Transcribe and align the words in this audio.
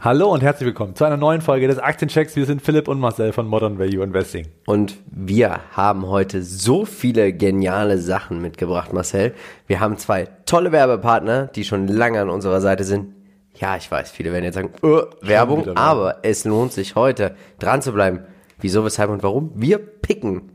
Hallo 0.00 0.32
und 0.32 0.44
herzlich 0.44 0.64
willkommen 0.64 0.94
zu 0.94 1.04
einer 1.04 1.16
neuen 1.16 1.40
Folge 1.40 1.66
des 1.66 1.80
Aktienchecks. 1.80 2.36
Wir 2.36 2.46
sind 2.46 2.62
Philipp 2.62 2.86
und 2.86 3.00
Marcel 3.00 3.32
von 3.32 3.48
Modern 3.48 3.80
Value 3.80 4.04
Investing. 4.04 4.46
Und 4.64 4.96
wir 5.10 5.58
haben 5.72 6.06
heute 6.06 6.44
so 6.44 6.84
viele 6.84 7.32
geniale 7.32 7.98
Sachen 7.98 8.40
mitgebracht, 8.40 8.92
Marcel. 8.92 9.34
Wir 9.66 9.80
haben 9.80 9.98
zwei 9.98 10.28
tolle 10.46 10.70
Werbepartner, 10.70 11.48
die 11.48 11.64
schon 11.64 11.88
lange 11.88 12.20
an 12.20 12.30
unserer 12.30 12.60
Seite 12.60 12.84
sind. 12.84 13.12
Ja, 13.56 13.76
ich 13.76 13.90
weiß, 13.90 14.12
viele 14.12 14.32
werden 14.32 14.44
jetzt 14.44 14.54
sagen, 14.54 14.70
äh, 14.84 15.26
Werbung, 15.26 15.76
aber 15.76 16.18
es 16.22 16.44
lohnt 16.44 16.72
sich 16.72 16.94
heute 16.94 17.34
dran 17.58 17.82
zu 17.82 17.92
bleiben. 17.92 18.20
Wieso, 18.60 18.84
weshalb 18.84 19.10
und 19.10 19.24
warum? 19.24 19.50
Wir 19.56 19.78
picken 19.78 20.52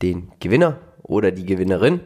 den 0.00 0.32
Gewinner 0.40 0.78
oder 1.02 1.32
die 1.32 1.44
Gewinnerin 1.44 2.00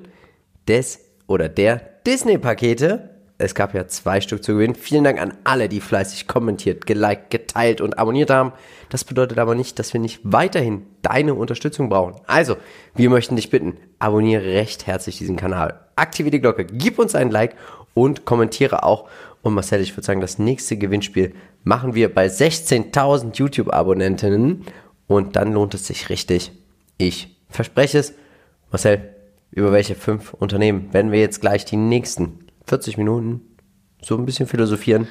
des 0.66 0.98
oder 1.28 1.48
der 1.48 1.80
Disney-Pakete 2.04 3.13
es 3.44 3.54
gab 3.54 3.74
ja 3.74 3.86
zwei 3.86 4.20
Stück 4.20 4.42
zu 4.42 4.54
gewinnen. 4.54 4.74
Vielen 4.74 5.04
Dank 5.04 5.20
an 5.20 5.34
alle, 5.44 5.68
die 5.68 5.80
fleißig 5.80 6.26
kommentiert, 6.26 6.86
geliked, 6.86 7.30
geteilt 7.30 7.80
und 7.80 7.98
abonniert 7.98 8.30
haben. 8.30 8.52
Das 8.88 9.04
bedeutet 9.04 9.38
aber 9.38 9.54
nicht, 9.54 9.78
dass 9.78 9.92
wir 9.92 10.00
nicht 10.00 10.20
weiterhin 10.22 10.86
deine 11.02 11.34
Unterstützung 11.34 11.88
brauchen. 11.88 12.20
Also, 12.26 12.56
wir 12.94 13.10
möchten 13.10 13.36
dich 13.36 13.50
bitten, 13.50 13.76
abonniere 13.98 14.44
recht 14.44 14.86
herzlich 14.86 15.18
diesen 15.18 15.36
Kanal, 15.36 15.80
aktiviere 15.96 16.32
die 16.32 16.40
Glocke, 16.40 16.64
gib 16.64 16.98
uns 16.98 17.14
ein 17.14 17.30
Like 17.30 17.56
und 17.94 18.24
kommentiere 18.24 18.82
auch. 18.82 19.08
Und 19.42 19.54
Marcel, 19.54 19.80
ich 19.80 19.94
würde 19.94 20.06
sagen, 20.06 20.20
das 20.20 20.38
nächste 20.38 20.76
Gewinnspiel 20.76 21.34
machen 21.62 21.94
wir 21.94 22.12
bei 22.12 22.26
16.000 22.26 23.36
YouTube-Abonnentinnen 23.36 24.64
und 25.06 25.36
dann 25.36 25.52
lohnt 25.52 25.74
es 25.74 25.86
sich 25.86 26.08
richtig. 26.08 26.52
Ich 26.98 27.36
verspreche 27.48 27.98
es. 27.98 28.14
Marcel, 28.70 29.14
über 29.50 29.70
welche 29.70 29.94
fünf 29.94 30.34
Unternehmen 30.34 30.92
werden 30.92 31.12
wir 31.12 31.20
jetzt 31.20 31.40
gleich 31.40 31.64
die 31.64 31.76
nächsten 31.76 32.43
40 32.66 32.98
Minuten 32.98 33.40
so 34.02 34.16
ein 34.16 34.26
bisschen 34.26 34.46
philosophieren. 34.46 35.08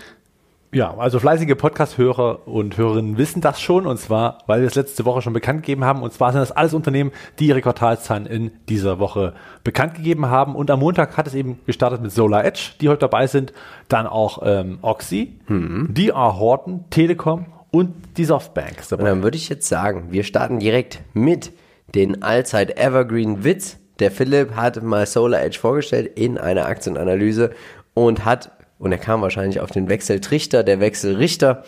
Ja, 0.74 0.98
also 0.98 1.20
fleißige 1.20 1.56
Podcast-Hörer 1.56 2.48
und 2.48 2.78
Hörerinnen 2.78 3.20
wissen 3.20 3.42
das 3.42 3.62
schon 3.62 3.86
und 3.86 4.00
zwar, 4.00 4.40
weil 4.48 4.62
wir 4.62 4.68
es 4.68 4.74
letzte 4.74 5.06
Woche 5.06 5.22
schon 5.22 5.34
bekannt 5.34 5.62
gegeben 5.62 5.84
haben 5.84 6.02
und 6.02 6.14
zwar 6.14 6.32
sind 6.32 6.42
das 6.42 6.52
alles 6.52 6.74
Unternehmen, 6.74 7.12
die 7.38 7.46
ihre 7.46 7.62
Quartalszahlen 7.62 8.26
in 8.26 8.50
dieser 8.70 8.98
Woche 8.98 9.36
bekannt 9.64 9.94
gegeben 9.94 10.26
haben 10.32 10.56
und 10.56 10.72
am 10.72 10.80
Montag 10.80 11.16
hat 11.16 11.28
es 11.28 11.36
eben 11.36 11.60
gestartet 11.68 12.02
mit 12.02 12.12
Solar 12.12 12.44
Edge, 12.44 12.72
die 12.82 12.90
heute 12.90 13.02
dabei 13.02 13.28
sind, 13.28 13.54
dann 13.88 14.08
auch 14.08 14.42
ähm, 14.44 14.80
Oxy, 14.82 15.40
mhm. 15.48 15.94
DR 15.94 16.40
Horton, 16.40 16.86
Telekom 16.90 17.46
und 17.70 17.94
die 18.18 18.26
Softbank. 18.26 18.78
Und 18.92 19.04
dann 19.04 19.22
würde 19.22 19.38
ich 19.38 19.50
jetzt 19.50 19.68
sagen, 19.68 20.08
wir 20.10 20.24
starten 20.24 20.58
direkt 20.58 21.02
mit 21.14 21.52
den 21.94 22.24
allzeit 22.24 22.80
Evergreen 22.80 23.44
Witz 23.44 23.78
der 24.00 24.12
Philipp 24.12 24.56
hat 24.56 24.82
mal 24.82 25.06
Solar 25.06 25.42
Edge 25.42 25.60
vorgestellt 25.60 26.12
in 26.18 26.38
einer 26.38 26.66
Aktienanalyse 26.66 27.52
und 27.94 28.26
hat, 28.26 28.52
und 28.80 28.92
er 28.92 28.98
kam 28.98 29.22
wahrscheinlich 29.22 29.60
auf 29.60 29.72
den 29.72 29.90
Wechseltrichter, 29.90 30.64
der 30.64 30.80
Wechselrichter. 30.80 31.64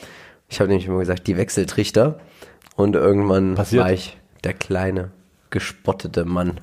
Ich 0.49 0.59
habe 0.59 0.69
nämlich 0.69 0.87
immer 0.87 0.99
gesagt, 0.99 1.27
die 1.27 1.37
Wechseltrichter. 1.37 2.19
Und 2.75 2.95
irgendwann 2.95 3.55
Passiert. 3.55 3.83
war 3.83 3.93
ich 3.93 4.17
der 4.43 4.53
kleine, 4.53 5.11
gespottete 5.49 6.25
Mann 6.25 6.59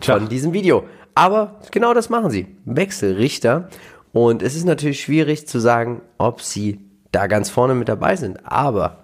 Tja. 0.00 0.16
von 0.18 0.28
diesem 0.28 0.52
Video. 0.52 0.84
Aber 1.14 1.60
genau 1.70 1.92
das 1.92 2.08
machen 2.08 2.30
sie. 2.30 2.56
Wechselrichter. 2.64 3.68
Und 4.12 4.42
es 4.42 4.56
ist 4.56 4.64
natürlich 4.64 5.02
schwierig 5.02 5.46
zu 5.46 5.58
sagen, 5.58 6.00
ob 6.18 6.40
sie 6.40 6.80
da 7.12 7.26
ganz 7.26 7.50
vorne 7.50 7.74
mit 7.74 7.88
dabei 7.88 8.16
sind. 8.16 8.46
Aber 8.46 8.99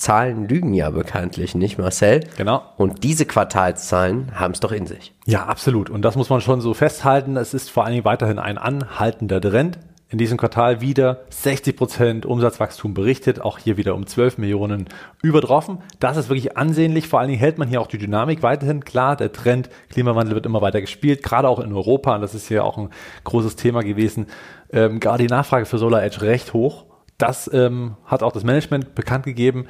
Zahlen 0.00 0.48
lügen 0.48 0.72
ja 0.72 0.88
bekanntlich 0.90 1.54
nicht, 1.54 1.78
Marcel. 1.78 2.20
Genau. 2.36 2.62
Und 2.78 3.04
diese 3.04 3.26
Quartalszahlen 3.26 4.32
haben 4.34 4.52
es 4.52 4.60
doch 4.60 4.72
in 4.72 4.86
sich. 4.86 5.12
Ja, 5.26 5.44
absolut. 5.44 5.90
Und 5.90 6.02
das 6.02 6.16
muss 6.16 6.30
man 6.30 6.40
schon 6.40 6.62
so 6.62 6.72
festhalten. 6.72 7.36
Es 7.36 7.52
ist 7.52 7.70
vor 7.70 7.84
allen 7.84 7.92
Dingen 7.92 8.04
weiterhin 8.06 8.38
ein 8.38 8.56
anhaltender 8.56 9.40
Trend. 9.40 9.78
In 10.08 10.18
diesem 10.18 10.38
Quartal 10.38 10.80
wieder 10.80 11.20
60 11.28 11.76
Prozent 11.76 12.26
Umsatzwachstum 12.26 12.94
berichtet, 12.94 13.42
auch 13.42 13.58
hier 13.58 13.76
wieder 13.76 13.94
um 13.94 14.06
12 14.06 14.38
Millionen 14.38 14.88
übertroffen. 15.22 15.78
Das 16.00 16.16
ist 16.16 16.30
wirklich 16.30 16.56
ansehnlich. 16.56 17.06
Vor 17.06 17.20
allen 17.20 17.28
Dingen 17.28 17.38
hält 17.38 17.58
man 17.58 17.68
hier 17.68 17.80
auch 17.80 17.86
die 17.86 17.98
Dynamik 17.98 18.42
weiterhin. 18.42 18.84
Klar, 18.84 19.14
der 19.16 19.32
Trend 19.32 19.68
Klimawandel 19.90 20.34
wird 20.34 20.46
immer 20.46 20.62
weiter 20.62 20.80
gespielt, 20.80 21.22
gerade 21.22 21.46
auch 21.46 21.60
in 21.60 21.72
Europa. 21.72 22.14
Und 22.14 22.22
das 22.22 22.34
ist 22.34 22.48
hier 22.48 22.64
auch 22.64 22.78
ein 22.78 22.88
großes 23.22 23.54
Thema 23.54 23.82
gewesen. 23.82 24.26
Ähm, 24.72 24.98
gerade 24.98 25.22
die 25.22 25.32
Nachfrage 25.32 25.66
für 25.66 25.78
Solar 25.78 26.02
Edge 26.02 26.22
recht 26.22 26.54
hoch. 26.54 26.86
Das 27.20 27.50
ähm, 27.52 27.96
hat 28.06 28.22
auch 28.22 28.32
das 28.32 28.44
Management 28.44 28.94
bekannt 28.94 29.26
gegeben. 29.26 29.66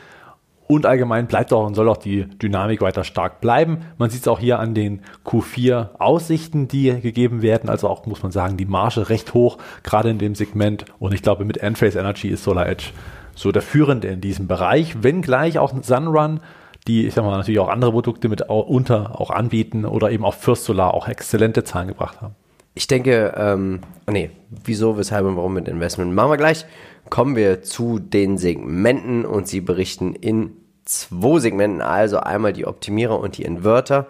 Und 0.71 0.87
allgemein 0.87 1.27
bleibt 1.27 1.53
auch 1.53 1.67
und 1.67 1.75
soll 1.75 1.89
auch 1.89 1.97
die 1.97 2.27
Dynamik 2.27 2.81
weiter 2.81 3.03
stark 3.03 3.41
bleiben. 3.41 3.79
Man 3.99 4.09
sieht 4.09 4.21
es 4.21 4.29
auch 4.29 4.39
hier 4.39 4.61
an 4.61 4.73
den 4.73 5.03
Q4-Aussichten, 5.27 6.69
die 6.69 7.01
gegeben 7.01 7.43
werden. 7.43 7.69
Also 7.69 7.89
auch, 7.89 8.07
muss 8.07 8.23
man 8.23 8.31
sagen, 8.31 8.57
die 8.57 8.67
Marge 8.67 9.09
recht 9.09 9.35
hoch, 9.35 9.59
gerade 9.83 10.11
in 10.11 10.19
dem 10.19 10.37
Segment. 10.37 10.85
Und 11.01 11.13
ich 11.13 11.23
glaube, 11.23 11.45
mit 11.45 11.57
Enphase 11.57 11.99
Energy 11.99 12.29
ist 12.29 12.45
Solar 12.45 12.69
Edge 12.69 12.93
so 13.35 13.51
der 13.51 13.63
Führende 13.63 14.07
in 14.07 14.21
diesem 14.21 14.47
Bereich. 14.47 15.03
Wenngleich 15.03 15.59
auch 15.59 15.75
Sunrun, 15.83 16.39
die, 16.87 17.05
ich 17.05 17.15
sag 17.15 17.25
mal, 17.25 17.37
natürlich 17.37 17.59
auch 17.59 17.69
andere 17.69 17.91
Produkte 17.91 18.29
mit 18.29 18.43
unter 18.43 19.21
auch 19.21 19.31
anbieten 19.31 19.85
oder 19.85 20.13
eben 20.13 20.25
auch 20.25 20.35
First 20.35 20.67
Solar 20.67 20.95
auch 20.95 21.09
exzellente 21.09 21.65
Zahlen 21.65 21.89
gebracht 21.89 22.21
haben. 22.21 22.37
Ich 22.75 22.87
denke, 22.87 23.35
ähm, 23.37 23.81
nee, 24.09 24.31
wieso, 24.65 24.97
weshalb 24.97 25.27
und 25.27 25.37
warum 25.37 25.55
mit 25.55 25.67
Investment? 25.67 26.15
Machen 26.15 26.31
wir 26.31 26.37
gleich. 26.37 26.65
Kommen 27.09 27.35
wir 27.35 27.63
zu 27.63 27.99
den 27.99 28.39
Segmenten 28.39 29.25
und 29.25 29.49
sie 29.49 29.61
berichten 29.61 30.15
in 30.15 30.53
zwei 30.91 31.39
Segmenten, 31.39 31.81
also 31.81 32.19
einmal 32.19 32.53
die 32.53 32.67
Optimierer 32.67 33.19
und 33.19 33.39
die 33.39 33.43
Inverter. 33.43 34.07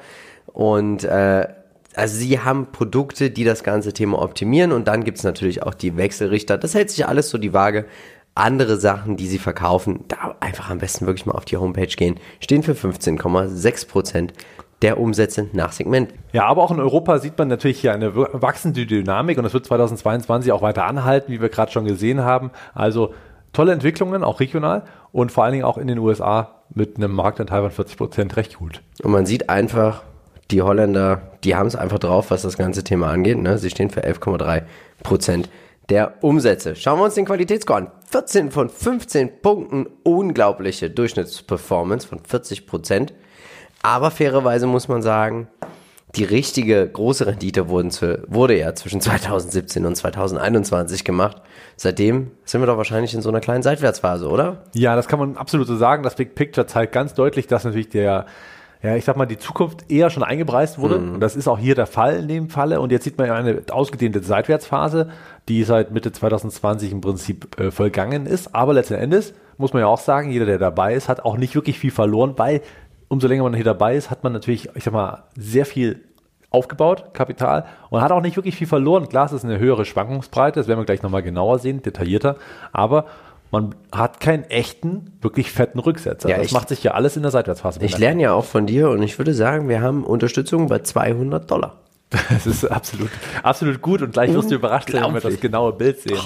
Und 0.47 1.05
äh, 1.05 1.47
also 1.95 2.17
sie 2.17 2.41
haben 2.41 2.73
Produkte, 2.73 3.31
die 3.31 3.45
das 3.45 3.63
ganze 3.63 3.93
Thema 3.93 4.21
optimieren 4.23 4.73
und 4.73 4.89
dann 4.89 5.05
gibt 5.05 5.19
es 5.19 5.25
natürlich 5.25 5.63
auch 5.63 5.75
die 5.75 5.97
Wechselrichter. 5.97 6.57
Das 6.57 6.75
hält 6.75 6.91
sich 6.91 7.07
alles 7.07 7.31
so 7.31 7.39
die 7.39 7.53
Waage. 7.53 7.87
Andere 8.37 8.77
Sachen, 8.77 9.17
die 9.17 9.27
sie 9.27 9.39
verkaufen, 9.39 10.05
da 10.07 10.37
einfach 10.39 10.71
am 10.71 10.79
besten 10.79 11.07
wirklich 11.07 11.27
mal 11.27 11.35
auf 11.35 11.45
die 11.45 11.57
Homepage 11.57 11.89
gehen, 11.89 12.19
stehen 12.39 12.63
für 12.63 12.73
15,6 12.73 13.89
Prozent 13.89 14.33
der 14.83 14.99
Umsätze 14.99 15.49
nach 15.53 15.73
Segment. 15.73 16.15
Ja, 16.33 16.47
aber 16.47 16.63
auch 16.63 16.71
in 16.71 16.81
Europa 16.81 17.19
sieht 17.19 17.37
man 17.37 17.49
natürlich 17.49 17.81
hier 17.81 17.93
eine 17.93 18.15
wachsende 18.15 18.87
Dynamik 18.87 19.37
und 19.37 19.45
das 19.45 19.53
wird 19.53 19.67
2022 19.67 20.53
auch 20.53 20.63
weiter 20.63 20.87
anhalten, 20.87 21.33
wie 21.33 21.41
wir 21.41 21.49
gerade 21.49 21.73
schon 21.73 21.85
gesehen 21.85 22.23
haben. 22.23 22.51
Also 22.73 23.13
tolle 23.53 23.73
Entwicklungen, 23.73 24.23
auch 24.23 24.41
regional 24.41 24.85
und 25.13 25.33
vor 25.33 25.45
allen 25.45 25.53
Dingen 25.53 25.65
auch 25.65 25.79
in 25.79 25.87
den 25.87 25.99
USA 25.99 26.63
mit 26.75 26.97
einem 26.97 27.13
Marktanteil 27.13 27.63
von 27.63 27.71
40 27.71 27.97
Prozent 27.97 28.37
recht 28.37 28.59
gut. 28.59 28.83
Und 29.03 29.11
man 29.11 29.27
sieht 29.27 29.49
einfach, 29.51 30.03
die 30.51 30.63
Holländer, 30.63 31.23
die 31.45 31.57
haben 31.57 31.67
es 31.67 31.77
einfach 31.77 31.99
drauf, 31.99 32.31
was 32.31 32.43
das 32.43 32.57
ganze 32.57 32.85
Thema 32.85 33.09
angeht. 33.09 33.39
Ne? 33.39 33.59
Sie 33.59 33.71
stehen 33.71 33.91
für 33.91 34.05
11,3 34.05 34.63
Prozent 35.03 35.49
der 35.89 36.23
Umsätze. 36.23 36.77
Schauen 36.77 36.99
wir 36.99 37.05
uns 37.05 37.15
den 37.15 37.25
Qualitätsscore 37.25 37.79
an. 37.79 37.91
14 38.07 38.51
von 38.51 38.69
15 38.69 39.43
Punkten, 39.43 39.87
unglaubliche 40.05 40.91
Durchschnittsperformance 40.91 42.07
von 42.07 42.21
40 42.21 42.67
Prozent. 42.67 43.13
Aber 43.83 44.11
fairerweise 44.11 44.67
muss 44.67 44.89
man 44.89 45.03
sagen, 45.03 45.49
die 46.17 46.25
richtige 46.25 46.89
große 46.89 47.27
Rendite 47.27 47.67
zu, 47.91 48.23
wurde 48.27 48.59
ja 48.59 48.75
zwischen 48.75 49.01
2017 49.01 49.87
und 49.87 49.95
2021 49.95 51.05
gemacht. 51.05 51.41
Seitdem 51.77 52.33
sind 52.45 52.61
wir 52.61 52.67
doch 52.67 52.77
wahrscheinlich 52.77 53.15
in 53.15 53.23
so 53.23 53.29
einer 53.29 53.41
kleinen 53.41 53.63
Seitwärtsphase, 53.63 54.29
oder? 54.29 54.65
Ja, 54.75 54.97
das 54.97 55.09
kann 55.09 55.19
man 55.19 55.37
absolut 55.37 55.67
so 55.67 55.77
sagen. 55.77 56.03
Das 56.03 56.17
Big 56.17 56.35
Picture 56.35 56.67
zeigt 56.67 56.93
ganz 56.93 57.15
deutlich, 57.15 57.47
dass 57.47 57.65
natürlich 57.65 57.89
der 57.89 58.27
ja, 58.83 58.97
ich 58.97 59.05
sag 59.05 59.17
mal, 59.17 59.27
die 59.27 59.37
Zukunft 59.37 59.91
eher 59.91 60.09
schon 60.09 60.23
eingepreist 60.23 60.79
wurde. 60.79 60.99
Mhm. 60.99 61.15
Und 61.15 61.21
das 61.21 61.37
ist 61.37 61.49
auch 61.49 61.59
hier 61.59 61.75
der 61.75 61.87
Fall 61.87 62.21
in 62.21 62.29
dem 62.29 62.49
Falle. 62.49 62.81
Und 62.81 62.91
jetzt 62.93 63.05
sieht 63.05 63.19
man 63.19 63.27
ja 63.27 63.35
eine 63.35 63.63
ausgedehnte 63.71 64.23
Seitwärtsphase, 64.23 65.11
die 65.49 65.65
seit 65.65 65.91
Mitte 65.91 66.13
2020 66.13 66.93
im 66.93 67.01
Prinzip 67.03 67.61
äh, 67.61 67.71
vollgangen 67.71 68.25
ist. 68.25 68.55
Aber 68.55 68.73
letzten 68.73 68.95
Endes 68.95 69.35
muss 69.59 69.75
man 69.75 69.81
ja 69.81 69.87
auch 69.87 70.01
sagen, 70.01 70.31
jeder, 70.31 70.47
der 70.47 70.59
dabei 70.59 70.95
ist, 70.95 71.11
hat 71.11 71.27
auch 71.27 71.37
nicht 71.37 71.55
wirklich 71.55 71.79
viel 71.79 71.91
verloren, 71.91 72.35
weil 72.39 72.63
umso 73.11 73.27
länger 73.27 73.43
man 73.43 73.55
hier 73.55 73.65
dabei 73.65 73.97
ist, 73.97 74.11
hat 74.11 74.23
man 74.25 74.33
natürlich, 74.33 74.71
ich 74.75 74.85
sag 74.85 74.95
mal, 74.95 75.25
sehr 75.37 75.67
viel 75.67 76.05
aufgebaut, 76.49 77.13
Kapital, 77.13 77.67
und 77.91 78.01
hat 78.01 78.13
auch 78.13 78.21
nicht 78.21 78.37
wirklich 78.37 78.57
viel 78.57 78.67
verloren. 78.67 79.09
Klar, 79.09 79.27
es 79.27 79.33
ist 79.33 79.45
eine 79.45 79.59
höhere 79.59 79.85
Schwankungsbreite, 79.85 80.59
das 80.59 80.69
werden 80.69 80.81
wir 80.81 80.85
gleich 80.85 81.03
nochmal 81.03 81.23
genauer 81.23 81.59
sehen, 81.59 81.83
detaillierter, 81.83 82.37
aber 82.73 83.07
man 83.51 83.75
hat 83.91 84.21
keinen 84.21 84.45
echten, 84.45 85.19
wirklich 85.21 85.51
fetten 85.51 85.81
Rücksetzer. 85.81 86.29
Ja, 86.29 86.37
das 86.37 86.47
ich, 86.47 86.53
macht 86.53 86.69
sich 86.69 86.85
ja 86.85 86.93
alles 86.93 87.17
in 87.17 87.23
der 87.23 87.33
Seitwärtsphase. 87.33 87.81
Ich 87.83 87.99
lerne 87.99 88.23
ja 88.23 88.33
auch 88.33 88.45
von 88.45 88.67
dir 88.67 88.91
und 88.91 89.03
ich 89.03 89.19
würde 89.19 89.35
sagen, 89.35 89.69
wir 89.69 89.83
haben 89.83 90.05
Unterstützung 90.05 90.69
bei 90.69 90.79
200 90.79 91.51
Dollar. 91.51 91.79
Das 92.29 92.47
ist 92.47 92.65
absolut, 92.65 93.11
absolut 93.43 93.81
gut 93.81 94.03
und 94.03 94.13
gleich 94.13 94.33
wirst 94.35 94.51
du 94.51 94.57
überrascht 94.57 94.91
sein, 94.91 95.05
wenn 95.05 95.15
wir 95.15 95.21
das 95.21 95.41
genaue 95.41 95.73
Bild 95.73 96.01
sehen. 96.01 96.19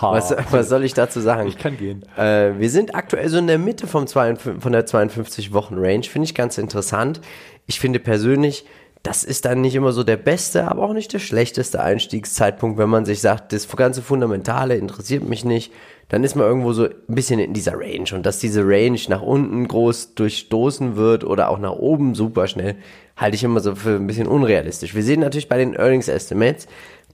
Was, 0.00 0.34
was, 0.50 0.68
soll 0.68 0.84
ich 0.84 0.92
dazu 0.92 1.20
sagen? 1.20 1.48
Ich 1.48 1.56
kann 1.56 1.78
gehen. 1.78 2.04
Äh, 2.16 2.58
wir 2.58 2.68
sind 2.68 2.94
aktuell 2.94 3.28
so 3.28 3.38
in 3.38 3.46
der 3.46 3.58
Mitte 3.58 3.86
vom 3.86 4.06
52, 4.06 4.62
von 4.62 4.72
der 4.72 4.86
52-Wochen-Range. 4.86 6.02
Finde 6.04 6.26
ich 6.26 6.34
ganz 6.34 6.58
interessant. 6.58 7.20
Ich 7.66 7.80
finde 7.80 7.98
persönlich, 7.98 8.66
das 9.02 9.24
ist 9.24 9.46
dann 9.46 9.62
nicht 9.62 9.74
immer 9.74 9.92
so 9.92 10.04
der 10.04 10.18
beste, 10.18 10.68
aber 10.68 10.82
auch 10.82 10.92
nicht 10.92 11.12
der 11.12 11.20
schlechteste 11.20 11.82
Einstiegszeitpunkt, 11.82 12.78
wenn 12.78 12.90
man 12.90 13.06
sich 13.06 13.20
sagt, 13.20 13.52
das 13.52 13.66
ganze 13.68 14.02
Fundamentale 14.02 14.76
interessiert 14.76 15.26
mich 15.26 15.44
nicht. 15.44 15.72
Dann 16.10 16.22
ist 16.22 16.34
man 16.34 16.46
irgendwo 16.46 16.72
so 16.72 16.84
ein 16.84 16.94
bisschen 17.08 17.40
in 17.40 17.54
dieser 17.54 17.78
Range. 17.78 18.08
Und 18.12 18.26
dass 18.26 18.40
diese 18.40 18.62
Range 18.66 18.98
nach 19.08 19.22
unten 19.22 19.66
groß 19.66 20.14
durchstoßen 20.16 20.96
wird 20.96 21.24
oder 21.24 21.48
auch 21.48 21.58
nach 21.58 21.72
oben 21.72 22.14
super 22.14 22.46
schnell, 22.46 22.76
halte 23.16 23.36
ich 23.36 23.44
immer 23.44 23.60
so 23.60 23.74
für 23.74 23.96
ein 23.96 24.06
bisschen 24.06 24.26
unrealistisch. 24.26 24.94
Wir 24.94 25.02
sehen 25.02 25.20
natürlich 25.20 25.48
bei 25.48 25.56
den 25.56 25.74
Earnings 25.74 26.08
Estimates, 26.08 26.66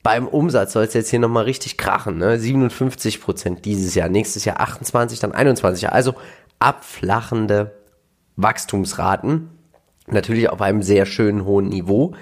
beim 0.03 0.29
Umsatz 0.29 0.73
soll 0.73 0.85
es 0.85 0.95
jetzt 0.95 1.11
hier 1.11 1.19
nochmal 1.19 1.45
richtig 1.45 1.77
krachen. 1.79 2.19
Ne? 2.19 2.39
57 2.39 3.21
Prozent 3.21 3.65
dieses 3.65 3.97
Jahr, 3.97 4.09
nächstes 4.09 4.45
Jahr 4.45 4.61
28, 4.61 5.19
dann 5.19 5.33
21. 5.33 5.91
Also 5.91 6.15
abflachende 6.61 7.73
Wachstumsraten. 8.37 9.51
Natürlich 10.07 10.49
auf 10.51 10.61
einem 10.61 10.83
sehr 10.83 11.07
schönen 11.07 11.45
hohen 11.45 11.69
Niveau. 11.69 12.15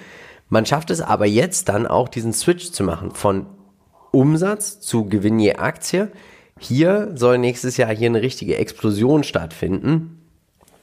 Man 0.48 0.66
schafft 0.66 0.90
es 0.90 1.00
aber 1.00 1.26
jetzt 1.26 1.69
dann 1.69 1.86
auch 1.86 2.08
diesen 2.08 2.32
Switch 2.32 2.70
zu 2.70 2.84
machen 2.84 3.10
von 3.12 3.46
Umsatz 4.10 4.81
zu 4.81 5.06
Gewinn 5.06 5.38
je 5.38 5.56
Aktie. 5.56 6.10
Hier 6.58 7.10
soll 7.14 7.38
nächstes 7.38 7.76
Jahr 7.76 7.94
hier 7.94 8.08
eine 8.08 8.22
richtige 8.22 8.56
Explosion 8.56 9.25
stattfinden. 9.25 10.20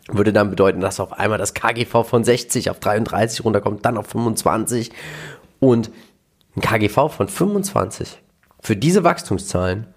Würde 0.08 0.34
dann 0.34 0.50
bedeuten, 0.50 0.82
dass 0.82 1.00
auf 1.00 1.14
einmal 1.14 1.38
das 1.38 1.54
KGV 1.54 2.04
von 2.04 2.24
60 2.24 2.70
auf 2.70 2.80
33 2.80 3.46
runterkommt, 3.46 3.86
dann 3.86 3.98
auf 3.98 4.08
25 4.08 4.92
und 5.60 5.92
ein 6.56 6.62
KGV 6.62 7.10
von 7.10 7.28
25 7.30 8.22
für 8.62 8.76
diese 8.76 9.04
Wachstumszahlen 9.04 9.88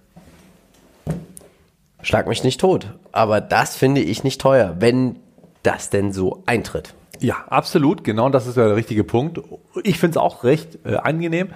schlag 2.02 2.26
mich 2.26 2.42
nicht 2.44 2.60
tot. 2.60 2.88
Aber 3.12 3.40
das 3.40 3.76
finde 3.76 4.00
ich 4.00 4.24
nicht 4.24 4.40
teuer, 4.40 4.76
wenn 4.78 5.20
das 5.64 5.90
denn 5.90 6.12
so 6.12 6.42
eintritt. 6.46 6.94
Ja, 7.20 7.44
absolut. 7.48 8.04
Genau 8.04 8.28
das 8.28 8.46
ist 8.46 8.56
ja 8.56 8.66
der 8.66 8.76
richtige 8.76 9.04
Punkt. 9.04 9.40
Ich 9.82 9.98
finde 9.98 10.18
es 10.18 10.22
auch 10.22 10.44
recht 10.44 10.78
äh, 10.84 10.96
angenehm. 10.96 11.48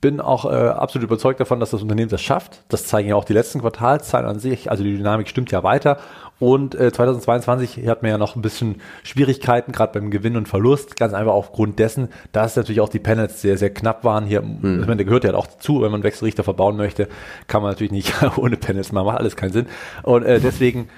Bin 0.00 0.20
auch 0.20 0.44
äh, 0.44 0.48
absolut 0.48 1.04
überzeugt 1.08 1.40
davon, 1.40 1.58
dass 1.58 1.70
das 1.70 1.82
Unternehmen 1.82 2.10
das 2.10 2.20
schafft. 2.20 2.62
Das 2.68 2.86
zeigen 2.86 3.08
ja 3.08 3.16
auch 3.16 3.24
die 3.24 3.32
letzten 3.32 3.60
Quartalszahlen 3.60 4.28
an 4.28 4.38
sich. 4.38 4.70
Also 4.70 4.84
die 4.84 4.96
Dynamik 4.96 5.26
stimmt 5.28 5.50
ja 5.50 5.62
weiter. 5.62 5.98
Und 6.38 6.74
äh, 6.74 6.92
2022 6.92 7.88
hat 7.88 8.02
man 8.02 8.10
ja 8.10 8.18
noch 8.18 8.36
ein 8.36 8.42
bisschen 8.42 8.82
Schwierigkeiten, 9.04 9.72
gerade 9.72 9.98
beim 9.98 10.10
Gewinn 10.10 10.36
und 10.36 10.48
Verlust. 10.48 10.96
Ganz 10.96 11.14
einfach 11.14 11.32
aufgrund 11.32 11.78
dessen, 11.78 12.08
dass 12.32 12.56
natürlich 12.56 12.82
auch 12.82 12.90
die 12.90 12.98
Panels 12.98 13.40
sehr, 13.40 13.56
sehr 13.56 13.70
knapp 13.70 14.04
waren. 14.04 14.26
Hier, 14.26 14.42
hm. 14.42 14.80
ich 14.80 14.86
meine, 14.86 14.96
der 14.96 15.06
gehört 15.06 15.24
ja 15.24 15.34
auch 15.34 15.46
dazu, 15.46 15.80
wenn 15.80 15.90
man 15.90 16.02
Wechselrichter 16.02 16.44
verbauen 16.44 16.76
möchte, 16.76 17.08
kann 17.46 17.62
man 17.62 17.70
natürlich 17.70 17.92
nicht 17.92 18.12
ohne 18.36 18.58
Panels 18.58 18.92
machen, 18.92 19.06
macht 19.06 19.18
alles 19.18 19.34
keinen 19.34 19.52
Sinn. 19.52 19.66
Und 20.02 20.24
äh, 20.24 20.38
deswegen 20.38 20.88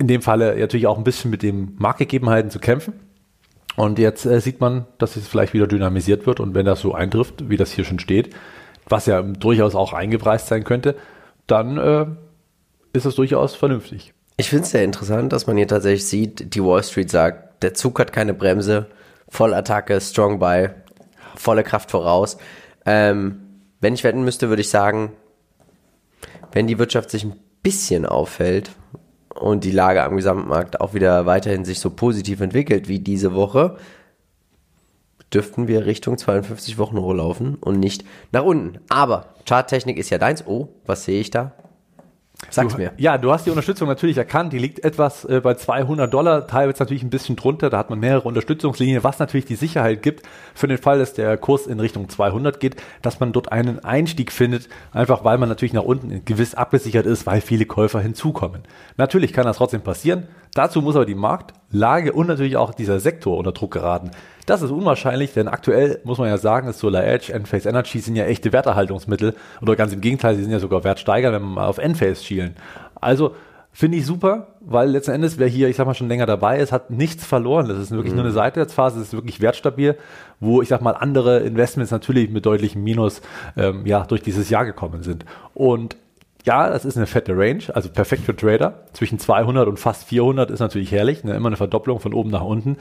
in 0.00 0.08
dem 0.08 0.22
Falle 0.22 0.58
natürlich 0.58 0.86
auch 0.86 0.96
ein 0.96 1.04
bisschen 1.04 1.30
mit 1.30 1.42
den 1.42 1.76
Marktgegebenheiten 1.78 2.50
zu 2.50 2.58
kämpfen. 2.58 2.94
Und 3.76 3.98
jetzt 3.98 4.24
äh, 4.24 4.40
sieht 4.40 4.60
man, 4.60 4.86
dass 4.98 5.14
es 5.14 5.28
vielleicht 5.28 5.52
wieder 5.52 5.66
dynamisiert 5.66 6.26
wird 6.26 6.40
und 6.40 6.54
wenn 6.54 6.66
das 6.66 6.80
so 6.80 6.94
eintrifft, 6.94 7.50
wie 7.50 7.58
das 7.58 7.70
hier 7.70 7.84
schon 7.84 7.98
steht, 7.98 8.34
was 8.88 9.06
ja 9.06 9.22
durchaus 9.22 9.74
auch 9.74 9.92
eingepreist 9.92 10.48
sein 10.48 10.64
könnte, 10.64 10.96
dann 11.46 11.76
äh, 11.76 12.06
ist 12.94 13.04
es 13.04 13.14
durchaus 13.14 13.54
vernünftig. 13.54 14.14
Ich 14.38 14.48
finde 14.48 14.64
es 14.64 14.70
sehr 14.70 14.84
interessant, 14.84 15.34
dass 15.34 15.46
man 15.46 15.58
hier 15.58 15.68
tatsächlich 15.68 16.06
sieht, 16.06 16.54
die 16.54 16.64
Wall 16.64 16.82
Street 16.82 17.10
sagt, 17.10 17.62
der 17.62 17.74
Zug 17.74 18.00
hat 18.00 18.12
keine 18.12 18.32
Bremse, 18.32 18.86
Vollattacke, 19.28 20.00
Strong 20.00 20.38
Buy, 20.38 20.70
volle 21.36 21.62
Kraft 21.62 21.90
voraus. 21.90 22.38
Ähm, 22.86 23.42
wenn 23.80 23.92
ich 23.94 24.02
wetten 24.02 24.24
müsste, 24.24 24.48
würde 24.48 24.62
ich 24.62 24.70
sagen, 24.70 25.12
wenn 26.52 26.66
die 26.66 26.78
Wirtschaft 26.78 27.10
sich 27.10 27.24
ein 27.24 27.38
bisschen 27.62 28.06
auffällt 28.06 28.70
und 29.40 29.64
die 29.64 29.72
Lage 29.72 30.02
am 30.02 30.16
Gesamtmarkt 30.16 30.80
auch 30.80 30.94
wieder 30.94 31.26
weiterhin 31.26 31.64
sich 31.64 31.80
so 31.80 31.90
positiv 31.90 32.40
entwickelt 32.40 32.88
wie 32.88 33.00
diese 33.00 33.34
Woche, 33.34 33.76
dürften 35.32 35.68
wir 35.68 35.86
Richtung 35.86 36.18
52 36.18 36.78
Wochen 36.78 36.96
laufen 36.96 37.54
und 37.54 37.78
nicht 37.78 38.04
nach 38.32 38.44
unten. 38.44 38.78
Aber 38.88 39.34
Charttechnik 39.48 39.96
ist 39.96 40.10
ja 40.10 40.18
deins. 40.18 40.46
Oh, 40.46 40.68
was 40.86 41.04
sehe 41.04 41.20
ich 41.20 41.30
da? 41.30 41.52
Sag's 42.48 42.76
mir. 42.76 42.92
Ja, 42.96 43.18
du 43.18 43.30
hast 43.32 43.46
die 43.46 43.50
Unterstützung 43.50 43.86
natürlich 43.86 44.16
erkannt. 44.16 44.52
Die 44.52 44.58
liegt 44.58 44.82
etwas 44.82 45.24
äh, 45.24 45.40
bei 45.40 45.54
200 45.54 46.12
Dollar, 46.12 46.46
teilweise 46.46 46.82
natürlich 46.82 47.02
ein 47.02 47.10
bisschen 47.10 47.36
drunter. 47.36 47.70
Da 47.70 47.78
hat 47.78 47.90
man 47.90 48.00
mehrere 48.00 48.26
Unterstützungslinien, 48.26 49.04
was 49.04 49.18
natürlich 49.18 49.44
die 49.44 49.54
Sicherheit 49.54 50.02
gibt 50.02 50.26
für 50.54 50.66
den 50.66 50.78
Fall, 50.78 50.98
dass 50.98 51.12
der 51.12 51.36
Kurs 51.36 51.66
in 51.66 51.78
Richtung 51.78 52.08
200 52.08 52.58
geht, 52.58 52.76
dass 53.02 53.20
man 53.20 53.32
dort 53.32 53.52
einen 53.52 53.84
Einstieg 53.84 54.32
findet, 54.32 54.68
einfach 54.92 55.24
weil 55.24 55.38
man 55.38 55.48
natürlich 55.48 55.74
nach 55.74 55.84
unten 55.84 56.24
gewiss 56.24 56.54
abgesichert 56.54 57.06
ist, 57.06 57.26
weil 57.26 57.40
viele 57.40 57.66
Käufer 57.66 58.00
hinzukommen. 58.00 58.62
Natürlich 58.96 59.32
kann 59.32 59.44
das 59.44 59.58
trotzdem 59.58 59.82
passieren. 59.82 60.26
Dazu 60.54 60.82
muss 60.82 60.96
aber 60.96 61.06
die 61.06 61.14
Marktlage 61.14 62.12
und 62.12 62.26
natürlich 62.26 62.56
auch 62.56 62.74
dieser 62.74 62.98
Sektor 62.98 63.36
unter 63.36 63.52
Druck 63.52 63.72
geraten. 63.72 64.10
Das 64.50 64.62
ist 64.62 64.72
unwahrscheinlich, 64.72 65.32
denn 65.32 65.46
aktuell 65.46 66.00
muss 66.02 66.18
man 66.18 66.26
ja 66.26 66.36
sagen, 66.36 66.66
ist 66.66 66.80
Solar 66.80 67.04
Edge, 67.04 67.32
Enphase 67.32 67.68
Energy 67.68 68.00
sind 68.00 68.16
ja 68.16 68.24
echte 68.24 68.52
Werterhaltungsmittel 68.52 69.36
oder 69.62 69.76
ganz 69.76 69.92
im 69.92 70.00
Gegenteil, 70.00 70.34
sie 70.34 70.42
sind 70.42 70.50
ja 70.50 70.58
sogar 70.58 70.82
Wertsteiger, 70.82 71.32
wenn 71.32 71.40
man 71.40 71.54
mal 71.54 71.66
auf 71.68 71.78
Enphase 71.78 72.24
schielen. 72.24 72.56
Also 73.00 73.36
finde 73.70 73.98
ich 73.98 74.06
super, 74.06 74.48
weil 74.58 74.90
letzten 74.90 75.12
Endes, 75.12 75.38
wer 75.38 75.46
hier, 75.46 75.68
ich 75.68 75.76
sag 75.76 75.86
mal, 75.86 75.94
schon 75.94 76.08
länger 76.08 76.26
dabei 76.26 76.58
ist, 76.58 76.72
hat 76.72 76.90
nichts 76.90 77.24
verloren. 77.24 77.68
Das 77.68 77.78
ist 77.78 77.92
wirklich 77.92 78.10
mhm. 78.10 78.16
nur 78.16 78.24
eine 78.24 78.34
Seitwärtsphase, 78.34 78.98
das 78.98 79.06
ist 79.06 79.14
wirklich 79.14 79.40
wertstabil, 79.40 79.96
wo 80.40 80.62
ich 80.62 80.68
sag 80.68 80.82
mal, 80.82 80.94
andere 80.94 81.38
Investments 81.38 81.92
natürlich 81.92 82.28
mit 82.28 82.44
deutlichem 82.44 82.82
Minus 82.82 83.22
ähm, 83.56 83.86
ja, 83.86 84.04
durch 84.04 84.20
dieses 84.20 84.50
Jahr 84.50 84.64
gekommen 84.64 85.04
sind. 85.04 85.24
Und 85.54 85.96
ja, 86.44 86.70
das 86.70 86.84
ist 86.84 86.96
eine 86.96 87.06
fette 87.06 87.36
Range, 87.36 87.62
also 87.72 87.88
perfekt 87.88 88.24
für 88.24 88.34
Trader. 88.34 88.80
Zwischen 88.94 89.20
200 89.20 89.68
und 89.68 89.78
fast 89.78 90.08
400 90.08 90.50
ist 90.50 90.58
natürlich 90.58 90.90
herrlich, 90.90 91.22
ne? 91.22 91.34
immer 91.34 91.50
eine 91.50 91.56
Verdopplung 91.56 92.00
von 92.00 92.14
oben 92.14 92.30
nach 92.30 92.42
unten. 92.42 92.78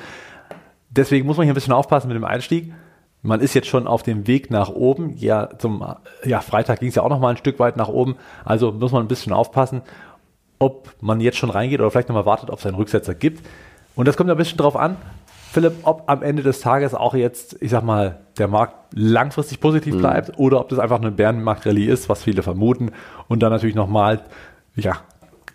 Deswegen 0.90 1.28
muss 1.28 1.38
man 1.38 1.46
hier 1.46 1.54
ein 1.54 1.56
bisschen 1.56 1.74
aufpassen 1.74 2.08
mit 2.08 2.16
dem 2.16 2.24
Einstieg. 2.24 2.74
Man 3.22 3.42
ist 3.42 3.54
jetzt 3.54 3.68
schon 3.68 3.86
auf 3.86 4.02
dem 4.02 4.28
Weg 4.28 4.50
nach 4.50 4.70
oben. 4.70 5.16
Ja, 5.18 5.50
zum 5.58 5.84
ja, 6.24 6.40
Freitag 6.42 6.80
ging 6.80 6.90
es 6.90 6.96
ja 6.96 7.04
auch 7.04 7.10
noch 7.10 7.20
mal 7.20 7.30
ein 7.30 7.38
Stück 7.38 7.60
weit 7.60 7.78
nach 7.78 7.90
oben. 7.90 8.16
Also 8.46 8.72
muss 8.72 8.92
man 8.92 9.04
ein 9.04 9.08
bisschen 9.08 9.34
aufpassen, 9.34 9.82
ob 10.58 10.90
man 11.02 11.20
jetzt 11.22 11.38
schon 11.38 11.50
reingeht 11.50 11.80
oder 11.80 11.92
vielleicht 11.92 12.10
noch 12.10 12.16
mal 12.16 12.26
wartet, 12.26 12.50
ob 12.50 12.60
es 12.60 12.66
einen 12.66 12.76
Rücksetzer 12.76 13.14
gibt. 13.14 13.46
Und 13.96 14.08
das 14.08 14.16
kommt 14.16 14.30
ein 14.30 14.38
bisschen 14.38 14.58
drauf 14.58 14.76
an, 14.76 14.96
Philipp, 15.52 15.74
ob 15.84 16.04
am 16.08 16.22
Ende 16.22 16.44
des 16.44 16.62
Tages 16.62 16.94
auch 16.94 17.16
jetzt, 17.16 17.58
ich 17.60 17.72
sag 17.72 17.84
mal, 17.84 18.20
der 18.38 18.48
Markt 18.48 18.76
langfristig 18.94 19.60
positiv 19.60 19.96
mhm. 19.96 20.00
bleibt 20.00 20.38
oder 20.38 20.60
ob 20.60 20.70
das 20.70 20.78
einfach 20.78 21.00
eine 21.00 21.12
Bärenmarkt-Rallye 21.12 21.88
ist, 21.88 22.08
was 22.08 22.24
viele 22.24 22.44
vermuten 22.44 22.92
und 23.28 23.42
dann 23.42 23.52
natürlich 23.52 23.76
nochmal, 23.76 24.22
ja, 24.76 24.98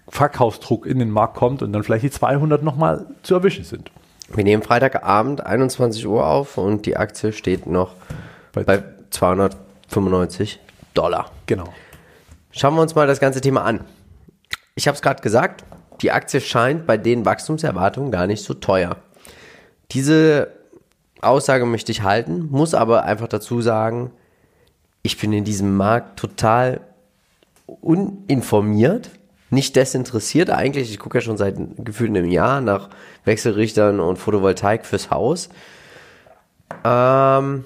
Verkaufsdruck 0.09 0.85
in 0.85 0.99
den 0.99 1.11
Markt 1.11 1.37
kommt 1.37 1.63
und 1.63 1.73
dann 1.73 1.83
vielleicht 1.83 2.05
die 2.05 2.11
200 2.11 2.63
nochmal 2.63 3.07
zu 3.23 3.35
erwischen 3.35 3.65
sind. 3.65 3.91
Wir 4.29 4.45
nehmen 4.45 4.63
Freitagabend 4.63 5.45
21 5.45 6.07
Uhr 6.07 6.27
auf 6.27 6.57
und 6.59 6.87
die 6.87 6.97
Aktie 6.97 7.33
steht 7.33 7.67
noch 7.67 7.93
bei, 8.53 8.65
bei 8.65 8.83
295 9.11 10.61
Dollar. 10.95 11.31
Genau. 11.47 11.73
Schauen 12.51 12.75
wir 12.75 12.83
uns 12.83 12.95
mal 12.95 13.07
das 13.07 13.21
ganze 13.21 13.41
Thema 13.41 13.65
an. 13.65 13.81
Ich 14.77 14.89
habe 14.89 14.95
es 14.95 15.03
gerade 15.03 15.23
gesagt, 15.23 15.65
die 16.01 16.11
Aktie 16.11 16.41
scheint 16.41 16.87
bei 16.87 16.97
den 16.97 17.25
Wachstumserwartungen 17.25 18.11
gar 18.11 18.27
nicht 18.27 18.45
so 18.45 18.55
teuer. 18.55 18.97
Diese 19.93 20.49
Aussage 21.21 21.67
möchte 21.67 21.93
ich 21.93 22.03
halten, 22.03 22.49
muss 22.51 22.75
aber 22.75 23.05
einfach 23.05 23.29
dazu 23.29 23.61
sagen, 23.61 24.11
ich 25.03 25.19
bin 25.19 25.33
in 25.33 25.45
diesem 25.45 25.77
Markt 25.77 26.19
total 26.19 26.81
uninformiert, 27.67 29.11
nicht 29.55 29.77
desinteressiert 29.77 30.51
eigentlich. 30.51 30.91
Ich 30.91 30.99
gucke 30.99 31.19
ja 31.19 31.23
schon 31.23 31.37
seit 31.37 31.57
gefühlt 31.79 32.11
einem 32.11 32.29
Jahr 32.29 32.61
nach 32.61 32.91
Wechselrichtern 33.25 34.01
und 34.01 34.19
Photovoltaik 34.19 34.85
fürs 34.85 35.11
Haus. 35.11 35.49
Ähm 36.85 37.65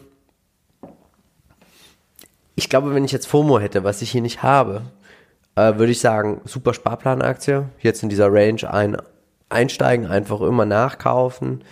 ich 2.55 2.69
glaube, 2.69 2.95
wenn 2.95 3.05
ich 3.05 3.13
jetzt 3.13 3.27
FOMO 3.27 3.61
hätte, 3.61 3.85
was 3.85 4.03
ich 4.03 4.11
hier 4.11 4.21
nicht 4.21 4.43
habe, 4.43 4.83
äh, 5.55 5.77
würde 5.77 5.93
ich 5.93 6.01
sagen, 6.01 6.41
super 6.45 6.75
Sparplanaktie. 6.75 7.65
Jetzt 7.81 8.03
in 8.03 8.09
dieser 8.09 8.33
Range 8.33 8.69
ein, 8.69 8.97
einsteigen, 9.49 10.07
einfach 10.07 10.41
immer 10.41 10.67
nachkaufen. 10.67 11.63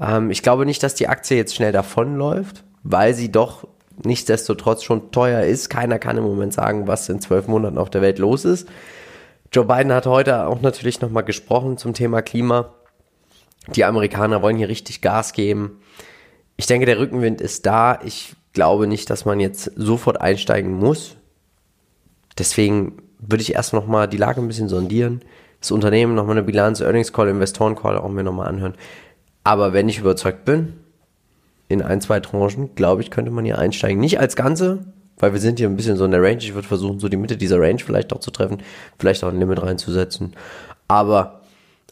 Ähm, 0.00 0.30
ich 0.30 0.42
glaube 0.42 0.64
nicht, 0.66 0.82
dass 0.82 0.94
die 0.94 1.08
Aktie 1.08 1.36
jetzt 1.36 1.54
schnell 1.54 1.72
davonläuft, 1.72 2.64
weil 2.82 3.14
sie 3.14 3.30
doch 3.30 3.66
nichtsdestotrotz 4.02 4.82
schon 4.82 5.10
teuer 5.10 5.42
ist. 5.42 5.70
Keiner 5.70 5.98
kann 5.98 6.16
im 6.16 6.24
Moment 6.24 6.52
sagen, 6.52 6.86
was 6.86 7.08
in 7.08 7.20
zwölf 7.20 7.46
Monaten 7.46 7.78
auf 7.78 7.90
der 7.90 8.02
Welt 8.02 8.18
los 8.18 8.44
ist. 8.44 8.68
Joe 9.54 9.64
Biden 9.64 9.92
hat 9.92 10.06
heute 10.06 10.46
auch 10.46 10.62
natürlich 10.62 11.00
nochmal 11.00 11.22
gesprochen 11.22 11.78
zum 11.78 11.94
Thema 11.94 12.22
Klima. 12.22 12.74
Die 13.68 13.84
Amerikaner 13.84 14.42
wollen 14.42 14.56
hier 14.56 14.68
richtig 14.68 15.00
Gas 15.00 15.32
geben. 15.32 15.78
Ich 16.56 16.66
denke, 16.66 16.86
der 16.86 16.98
Rückenwind 16.98 17.40
ist 17.40 17.64
da. 17.64 18.00
Ich 18.04 18.34
glaube 18.52 18.88
nicht, 18.88 19.10
dass 19.10 19.24
man 19.24 19.38
jetzt 19.38 19.70
sofort 19.76 20.20
einsteigen 20.20 20.72
muss. 20.72 21.14
Deswegen 22.36 22.96
würde 23.20 23.42
ich 23.42 23.54
erst 23.54 23.72
nochmal 23.72 24.08
die 24.08 24.16
Lage 24.16 24.40
ein 24.40 24.48
bisschen 24.48 24.68
sondieren. 24.68 25.22
Das 25.60 25.70
Unternehmen 25.70 26.16
nochmal 26.16 26.36
eine 26.36 26.42
Bilanz, 26.42 26.80
Earnings 26.80 27.12
Call, 27.12 27.28
Investoren 27.28 27.76
Call 27.76 27.96
auch 27.96 28.08
mir 28.08 28.24
nochmal 28.24 28.48
anhören. 28.48 28.74
Aber 29.44 29.72
wenn 29.72 29.88
ich 29.88 30.00
überzeugt 30.00 30.44
bin, 30.44 30.80
in 31.68 31.80
ein, 31.80 32.00
zwei 32.00 32.18
Tranchen, 32.18 32.74
glaube 32.74 33.02
ich, 33.02 33.12
könnte 33.12 33.30
man 33.30 33.44
hier 33.44 33.58
einsteigen. 33.60 34.00
Nicht 34.00 34.18
als 34.18 34.34
Ganze, 34.34 34.84
weil 35.18 35.32
wir 35.32 35.40
sind 35.40 35.58
hier 35.58 35.68
ein 35.68 35.76
bisschen 35.76 35.96
so 35.96 36.04
in 36.04 36.10
der 36.10 36.22
Range. 36.22 36.38
Ich 36.38 36.54
würde 36.54 36.68
versuchen, 36.68 37.00
so 37.00 37.08
die 37.08 37.16
Mitte 37.16 37.36
dieser 37.36 37.60
Range 37.60 37.78
vielleicht 37.78 38.12
auch 38.12 38.20
zu 38.20 38.30
treffen, 38.30 38.58
vielleicht 38.98 39.22
auch 39.24 39.28
ein 39.28 39.38
Limit 39.38 39.62
reinzusetzen. 39.62 40.34
Aber 40.88 41.40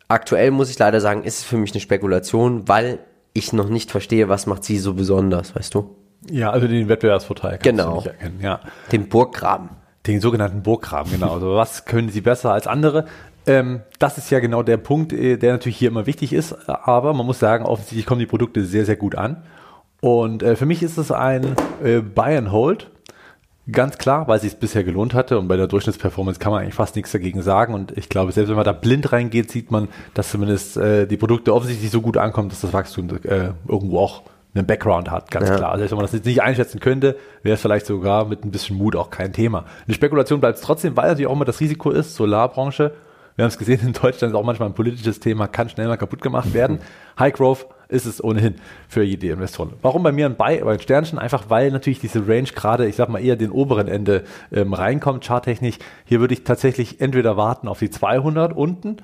aktuell 0.08 0.50
muss 0.50 0.70
ich 0.70 0.78
leider 0.78 1.00
sagen, 1.00 1.24
ist 1.24 1.38
es 1.38 1.44
für 1.44 1.56
mich 1.56 1.72
eine 1.72 1.80
Spekulation, 1.80 2.68
weil 2.68 2.98
ich 3.32 3.52
noch 3.52 3.68
nicht 3.68 3.90
verstehe, 3.90 4.28
was 4.28 4.46
macht 4.46 4.64
sie 4.64 4.78
so 4.78 4.94
besonders, 4.94 5.54
weißt 5.56 5.74
du? 5.74 5.96
Ja, 6.30 6.50
also 6.50 6.68
den 6.68 6.88
Wettbewerbsvorteil 6.88 7.52
kannst 7.52 7.64
genau. 7.64 7.90
du 7.90 7.96
nicht 7.96 8.06
erkennen. 8.06 8.38
Ja. 8.40 8.60
Den 8.92 9.08
Burggraben. 9.08 9.70
Den 10.06 10.20
sogenannten 10.20 10.62
Burggraben, 10.62 11.10
genau. 11.12 11.34
Also 11.34 11.54
was 11.54 11.84
können 11.84 12.10
sie 12.10 12.20
besser 12.20 12.52
als 12.52 12.66
andere? 12.66 13.06
Ähm, 13.46 13.80
das 13.98 14.18
ist 14.18 14.30
ja 14.30 14.40
genau 14.40 14.62
der 14.62 14.76
Punkt, 14.76 15.12
äh, 15.12 15.36
der 15.36 15.52
natürlich 15.52 15.76
hier 15.76 15.88
immer 15.88 16.06
wichtig 16.06 16.32
ist. 16.32 16.68
Aber 16.68 17.12
man 17.14 17.26
muss 17.26 17.38
sagen, 17.38 17.64
offensichtlich 17.64 18.06
kommen 18.06 18.20
die 18.20 18.26
Produkte 18.26 18.64
sehr, 18.64 18.84
sehr 18.84 18.96
gut 18.96 19.14
an. 19.14 19.42
Und 20.00 20.42
äh, 20.42 20.56
für 20.56 20.66
mich 20.66 20.82
ist 20.82 20.98
es 20.98 21.10
ein 21.10 21.56
äh, 21.82 22.00
Buy 22.00 22.36
and 22.36 22.52
Hold. 22.52 22.90
Ganz 23.70 23.96
klar, 23.96 24.26
weil 24.26 24.36
es 24.36 24.42
sich 24.42 24.56
bisher 24.56 24.82
gelohnt 24.82 25.14
hatte 25.14 25.38
und 25.38 25.46
bei 25.46 25.56
der 25.56 25.68
Durchschnittsperformance 25.68 26.40
kann 26.40 26.50
man 26.50 26.62
eigentlich 26.62 26.74
fast 26.74 26.96
nichts 26.96 27.12
dagegen 27.12 27.42
sagen. 27.42 27.74
Und 27.74 27.96
ich 27.96 28.08
glaube, 28.08 28.32
selbst 28.32 28.48
wenn 28.48 28.56
man 28.56 28.64
da 28.64 28.72
blind 28.72 29.12
reingeht, 29.12 29.52
sieht 29.52 29.70
man, 29.70 29.88
dass 30.14 30.30
zumindest 30.30 30.76
äh, 30.76 31.06
die 31.06 31.16
Produkte 31.16 31.54
offensichtlich 31.54 31.90
so 31.90 32.00
gut 32.00 32.16
ankommen, 32.16 32.48
dass 32.48 32.60
das 32.60 32.72
Wachstum 32.72 33.08
äh, 33.22 33.50
irgendwo 33.68 34.00
auch 34.00 34.22
einen 34.54 34.66
Background 34.66 35.10
hat, 35.10 35.30
ganz 35.30 35.48
ja. 35.48 35.56
klar. 35.56 35.72
Also 35.72 35.88
wenn 35.88 35.96
man 35.96 36.04
das 36.04 36.12
jetzt 36.12 36.26
nicht 36.26 36.42
einschätzen 36.42 36.80
könnte, 36.80 37.16
wäre 37.42 37.54
es 37.54 37.60
vielleicht 37.60 37.86
sogar 37.86 38.26
mit 38.26 38.44
ein 38.44 38.50
bisschen 38.50 38.76
Mut 38.76 38.96
auch 38.96 39.10
kein 39.10 39.32
Thema. 39.32 39.64
Eine 39.86 39.94
Spekulation 39.94 40.40
bleibt 40.40 40.58
es 40.58 40.64
trotzdem, 40.64 40.96
weil 40.96 41.08
natürlich 41.08 41.28
auch 41.28 41.32
immer 41.32 41.44
das 41.44 41.60
Risiko 41.60 41.90
ist, 41.90 42.16
Solarbranche, 42.16 42.92
wir 43.36 43.44
haben 43.44 43.48
es 43.48 43.58
gesehen, 43.58 43.80
in 43.82 43.92
Deutschland 43.92 44.34
ist 44.34 44.38
auch 44.38 44.44
manchmal 44.44 44.68
ein 44.68 44.74
politisches 44.74 45.20
Thema, 45.20 45.46
kann 45.46 45.68
schnell 45.68 45.88
mal 45.88 45.96
kaputt 45.96 46.20
gemacht 46.20 46.52
werden. 46.52 46.80
High 47.18 47.32
Growth 47.32 47.66
ist 47.92 48.06
es 48.06 48.22
ohnehin 48.22 48.56
für 48.88 49.02
jede 49.02 49.28
Investoren. 49.28 49.74
Warum 49.82 50.02
bei 50.02 50.12
mir 50.12 50.26
ein 50.26 50.36
Buy, 50.36 50.60
bei 50.62 50.78
Sternchen? 50.78 51.18
Einfach 51.18 51.44
weil 51.48 51.70
natürlich 51.70 52.00
diese 52.00 52.26
Range 52.26 52.48
gerade, 52.54 52.86
ich 52.86 52.96
sag 52.96 53.08
mal, 53.08 53.22
eher 53.22 53.36
den 53.36 53.50
oberen 53.50 53.88
Ende 53.88 54.24
ähm, 54.50 54.74
reinkommt, 54.74 55.24
charttechnisch. 55.24 55.78
Hier 56.04 56.20
würde 56.20 56.34
ich 56.34 56.44
tatsächlich 56.44 57.00
entweder 57.00 57.36
warten 57.36 57.68
auf 57.68 57.78
die 57.78 57.90
200 57.90 58.52
unten 58.52 58.96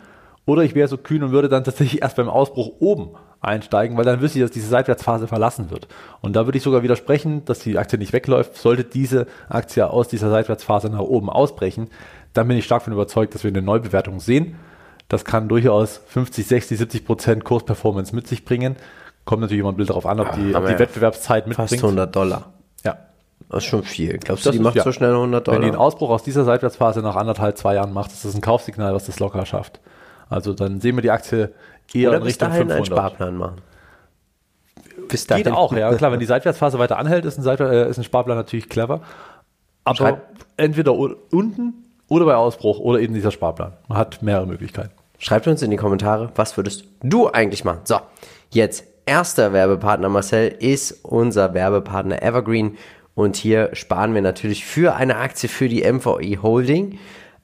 oder 0.46 0.62
ich 0.62 0.74
wäre 0.74 0.88
so 0.88 0.96
kühn 0.96 1.22
und 1.22 1.30
würde 1.30 1.48
dann 1.48 1.64
tatsächlich 1.64 2.02
erst 2.02 2.16
beim 2.16 2.28
Ausbruch 2.28 2.72
oben 2.80 3.10
einsteigen, 3.40 3.96
weil 3.96 4.04
dann 4.04 4.20
wüsste 4.20 4.38
ich, 4.38 4.44
dass 4.44 4.50
diese 4.50 4.68
Seitwärtsphase 4.68 5.28
verlassen 5.28 5.70
wird. 5.70 5.88
Und 6.20 6.34
da 6.34 6.46
würde 6.46 6.58
ich 6.58 6.64
sogar 6.64 6.82
widersprechen, 6.82 7.44
dass 7.44 7.58
die 7.60 7.78
Aktie 7.78 7.98
nicht 7.98 8.12
wegläuft. 8.12 8.56
Sollte 8.56 8.84
diese 8.84 9.26
Aktie 9.48 9.88
aus 9.88 10.08
dieser 10.08 10.30
Seitwärtsphase 10.30 10.88
nach 10.88 11.00
oben 11.00 11.30
ausbrechen, 11.30 11.88
dann 12.32 12.48
bin 12.48 12.56
ich 12.56 12.64
stark 12.64 12.82
davon 12.82 12.94
überzeugt, 12.94 13.34
dass 13.34 13.44
wir 13.44 13.50
eine 13.50 13.62
Neubewertung 13.62 14.20
sehen. 14.20 14.56
Das 15.08 15.24
kann 15.24 15.48
durchaus 15.48 16.00
50, 16.08 16.46
60, 16.46 16.78
70 16.78 17.04
Prozent 17.06 17.44
Kursperformance 17.44 18.14
mit 18.14 18.28
sich 18.28 18.44
bringen. 18.44 18.76
Kommt 19.24 19.40
natürlich 19.40 19.60
immer 19.60 19.72
ein 19.72 19.76
Bild 19.76 19.90
darauf 19.90 20.06
an, 20.06 20.20
ob 20.20 20.32
die, 20.32 20.54
ob 20.54 20.66
die 20.66 20.78
Wettbewerbszeit 20.78 21.46
mitbringt. 21.46 21.70
Fast 21.70 21.82
100 21.82 22.14
Dollar. 22.14 22.52
Ja. 22.84 22.96
Das 23.48 23.64
ist 23.64 23.70
schon 23.70 23.82
viel. 23.82 24.18
Glaubst 24.18 24.44
du, 24.44 24.50
das 24.50 24.56
die 24.56 24.62
macht 24.62 24.76
ja. 24.76 24.84
so 24.84 24.92
schnell 24.92 25.12
100 25.12 25.46
Dollar? 25.46 25.58
Wenn 25.58 25.62
die 25.62 25.70
einen 25.70 25.78
Ausbruch 25.78 26.10
aus 26.10 26.22
dieser 26.22 26.44
Seitwärtsphase 26.44 27.00
nach 27.00 27.16
anderthalb, 27.16 27.56
zwei 27.56 27.74
Jahren 27.74 27.92
macht, 27.92 28.12
ist 28.12 28.24
das 28.24 28.34
ein 28.34 28.42
Kaufsignal, 28.42 28.94
was 28.94 29.06
das 29.06 29.18
locker 29.18 29.44
schafft. 29.46 29.80
Also 30.28 30.52
dann 30.52 30.80
sehen 30.80 30.96
wir 30.96 31.02
die 31.02 31.10
Aktie 31.10 31.54
eher 31.92 32.10
Oder 32.10 32.18
in 32.18 32.24
Richtung 32.24 32.48
dahin 32.48 32.68
500. 32.68 32.76
einen 32.76 32.84
Sparplan 32.86 33.36
machen. 33.36 33.56
Bis 35.08 35.26
dahin. 35.26 35.44
Geht 35.44 35.52
auch, 35.54 35.72
ja. 35.72 35.94
Klar, 35.94 36.12
wenn 36.12 36.20
die 36.20 36.26
Seitwärtsphase 36.26 36.78
weiter 36.78 36.98
anhält, 36.98 37.24
ist 37.24 37.38
ein, 37.38 37.42
Seitwär 37.42 37.70
äh, 37.70 37.88
ist 37.88 37.96
ein 37.96 38.04
Sparplan 38.04 38.36
natürlich 38.36 38.68
clever. 38.68 39.00
Aber 39.84 39.96
Schreib 39.96 40.22
entweder 40.58 40.94
unten 40.94 41.84
oder 42.08 42.26
bei 42.26 42.34
Ausbruch 42.34 42.78
oder 42.78 43.00
eben 43.00 43.14
dieser 43.14 43.30
Sparplan. 43.30 43.72
Man 43.88 43.96
hat 43.96 44.22
mehrere 44.22 44.46
Möglichkeiten. 44.46 44.92
Schreibt 45.18 45.48
uns 45.48 45.62
in 45.62 45.70
die 45.70 45.76
Kommentare, 45.76 46.30
was 46.36 46.56
würdest 46.56 46.84
du 47.02 47.28
eigentlich 47.28 47.64
machen? 47.64 47.80
So, 47.84 47.98
jetzt 48.50 48.84
erster 49.04 49.52
Werbepartner 49.52 50.08
Marcel 50.08 50.48
ist 50.48 51.04
unser 51.04 51.54
Werbepartner 51.54 52.22
Evergreen 52.22 52.76
und 53.14 53.34
hier 53.34 53.70
sparen 53.72 54.14
wir 54.14 54.22
natürlich 54.22 54.64
für 54.64 54.94
eine 54.94 55.16
Aktie 55.16 55.48
für 55.48 55.68
die 55.68 55.82
MVE 55.90 56.40
Holding. 56.40 56.98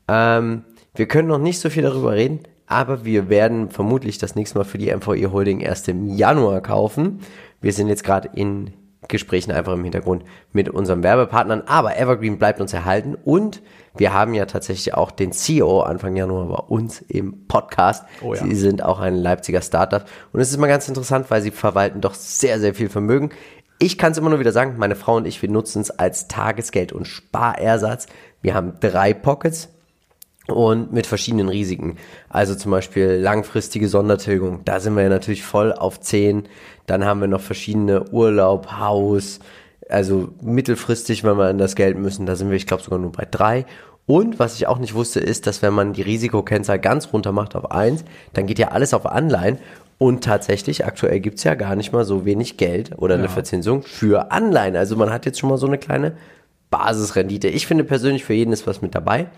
Ähm, 0.06 0.64
wir 0.94 1.08
können 1.08 1.26
noch 1.26 1.38
nicht 1.38 1.58
so 1.58 1.68
viel 1.68 1.82
darüber 1.82 2.12
reden, 2.12 2.40
aber 2.68 3.04
wir 3.04 3.28
werden 3.28 3.70
vermutlich 3.70 4.18
das 4.18 4.36
nächste 4.36 4.58
Mal 4.58 4.64
für 4.64 4.78
die 4.78 4.94
MVE 4.94 5.32
Holding 5.32 5.60
erst 5.60 5.88
im 5.88 6.06
Januar 6.06 6.60
kaufen. 6.60 7.20
Wir 7.60 7.72
sind 7.72 7.88
jetzt 7.88 8.04
gerade 8.04 8.30
in 8.34 8.72
Gesprächen 9.08 9.52
einfach 9.52 9.72
im 9.72 9.84
Hintergrund 9.84 10.24
mit 10.52 10.68
unseren 10.68 11.02
Werbepartnern. 11.02 11.62
Aber 11.66 11.96
Evergreen 11.98 12.38
bleibt 12.38 12.60
uns 12.60 12.72
erhalten 12.72 13.16
und 13.24 13.62
wir 13.96 14.12
haben 14.12 14.34
ja 14.34 14.46
tatsächlich 14.46 14.94
auch 14.94 15.10
den 15.10 15.32
CEO 15.32 15.80
Anfang 15.80 16.16
Januar 16.16 16.46
bei 16.46 16.74
uns 16.74 17.00
im 17.02 17.46
Podcast. 17.46 18.04
Oh 18.22 18.34
ja. 18.34 18.42
Sie 18.42 18.54
sind 18.54 18.82
auch 18.82 19.00
ein 19.00 19.14
Leipziger 19.14 19.62
Startup 19.62 20.04
und 20.32 20.40
es 20.40 20.48
ist 20.48 20.56
immer 20.56 20.68
ganz 20.68 20.88
interessant, 20.88 21.30
weil 21.30 21.42
sie 21.42 21.50
verwalten 21.50 22.00
doch 22.00 22.14
sehr, 22.14 22.58
sehr 22.58 22.74
viel 22.74 22.88
Vermögen. 22.88 23.30
Ich 23.78 23.98
kann 23.98 24.12
es 24.12 24.18
immer 24.18 24.30
nur 24.30 24.40
wieder 24.40 24.52
sagen, 24.52 24.74
meine 24.78 24.96
Frau 24.96 25.16
und 25.16 25.26
ich, 25.26 25.42
wir 25.42 25.50
nutzen 25.50 25.82
es 25.82 25.90
als 25.90 26.28
Tagesgeld 26.28 26.92
und 26.92 27.06
Sparersatz. 27.06 28.06
Wir 28.40 28.54
haben 28.54 28.74
drei 28.80 29.14
Pockets, 29.14 29.68
und 30.48 30.92
mit 30.92 31.06
verschiedenen 31.06 31.48
Risiken. 31.48 31.96
Also 32.28 32.54
zum 32.54 32.70
Beispiel 32.70 33.18
langfristige 33.20 33.88
Sondertilgung, 33.88 34.60
da 34.64 34.80
sind 34.80 34.94
wir 34.94 35.04
ja 35.04 35.08
natürlich 35.08 35.42
voll 35.42 35.72
auf 35.72 36.00
10. 36.00 36.44
Dann 36.86 37.04
haben 37.04 37.20
wir 37.20 37.28
noch 37.28 37.40
verschiedene 37.40 38.10
Urlaub, 38.10 38.72
Haus, 38.78 39.40
also 39.88 40.28
mittelfristig, 40.42 41.24
wenn 41.24 41.36
wir 41.36 41.46
an 41.46 41.58
das 41.58 41.76
Geld 41.76 41.98
müssen, 41.98 42.26
da 42.26 42.36
sind 42.36 42.50
wir, 42.50 42.56
ich 42.56 42.66
glaube, 42.66 42.82
sogar 42.82 42.98
nur 42.98 43.12
bei 43.12 43.26
3. 43.30 43.66
Und 44.06 44.38
was 44.38 44.56
ich 44.56 44.66
auch 44.66 44.78
nicht 44.78 44.94
wusste, 44.94 45.20
ist, 45.20 45.46
dass 45.46 45.62
wenn 45.62 45.72
man 45.72 45.94
die 45.94 46.02
Risikokennzahl 46.02 46.78
ganz 46.78 47.12
runter 47.12 47.32
macht 47.32 47.56
auf 47.56 47.70
1, 47.70 48.04
dann 48.34 48.46
geht 48.46 48.58
ja 48.58 48.68
alles 48.68 48.92
auf 48.92 49.06
Anleihen. 49.06 49.58
Und 49.96 50.24
tatsächlich, 50.24 50.84
aktuell 50.84 51.20
gibt's 51.20 51.44
ja 51.44 51.54
gar 51.54 51.76
nicht 51.76 51.92
mal 51.92 52.04
so 52.04 52.24
wenig 52.24 52.56
Geld 52.56 52.98
oder 52.98 53.14
eine 53.14 53.28
Verzinsung 53.28 53.82
für 53.82 54.32
Anleihen. 54.32 54.76
Also 54.76 54.96
man 54.96 55.10
hat 55.10 55.24
jetzt 55.24 55.38
schon 55.38 55.48
mal 55.48 55.56
so 55.56 55.66
eine 55.66 55.78
kleine 55.78 56.16
Basisrendite. 56.70 57.48
Ich 57.48 57.66
finde 57.66 57.84
persönlich, 57.84 58.24
für 58.24 58.34
jeden 58.34 58.52
ist 58.52 58.66
was 58.66 58.82
mit 58.82 58.94
dabei. 58.94 59.28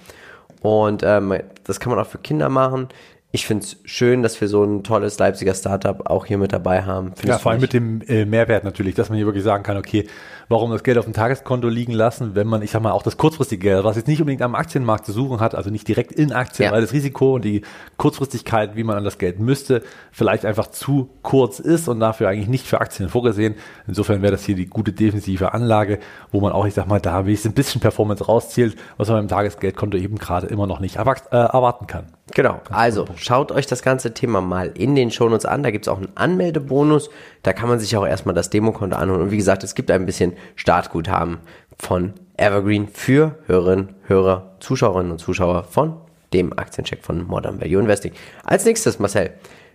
Und 0.67 1.05
ähm, 1.05 1.33
das 1.63 1.79
kann 1.79 1.91
man 1.91 1.99
auch 2.01 2.09
für 2.09 2.19
Kinder 2.19 2.49
machen. 2.49 2.89
Ich 3.31 3.47
finde 3.47 3.65
es 3.65 3.77
schön, 3.85 4.23
dass 4.23 4.41
wir 4.41 4.49
so 4.49 4.65
ein 4.65 4.83
tolles 4.83 5.19
Leipziger 5.19 5.55
Startup 5.55 6.09
auch 6.11 6.27
hier 6.27 6.39
mit 6.39 6.53
dabei 6.53 6.83
haben. 6.83 7.13
Ja, 7.23 7.39
vor 7.39 7.53
allem 7.53 7.61
mit 7.61 7.73
dem 7.73 8.01
äh, 8.09 8.25
Mehrwert 8.25 8.65
natürlich, 8.65 8.95
dass 8.95 9.09
man 9.09 9.17
hier 9.17 9.27
wirklich 9.27 9.45
sagen 9.45 9.63
kann, 9.63 9.77
okay, 9.77 10.07
warum 10.49 10.71
das 10.71 10.83
Geld 10.83 10.99
auf 10.99 11.05
dem 11.05 11.15
Tageskonto 11.15 11.69
liegen 11.69 11.93
lassen, 11.93 12.35
wenn 12.35 12.47
man, 12.47 12.63
ich 12.63 12.71
sag 12.71 12.83
mal, 12.83 12.93
auch 12.93 13.03
das 13.03 13.17
kurzfristige 13.17 13.69
Geld, 13.69 13.85
was 13.85 13.97
jetzt 13.97 14.09
nicht 14.09 14.21
unbedingt 14.21 14.43
am 14.43 14.55
Aktienmarkt 14.55 15.07
zu 15.07 15.13
suchen 15.13 15.41
hat, 15.41 15.55
also 15.55 15.71
nicht 15.71 15.89
direkt 15.89 16.13
in 16.13 16.33
Aktien, 16.33 16.67
ja. 16.67 16.73
weil 16.73 16.81
das 16.81 16.93
Risiko 16.93 17.35
und 17.35 17.45
die 17.45 17.63
Kurzfristigkeit, 17.97 18.77
wie 18.77 18.85
man 18.85 18.97
an 18.97 19.05
das 19.05 19.19
Geld 19.19 19.41
müsste, 19.41 19.83
vielleicht 20.13 20.45
einfach 20.45 20.69
zu 20.69 21.11
kurz 21.23 21.59
ist 21.59 21.89
und 21.89 22.01
dafür 22.01 22.29
eigentlich 22.29 22.49
nicht 22.49 22.67
für 22.67 22.81
Aktien 22.81 23.09
vorgesehen. 23.09 23.55
Insofern 23.87 24.23
wäre 24.23 24.33
das 24.33 24.45
hier 24.45 24.55
die 24.55 24.67
gute 24.67 24.93
defensive 24.93 25.53
Anlage, 25.53 25.99
wo 26.31 26.41
man 26.41 26.53
auch, 26.53 26.67
ich 26.67 26.75
sag 26.75 26.87
mal, 26.87 27.01
da 27.01 27.27
wenigstens 27.27 27.53
ein 27.53 27.55
bisschen 27.55 27.81
Performance 27.81 28.25
rauszielt, 28.25 28.77
was 28.97 29.09
man 29.09 29.19
beim 29.19 29.29
Tagesgeldkonto 29.29 29.97
eben 29.97 30.19
gerade 30.19 30.47
immer 30.47 30.67
noch 30.67 30.81
nicht 30.81 30.97
äh, 30.97 31.01
erwarten 31.01 31.87
kann. 31.87 32.07
Genau, 32.35 32.61
also 32.71 33.07
schaut 33.17 33.53
euch 33.53 33.67
das 33.67 33.83
ganze 33.83 34.13
Thema 34.13 34.41
mal 34.41 34.73
in 34.75 34.97
den 34.97 35.13
Shownotes 35.13 35.47
an. 35.47 35.63
Da 35.63 35.71
gibt 35.71 35.87
es 35.87 35.89
auch 35.89 35.99
einen 35.99 36.09
Anmeldebonus. 36.17 37.09
Da 37.47 37.53
kann 37.53 37.69
man 37.69 37.79
sich 37.79 37.97
auch 37.97 38.05
erstmal 38.05 38.35
das 38.35 38.51
Demokonto 38.51 38.97
anholen. 38.97 39.23
Und 39.23 39.31
wie 39.31 39.37
gesagt, 39.37 39.63
es 39.63 39.77
gibt 39.77 39.93
ein 39.93 40.05
bisschen 40.05 40.33
Startguthaben 40.57 41.39
von 41.79 42.15
Evergreen 42.37 42.89
für 42.89 43.39
Hörerinnen, 43.47 43.95
Hörer, 44.09 44.57
Zuschauerinnen 44.59 45.13
und 45.13 45.19
Zuschauer 45.19 45.63
von 45.63 45.97
dem 46.33 46.53
Aktiencheck 46.59 47.05
von 47.05 47.25
Modern 47.25 47.61
Value 47.61 47.81
Investing. 47.81 48.11
Als 48.43 48.65
nächstes, 48.65 48.99
Marcel, 48.99 49.31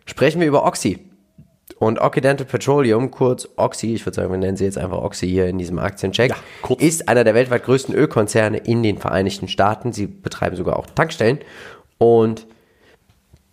sprechen 0.05 0.41
wir 0.41 0.49
über 0.49 0.65
Oxy. 0.65 0.99
Und 1.79 1.99
Occidental 1.99 2.45
Petroleum, 2.45 3.09
kurz 3.09 3.47
Oxy, 3.55 3.93
ich 3.93 4.05
würde 4.05 4.17
sagen, 4.17 4.31
wir 4.31 4.37
nennen 4.37 4.57
sie 4.57 4.65
jetzt 4.65 4.77
einfach 4.77 4.97
Oxy 4.97 5.29
hier 5.29 5.47
in 5.47 5.57
diesem 5.57 5.79
Aktiencheck, 5.79 6.31
ja, 6.31 6.75
ist 6.77 7.07
einer 7.07 7.23
der 7.23 7.35
weltweit 7.35 7.63
größten 7.63 7.95
Ölkonzerne 7.95 8.57
in 8.57 8.83
den 8.83 8.97
Vereinigten 8.97 9.47
Staaten. 9.47 9.93
Sie 9.93 10.07
betreiben 10.07 10.57
sogar 10.57 10.75
auch 10.75 10.87
Tankstellen. 10.87 11.39
Und 11.97 12.47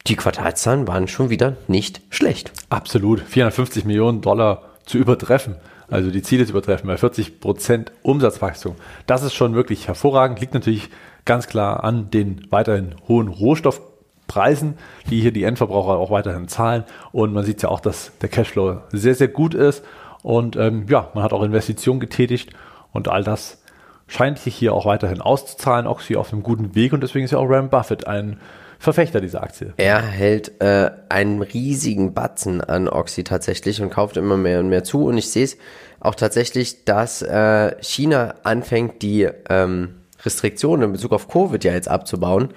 die 0.08 0.16
Quartalszahlen 0.16 0.88
waren 0.88 1.06
schon 1.06 1.30
wieder 1.30 1.56
nicht 1.66 2.00
schlecht. 2.10 2.52
Absolut. 2.70 3.20
450 3.20 3.84
Millionen 3.84 4.20
Dollar 4.22 4.62
zu 4.86 4.96
übertreffen. 4.98 5.56
Also 5.90 6.10
die 6.10 6.22
Ziele 6.22 6.44
zu 6.44 6.52
übertreffen 6.52 6.86
bei 6.86 6.96
40 6.96 7.40
Prozent 7.40 7.92
Umsatzwachstum. 8.02 8.74
Das 9.06 9.22
ist 9.22 9.34
schon 9.34 9.54
wirklich 9.54 9.86
hervorragend. 9.86 10.40
Liegt 10.40 10.54
natürlich 10.54 10.88
ganz 11.24 11.46
klar 11.46 11.84
an 11.84 12.10
den 12.10 12.46
weiterhin 12.50 12.94
hohen 13.06 13.28
Rohstoffpreisen, 13.28 14.78
die 15.10 15.20
hier 15.20 15.32
die 15.32 15.44
Endverbraucher 15.44 15.98
auch 15.98 16.10
weiterhin 16.10 16.48
zahlen. 16.48 16.84
Und 17.12 17.32
man 17.32 17.44
sieht 17.44 17.62
ja 17.62 17.68
auch, 17.68 17.80
dass 17.80 18.12
der 18.20 18.28
Cashflow 18.30 18.78
sehr, 18.92 19.14
sehr 19.14 19.28
gut 19.28 19.54
ist. 19.54 19.84
Und 20.22 20.56
ähm, 20.56 20.86
ja, 20.88 21.10
man 21.14 21.22
hat 21.22 21.32
auch 21.32 21.42
Investitionen 21.42 22.00
getätigt 22.00 22.50
und 22.92 23.08
all 23.08 23.22
das 23.22 23.62
scheint 24.06 24.38
sich 24.38 24.54
hier 24.54 24.72
auch 24.72 24.86
weiterhin 24.86 25.20
auszuzahlen. 25.20 25.86
Oxy 25.86 26.16
auf 26.16 26.32
einem 26.32 26.42
guten 26.42 26.74
Weg 26.74 26.92
und 26.92 27.02
deswegen 27.02 27.26
ist 27.26 27.30
ja 27.30 27.38
auch 27.38 27.48
Ram 27.48 27.68
Buffett 27.68 28.06
ein 28.06 28.38
Verfechter 28.78 29.20
dieser 29.20 29.42
Aktie. 29.42 29.74
Er 29.76 30.00
hält 30.00 30.60
äh, 30.60 30.90
einen 31.08 31.42
riesigen 31.42 32.14
Batzen 32.14 32.60
an 32.60 32.88
Oxy 32.88 33.24
tatsächlich 33.24 33.82
und 33.82 33.90
kauft 33.90 34.16
immer 34.16 34.36
mehr 34.36 34.60
und 34.60 34.68
mehr 34.68 34.84
zu. 34.84 35.06
Und 35.06 35.18
ich 35.18 35.30
sehe 35.30 35.44
es 35.44 35.56
auch 36.00 36.14
tatsächlich, 36.14 36.84
dass 36.84 37.22
äh, 37.22 37.74
China 37.82 38.36
anfängt, 38.44 39.02
die 39.02 39.28
ähm, 39.48 39.96
Restriktionen 40.24 40.84
in 40.84 40.92
Bezug 40.92 41.12
auf 41.12 41.28
Covid 41.28 41.62
ja 41.64 41.72
jetzt 41.72 41.88
abzubauen. 41.88 42.50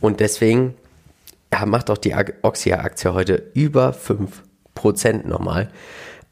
Und 0.00 0.20
deswegen 0.20 0.74
ja, 1.52 1.66
macht 1.66 1.90
auch 1.90 1.98
die 1.98 2.14
Oxy-Aktie 2.42 3.12
heute 3.12 3.50
über 3.54 3.90
5% 3.90 5.26
nochmal. 5.26 5.70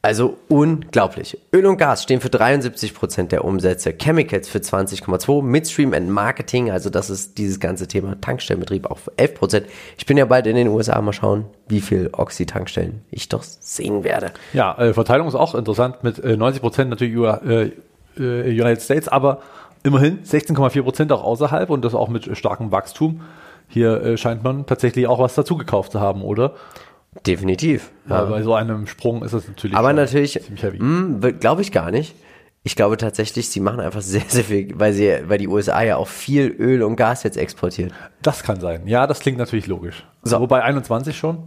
Also 0.04 0.36
unglaublich. 0.48 1.38
Öl 1.54 1.64
und 1.64 1.76
Gas 1.76 2.02
stehen 2.02 2.20
für 2.20 2.28
73 2.28 2.92
Prozent 2.92 3.30
der 3.30 3.44
Umsätze, 3.44 3.92
Chemicals 3.92 4.48
für 4.48 4.58
20,2%, 4.58 5.42
Midstream 5.42 5.94
and 5.94 6.10
Marketing, 6.10 6.72
also 6.72 6.90
das 6.90 7.08
ist 7.08 7.38
dieses 7.38 7.60
ganze 7.60 7.86
Thema 7.86 8.20
Tankstellenbetrieb 8.20 8.90
auch 8.90 8.98
für 8.98 9.12
11%. 9.12 9.34
Prozent. 9.34 9.66
Ich 9.96 10.04
bin 10.04 10.16
ja 10.16 10.24
bald 10.24 10.48
in 10.48 10.56
den 10.56 10.66
USA, 10.66 11.00
mal 11.00 11.12
schauen, 11.12 11.44
wie 11.68 11.80
viel 11.80 12.10
Oxy-Tankstellen 12.12 13.02
ich 13.12 13.28
doch 13.28 13.44
sehen 13.44 14.02
werde. 14.02 14.32
Ja, 14.52 14.76
äh, 14.76 14.92
Verteilung 14.92 15.28
ist 15.28 15.36
auch 15.36 15.54
interessant 15.54 16.02
mit 16.02 16.18
äh, 16.18 16.36
90 16.36 16.60
Prozent 16.60 16.90
natürlich 16.90 17.14
über 17.14 17.40
äh, 17.44 17.70
äh, 18.18 18.60
United 18.60 18.82
States, 18.82 19.06
aber 19.06 19.38
immerhin 19.84 20.24
16,4 20.24 20.82
Prozent 20.82 21.12
auch 21.12 21.22
außerhalb 21.22 21.70
und 21.70 21.84
das 21.84 21.94
auch 21.94 22.08
mit 22.08 22.36
starkem 22.36 22.72
Wachstum. 22.72 23.20
Hier 23.68 24.02
äh, 24.02 24.16
scheint 24.16 24.42
man 24.42 24.66
tatsächlich 24.66 25.06
auch 25.06 25.20
was 25.20 25.36
dazugekauft 25.36 25.92
zu 25.92 26.00
haben, 26.00 26.22
oder? 26.22 26.54
Definitiv. 27.26 27.92
Ja. 28.08 28.24
bei 28.24 28.42
so 28.42 28.54
einem 28.54 28.86
Sprung 28.86 29.22
ist 29.22 29.34
das 29.34 29.46
natürlich 29.46 29.76
Aber 29.76 29.92
natürlich, 29.92 30.34
hm, 30.36 31.20
glaube 31.38 31.62
ich 31.62 31.70
gar 31.70 31.90
nicht. 31.90 32.14
Ich 32.64 32.76
glaube 32.76 32.96
tatsächlich, 32.96 33.48
sie 33.48 33.60
machen 33.60 33.80
einfach 33.80 34.02
sehr, 34.02 34.22
sehr 34.26 34.44
viel, 34.44 34.72
weil 34.78 34.92
sie, 34.92 35.12
weil 35.26 35.38
die 35.38 35.48
USA 35.48 35.82
ja 35.82 35.96
auch 35.96 36.08
viel 36.08 36.46
Öl 36.46 36.82
und 36.82 36.96
Gas 36.96 37.22
jetzt 37.24 37.36
exportieren. 37.36 37.92
Das 38.22 38.42
kann 38.44 38.60
sein. 38.60 38.86
Ja, 38.86 39.06
das 39.06 39.20
klingt 39.20 39.38
natürlich 39.38 39.66
logisch. 39.66 40.06
So. 40.22 40.40
Wobei 40.40 40.62
21 40.62 41.16
schon. 41.16 41.42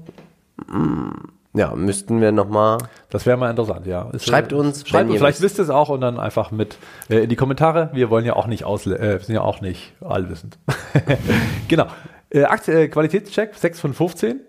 Ja, 1.56 1.74
müssten 1.74 2.20
wir 2.20 2.34
nochmal. 2.34 2.80
Das 3.10 3.26
wäre 3.26 3.38
mal 3.38 3.50
interessant, 3.50 3.88
ja. 3.88 4.10
Ist, 4.12 4.26
Schreibt 4.26 4.52
äh, 4.52 4.56
uns, 4.56 4.88
schreibt 4.88 5.10
uns, 5.10 5.18
vielleicht 5.18 5.42
wisst. 5.42 5.58
ihr 5.58 5.64
es 5.64 5.70
auch 5.70 5.88
und 5.88 6.02
dann 6.02 6.20
einfach 6.20 6.52
mit 6.52 6.78
äh, 7.10 7.24
in 7.24 7.30
die 7.30 7.38
Kommentare. 7.38 7.92
Wir 7.94 8.10
wollen 8.10 8.26
ja 8.26 8.36
auch 8.36 8.48
nicht 8.48 8.66
ausle 8.66 8.98
äh, 9.00 9.20
sind 9.20 9.36
ja 9.36 9.42
auch 9.42 9.62
nicht 9.62 9.94
allwissend. 10.02 10.58
genau. 11.70 11.86
Äh, 12.30 12.42
äh, 12.42 12.88
Qualitätscheck 12.90 13.56
6 13.56 13.80
von 13.80 13.94
15. 13.94 14.42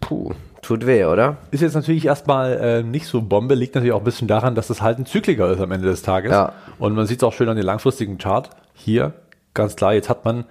Puh, 0.00 0.32
tut 0.62 0.86
weh, 0.86 1.04
oder? 1.04 1.36
Ist 1.50 1.60
jetzt 1.60 1.74
natürlich 1.74 2.06
erstmal 2.06 2.52
äh, 2.54 2.82
nicht 2.82 3.06
so 3.06 3.22
Bombe, 3.22 3.54
liegt 3.54 3.74
natürlich 3.74 3.92
auch 3.92 4.00
ein 4.00 4.04
bisschen 4.04 4.28
daran, 4.28 4.54
dass 4.54 4.70
es 4.70 4.82
halt 4.82 4.98
ein 4.98 5.06
Zykliker 5.06 5.50
ist 5.50 5.60
am 5.60 5.72
Ende 5.72 5.88
des 5.88 6.02
Tages. 6.02 6.32
Ja. 6.32 6.52
Und 6.78 6.94
man 6.94 7.06
sieht 7.06 7.18
es 7.18 7.24
auch 7.24 7.32
schön 7.32 7.48
an 7.48 7.56
den 7.56 7.64
langfristigen 7.64 8.18
Chart. 8.18 8.50
Hier, 8.74 9.12
ganz 9.54 9.76
klar, 9.76 9.94
jetzt 9.94 10.08
hat 10.08 10.24
man, 10.24 10.44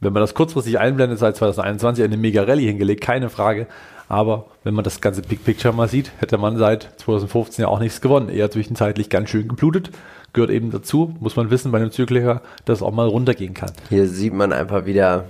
wenn 0.00 0.12
man 0.12 0.22
das 0.22 0.34
kurzfristig 0.34 0.78
einblendet, 0.78 1.18
seit 1.18 1.36
2021 1.36 2.04
eine 2.04 2.16
mega 2.16 2.42
Rallye 2.42 2.66
hingelegt, 2.66 3.02
keine 3.02 3.28
Frage. 3.28 3.66
Aber 4.08 4.46
wenn 4.62 4.74
man 4.74 4.84
das 4.84 5.00
ganze 5.00 5.22
Big 5.22 5.44
Picture 5.44 5.72
mal 5.72 5.88
sieht, 5.88 6.12
hätte 6.18 6.36
man 6.36 6.58
seit 6.58 6.88
2015 6.98 7.62
ja 7.62 7.68
auch 7.68 7.80
nichts 7.80 8.00
gewonnen. 8.00 8.28
Eher 8.28 8.50
zwischenzeitlich 8.50 9.08
ganz 9.08 9.30
schön 9.30 9.48
geblutet. 9.48 9.90
Gehört 10.34 10.50
eben 10.50 10.70
dazu, 10.70 11.14
muss 11.20 11.36
man 11.36 11.50
wissen 11.50 11.72
bei 11.72 11.78
einem 11.78 11.90
Zykliker, 11.90 12.42
dass 12.64 12.78
es 12.78 12.82
auch 12.82 12.92
mal 12.92 13.06
runtergehen 13.06 13.54
kann. 13.54 13.70
Hier 13.88 14.06
sieht 14.06 14.34
man 14.34 14.52
einfach 14.52 14.86
wieder, 14.86 15.24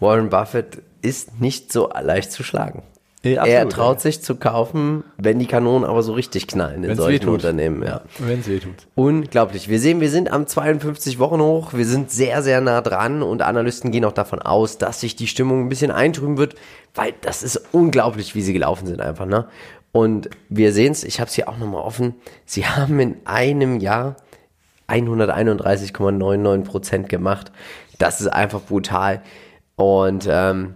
Warren 0.00 0.28
Buffett 0.28 0.82
ist 1.02 1.40
nicht 1.40 1.72
so 1.72 1.90
leicht 1.90 2.32
zu 2.32 2.42
schlagen. 2.42 2.82
Ja, 3.24 3.44
er 3.44 3.62
absolut, 3.62 3.72
traut 3.72 3.96
ja. 3.96 4.00
sich 4.02 4.22
zu 4.22 4.36
kaufen, 4.36 5.02
wenn 5.16 5.40
die 5.40 5.46
Kanonen 5.46 5.88
aber 5.88 6.04
so 6.04 6.12
richtig 6.12 6.46
knallen 6.46 6.84
in 6.84 6.90
Wenn's 6.90 6.98
solchen 6.98 7.22
wehtut. 7.22 7.34
Unternehmen. 7.34 7.82
Ja. 7.82 8.02
Wenn 8.18 8.40
es 8.40 8.48
weh 8.48 8.60
tut. 8.60 8.86
Unglaublich. 8.94 9.68
Wir 9.68 9.80
sehen, 9.80 10.00
wir 10.00 10.10
sind 10.10 10.30
am 10.30 10.46
52 10.46 11.18
Wochen 11.18 11.40
hoch. 11.40 11.72
Wir 11.72 11.84
sind 11.84 12.12
sehr, 12.12 12.42
sehr 12.42 12.60
nah 12.60 12.80
dran 12.80 13.22
und 13.22 13.42
Analysten 13.42 13.90
gehen 13.90 14.04
auch 14.04 14.12
davon 14.12 14.38
aus, 14.40 14.78
dass 14.78 15.00
sich 15.00 15.16
die 15.16 15.26
Stimmung 15.26 15.64
ein 15.64 15.68
bisschen 15.68 15.90
eintrüben 15.90 16.38
wird, 16.38 16.54
weil 16.94 17.12
das 17.20 17.42
ist 17.42 17.60
unglaublich, 17.72 18.36
wie 18.36 18.42
sie 18.42 18.52
gelaufen 18.52 18.86
sind 18.86 19.00
einfach. 19.00 19.26
Ne? 19.26 19.48
Und 19.90 20.30
wir 20.48 20.72
sehen 20.72 20.92
es, 20.92 21.02
ich 21.02 21.18
habe 21.18 21.28
es 21.28 21.34
hier 21.34 21.48
auch 21.48 21.58
nochmal 21.58 21.82
offen, 21.82 22.14
sie 22.44 22.66
haben 22.66 23.00
in 23.00 23.16
einem 23.24 23.80
Jahr 23.80 24.16
131,99 24.88 26.64
Prozent 26.64 27.08
gemacht. 27.08 27.50
Das 27.98 28.20
ist 28.20 28.28
einfach 28.28 28.60
brutal. 28.60 29.22
Und 29.74 30.28
ähm, 30.30 30.74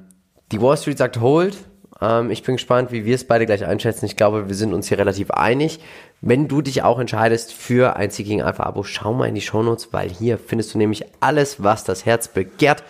die 0.52 0.60
Wall 0.60 0.76
Street 0.76 0.98
sagt 0.98 1.20
Hold. 1.20 1.56
Ähm, 2.00 2.30
ich 2.30 2.42
bin 2.42 2.56
gespannt, 2.56 2.92
wie 2.92 3.04
wir 3.04 3.14
es 3.14 3.26
beide 3.26 3.46
gleich 3.46 3.64
einschätzen. 3.64 4.04
Ich 4.04 4.16
glaube, 4.16 4.48
wir 4.48 4.54
sind 4.54 4.74
uns 4.74 4.88
hier 4.88 4.98
relativ 4.98 5.30
einig. 5.30 5.80
Wenn 6.20 6.46
du 6.46 6.60
dich 6.60 6.82
auch 6.82 6.98
entscheidest 6.98 7.52
für 7.52 7.96
ein 7.96 8.10
Seeking 8.10 8.42
Alpha 8.42 8.64
Abo, 8.64 8.84
schau 8.84 9.12
mal 9.12 9.28
in 9.28 9.34
die 9.34 9.40
Shownotes, 9.40 9.88
weil 9.92 10.10
hier 10.10 10.38
findest 10.38 10.74
du 10.74 10.78
nämlich 10.78 11.04
alles, 11.20 11.62
was 11.62 11.84
das 11.84 12.06
Herz 12.06 12.28
begehrt. 12.28 12.84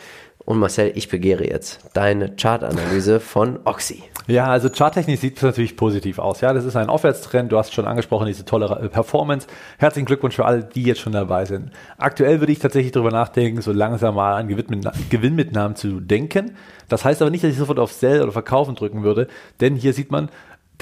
Und 0.45 0.59
Marcel, 0.59 0.93
ich 0.95 1.09
begehre 1.09 1.47
jetzt 1.47 1.81
deine 1.93 2.35
Chartanalyse 2.35 3.21
von 3.21 3.61
Oxy. 3.65 4.03
Ja, 4.27 4.47
also 4.47 4.69
charttechnisch 4.69 5.21
sieht 5.21 5.37
es 5.37 5.43
natürlich 5.43 5.77
positiv 5.77 6.19
aus. 6.19 6.41
Ja, 6.41 6.53
das 6.53 6.65
ist 6.65 6.77
ein 6.77 6.89
Aufwärtstrend. 6.89 7.51
Du 7.51 7.59
hast 7.59 7.73
schon 7.75 7.87
angesprochen, 7.87 8.27
diese 8.27 8.45
tolle 8.45 8.67
äh, 8.67 8.89
Performance. 8.89 9.47
Herzlichen 9.79 10.07
Glückwunsch 10.07 10.37
für 10.37 10.45
alle, 10.45 10.63
die 10.63 10.85
jetzt 10.85 11.01
schon 11.01 11.13
dabei 11.13 11.45
sind. 11.45 11.71
Aktuell 11.99 12.41
würde 12.41 12.53
ich 12.53 12.61
tatsächlich 12.61 12.93
darüber 12.93 13.11
nachdenken, 13.11 13.61
so 13.63 13.73
langsam 13.73 14.15
mal 14.15 14.35
an 14.35 14.49
Gewinnmitna- 14.49 14.93
Gewinnmitnahmen 15.11 15.77
zu 15.77 16.01
denken. 16.01 16.57
Das 16.89 17.05
heißt 17.05 17.21
aber 17.23 17.31
nicht, 17.31 17.43
dass 17.43 17.51
ich 17.51 17.59
sofort 17.59 17.79
auf 17.79 17.93
Sell 17.93 18.23
oder 18.23 18.33
Verkaufen 18.33 18.75
drücken 18.75 19.03
würde, 19.03 19.27
denn 19.61 19.75
hier 19.75 19.93
sieht 19.93 20.11
man, 20.11 20.29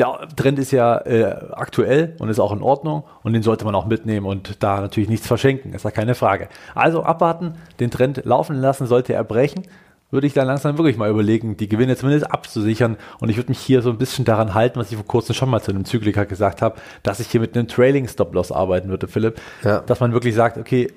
der 0.00 0.18
Trend 0.34 0.58
ist 0.58 0.72
ja 0.72 0.98
äh, 0.98 1.36
aktuell 1.52 2.16
und 2.18 2.28
ist 2.28 2.40
auch 2.40 2.52
in 2.52 2.62
Ordnung 2.62 3.04
und 3.22 3.32
den 3.34 3.42
sollte 3.42 3.64
man 3.64 3.74
auch 3.76 3.86
mitnehmen 3.86 4.26
und 4.26 4.62
da 4.62 4.80
natürlich 4.80 5.08
nichts 5.08 5.26
verschenken, 5.26 5.72
ist 5.74 5.84
da 5.84 5.90
keine 5.92 6.14
Frage. 6.16 6.48
Also 6.74 7.02
abwarten, 7.04 7.54
den 7.78 7.90
Trend 7.90 8.22
laufen 8.24 8.56
lassen, 8.56 8.86
sollte 8.86 9.12
er 9.12 9.22
brechen, 9.22 9.62
würde 10.10 10.26
ich 10.26 10.32
dann 10.32 10.48
langsam 10.48 10.76
wirklich 10.76 10.96
mal 10.96 11.08
überlegen, 11.08 11.56
die 11.56 11.68
Gewinne 11.68 11.94
zumindest 11.96 12.32
abzusichern 12.32 12.96
und 13.20 13.28
ich 13.28 13.36
würde 13.36 13.50
mich 13.50 13.60
hier 13.60 13.80
so 13.82 13.90
ein 13.90 13.98
bisschen 13.98 14.24
daran 14.24 14.54
halten, 14.54 14.80
was 14.80 14.90
ich 14.90 14.96
vor 14.96 15.06
kurzem 15.06 15.36
schon 15.36 15.48
mal 15.50 15.60
zu 15.60 15.70
einem 15.70 15.84
Zykliker 15.84 16.26
gesagt 16.26 16.62
habe, 16.62 16.76
dass 17.04 17.20
ich 17.20 17.28
hier 17.28 17.40
mit 17.40 17.56
einem 17.56 17.68
Trailing 17.68 18.08
Stop-Loss 18.08 18.50
arbeiten 18.50 18.88
würde, 18.88 19.06
Philipp, 19.06 19.40
Ja. 19.62 19.80
dass 19.80 20.00
man 20.00 20.12
wirklich 20.12 20.34
sagt, 20.34 20.58
okay, 20.58 20.92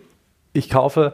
ich 0.53 0.69
kaufe 0.69 1.13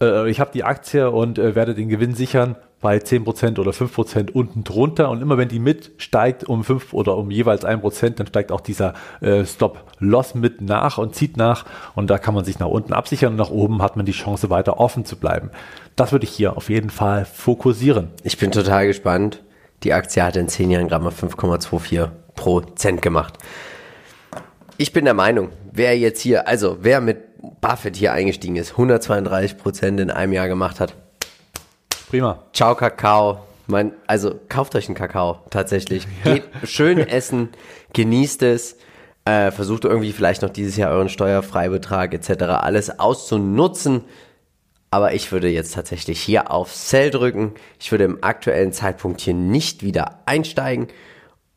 äh, 0.00 0.30
ich 0.30 0.40
habe 0.40 0.50
die 0.52 0.64
Aktie 0.64 1.10
und 1.10 1.38
äh, 1.38 1.54
werde 1.54 1.74
den 1.74 1.88
Gewinn 1.88 2.14
sichern 2.14 2.56
bei 2.80 2.98
10% 2.98 3.58
oder 3.58 3.70
5% 3.70 4.32
unten 4.32 4.62
drunter 4.62 5.10
und 5.10 5.22
immer 5.22 5.38
wenn 5.38 5.48
die 5.48 5.58
mit 5.58 5.92
steigt 5.96 6.44
um 6.44 6.62
5 6.62 6.92
oder 6.92 7.16
um 7.16 7.30
jeweils 7.30 7.64
1%, 7.64 8.10
dann 8.10 8.26
steigt 8.26 8.52
auch 8.52 8.60
dieser 8.60 8.94
äh, 9.20 9.44
Stop-Loss 9.44 10.34
mit 10.34 10.60
nach 10.60 10.98
und 10.98 11.14
zieht 11.14 11.36
nach 11.36 11.64
und 11.94 12.10
da 12.10 12.18
kann 12.18 12.34
man 12.34 12.44
sich 12.44 12.58
nach 12.58 12.68
unten 12.68 12.92
absichern 12.92 13.32
und 13.32 13.36
nach 13.36 13.50
oben 13.50 13.82
hat 13.82 13.96
man 13.96 14.06
die 14.06 14.12
Chance 14.12 14.50
weiter 14.50 14.78
offen 14.78 15.04
zu 15.04 15.16
bleiben. 15.16 15.50
Das 15.96 16.12
würde 16.12 16.26
ich 16.26 16.30
hier 16.30 16.56
auf 16.56 16.68
jeden 16.68 16.90
Fall 16.90 17.24
fokussieren. 17.24 18.08
Ich 18.22 18.36
bin 18.36 18.52
total 18.52 18.86
gespannt. 18.86 19.42
Die 19.82 19.92
Aktie 19.92 20.22
hat 20.22 20.36
in 20.36 20.48
10 20.48 20.70
Jahren 20.70 20.88
gerade 20.88 21.04
mal 21.04 21.12
5,24 21.12 22.08
Prozent 22.34 23.00
gemacht. 23.00 23.38
Ich 24.76 24.92
bin 24.92 25.06
der 25.06 25.14
Meinung, 25.14 25.48
wer 25.72 25.98
jetzt 25.98 26.20
hier, 26.20 26.46
also 26.46 26.78
wer 26.82 27.00
mit 27.00 27.25
Buffett 27.60 27.96
hier 27.96 28.12
eingestiegen 28.12 28.56
ist, 28.56 28.72
132 28.72 29.58
Prozent 29.58 30.00
in 30.00 30.10
einem 30.10 30.32
Jahr 30.32 30.48
gemacht 30.48 30.80
hat, 30.80 30.94
Prima. 32.08 32.44
Ciao 32.52 32.76
Kakao. 32.76 33.40
Mein, 33.66 33.92
also 34.06 34.38
kauft 34.48 34.76
euch 34.76 34.86
einen 34.86 34.94
Kakao 34.94 35.40
tatsächlich. 35.50 36.06
Geht 36.24 36.44
schön 36.62 36.98
essen, 36.98 37.48
genießt 37.94 38.42
es, 38.44 38.76
äh, 39.24 39.50
versucht 39.50 39.84
irgendwie 39.84 40.12
vielleicht 40.12 40.42
noch 40.42 40.50
dieses 40.50 40.76
Jahr 40.76 40.92
euren 40.92 41.08
Steuerfreibetrag 41.08 42.14
etc. 42.14 42.44
alles 42.44 43.00
auszunutzen. 43.00 44.04
Aber 44.92 45.14
ich 45.14 45.32
würde 45.32 45.48
jetzt 45.48 45.74
tatsächlich 45.74 46.20
hier 46.20 46.52
auf 46.52 46.72
Sell 46.72 47.10
drücken. 47.10 47.54
Ich 47.80 47.90
würde 47.90 48.04
im 48.04 48.22
aktuellen 48.22 48.72
Zeitpunkt 48.72 49.20
hier 49.20 49.34
nicht 49.34 49.82
wieder 49.82 50.20
einsteigen. 50.26 50.86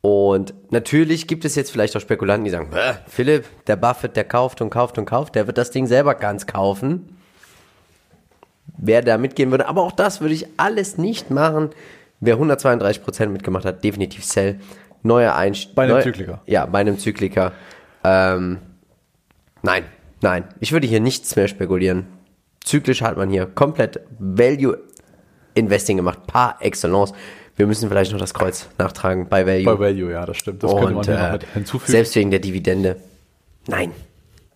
Und 0.02 0.54
natürlich 0.70 1.28
gibt 1.28 1.44
es 1.44 1.54
jetzt 1.56 1.70
vielleicht 1.70 1.94
auch 1.96 2.00
Spekulanten, 2.00 2.44
die 2.44 2.50
sagen, 2.50 2.70
"Hä, 2.72 2.94
Philipp, 3.06 3.44
der 3.66 3.76
Buffett, 3.76 4.16
der 4.16 4.24
kauft 4.24 4.60
und 4.62 4.70
kauft 4.70 4.96
und 4.96 5.04
kauft, 5.04 5.34
der 5.34 5.46
wird 5.46 5.58
das 5.58 5.70
Ding 5.70 5.86
selber 5.86 6.14
ganz 6.14 6.46
kaufen 6.46 7.16
wer 8.80 9.02
da 9.02 9.18
mitgehen 9.18 9.50
würde. 9.50 9.66
Aber 9.68 9.82
auch 9.82 9.92
das 9.92 10.20
würde 10.20 10.34
ich 10.34 10.46
alles 10.56 10.98
nicht 10.98 11.30
machen. 11.30 11.70
Wer 12.20 12.38
132% 12.38 13.32
mitgemacht 13.32 13.64
hat, 13.64 13.84
definitiv 13.84 14.24
Sell. 14.24 14.60
Neuer 15.02 15.34
Einstieg. 15.34 15.74
Bei 15.74 15.84
einem 15.84 16.02
Zykliker. 16.02 16.42
Ja, 16.46 16.66
bei 16.66 16.80
einem 16.80 16.98
Zykliker. 16.98 17.52
Ähm, 18.04 18.58
nein, 19.62 19.84
nein. 20.20 20.44
Ich 20.60 20.72
würde 20.72 20.86
hier 20.86 21.00
nichts 21.00 21.34
mehr 21.36 21.48
spekulieren. 21.48 22.06
Zyklisch 22.62 23.00
hat 23.00 23.16
man 23.16 23.30
hier 23.30 23.46
komplett 23.46 24.00
Value 24.18 24.78
Investing 25.54 25.96
gemacht, 25.96 26.26
par 26.26 26.58
excellence. 26.60 27.12
Wir 27.60 27.66
müssen 27.66 27.90
vielleicht 27.90 28.10
noch 28.10 28.18
das 28.18 28.32
Kreuz 28.32 28.70
nachtragen 28.78 29.28
bei 29.28 29.46
Value. 29.46 29.64
Bei 29.66 29.78
Value, 29.78 30.12
ja, 30.12 30.24
das 30.24 30.38
stimmt. 30.38 30.62
Das 30.62 30.70
könnte 30.70 30.86
man 30.86 30.96
Und 30.96 31.04
hier 31.04 31.18
noch 31.18 31.34
äh, 31.34 31.46
hinzufügen. 31.52 31.92
selbst 31.92 32.16
wegen 32.16 32.30
der 32.30 32.40
Dividende. 32.40 32.96
Nein. 33.66 33.92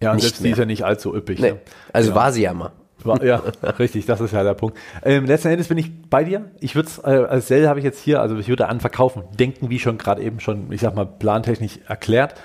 ja, 0.01 0.19
selbst 0.19 0.39
die 0.39 0.45
mehr. 0.45 0.53
ist 0.53 0.59
ja 0.59 0.65
nicht 0.65 0.85
allzu 0.87 1.15
üppig. 1.15 1.39
Nee. 1.39 1.51
ne? 1.51 1.59
Also 1.93 2.15
war 2.15 2.33
sie 2.33 2.41
ja 2.41 2.55
mal. 2.55 2.73
War, 3.03 3.23
ja, 3.23 3.43
richtig, 3.79 4.07
das 4.07 4.23
ist 4.23 4.33
ja 4.33 4.43
der 4.43 4.55
Punkt. 4.55 4.79
Ähm, 5.03 5.27
letzten 5.27 5.49
Endes 5.49 5.69
bin 5.69 5.77
ich 5.77 5.91
bei 6.09 6.25
dir. 6.25 6.51
Ich 6.61 6.75
würde 6.77 6.89
es, 6.89 6.97
äh, 6.97 7.27
als 7.29 7.49
Sell 7.49 7.69
habe 7.69 7.79
ich 7.79 7.85
jetzt 7.85 8.01
hier, 8.01 8.23
also 8.23 8.39
ich 8.39 8.49
würde 8.49 8.69
an 8.69 8.81
Verkaufen 8.81 9.25
denken, 9.39 9.69
wie 9.69 9.79
schon 9.79 9.99
gerade 9.99 10.23
eben 10.23 10.41
schon, 10.41 10.73
ich 10.73 10.81
sag 10.81 10.95
mal, 10.95 11.05
plantechnisch 11.05 11.81
erklärt. 11.87 12.41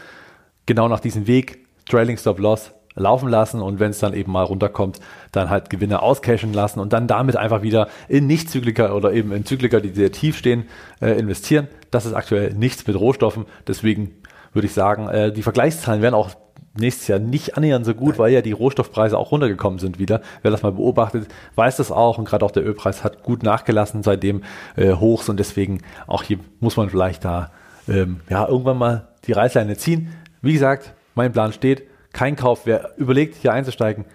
Genau 0.66 0.90
nach 0.90 1.00
diesem 1.00 1.26
Weg, 1.26 1.68
Trailing 1.88 2.18
Stop 2.18 2.38
Loss 2.38 2.74
laufen 3.00 3.30
lassen 3.30 3.62
und 3.62 3.80
wenn 3.80 3.92
es 3.92 4.00
dann 4.00 4.14
eben 4.14 4.32
mal 4.32 4.44
runterkommt, 4.44 5.00
dann 5.32 5.50
halt 5.50 5.70
Gewinne 5.70 6.02
auscashen 6.02 6.54
lassen 6.54 6.80
und 6.80 6.94
dann 6.94 7.08
damit 7.08 7.36
einfach 7.36 7.62
wieder 7.62 7.88
in 8.08 8.28
Nicht-Zykliker 8.28 8.96
oder 8.96 9.14
eben 9.14 9.32
in 9.32 9.46
Zykliker, 9.46 9.82
die 9.82 9.90
sehr 9.90 10.12
tief 10.12 10.38
stehen, 10.38 10.66
äh, 11.02 11.12
investieren. 11.12 11.68
Das 11.92 12.06
ist 12.06 12.14
aktuell 12.14 12.54
nichts 12.54 12.86
mit 12.86 13.00
Rohstoffen. 13.00 13.46
Deswegen 13.68 14.12
würde 14.54 14.68
ich 14.68 14.74
sagen, 14.74 15.08
äh, 15.08 15.32
die 15.32 15.44
Vergleichszahlen 15.44 16.02
werden 16.02 16.16
auch 16.16 16.30
nächstes 16.78 17.08
Jahr 17.08 17.20
nicht 17.20 17.58
annähernd 17.58 17.86
so 17.86 17.94
gut, 17.94 18.18
weil 18.18 18.32
ja 18.32 18.42
die 18.42 18.52
Rohstoffpreise 18.52 19.18
auch 19.18 19.32
runtergekommen 19.32 19.80
sind 19.80 20.00
wieder. 20.00 20.22
Wer 20.42 20.52
das 20.52 20.64
mal 20.64 20.72
beobachtet, 20.72 21.28
weiß 21.56 21.78
das 21.78 21.92
auch 21.92 22.18
und 22.18 22.26
gerade 22.26 22.46
auch 22.46 22.52
der 22.52 22.66
Ölpreis 22.66 23.04
hat 23.04 23.24
gut 23.24 23.44
nachgelassen 23.44 24.04
seitdem 24.04 24.44
äh, 24.76 24.94
hochs 24.94 25.30
und 25.30 25.40
deswegen 25.40 25.82
auch 26.08 26.24
hier 26.24 26.40
muss 26.60 26.78
man 26.78 26.90
vielleicht 26.90 27.26
da 27.26 27.52
ähm, 27.88 28.22
ja 28.30 28.48
irgendwann 28.48 28.78
mal 28.78 29.08
die 29.26 29.32
Reißleine 29.32 29.78
ziehen. 29.78 30.14
Wie 30.42 30.54
gesagt, 30.54 30.94
mein 31.16 31.32
Plan 31.32 31.54
steht, 31.54 31.84
kein 32.14 32.36
Kauf. 32.36 32.62
Wer 32.66 32.92
überlegt, 32.98 33.36
hier 33.42 33.54
einzusteigen, 33.54 34.06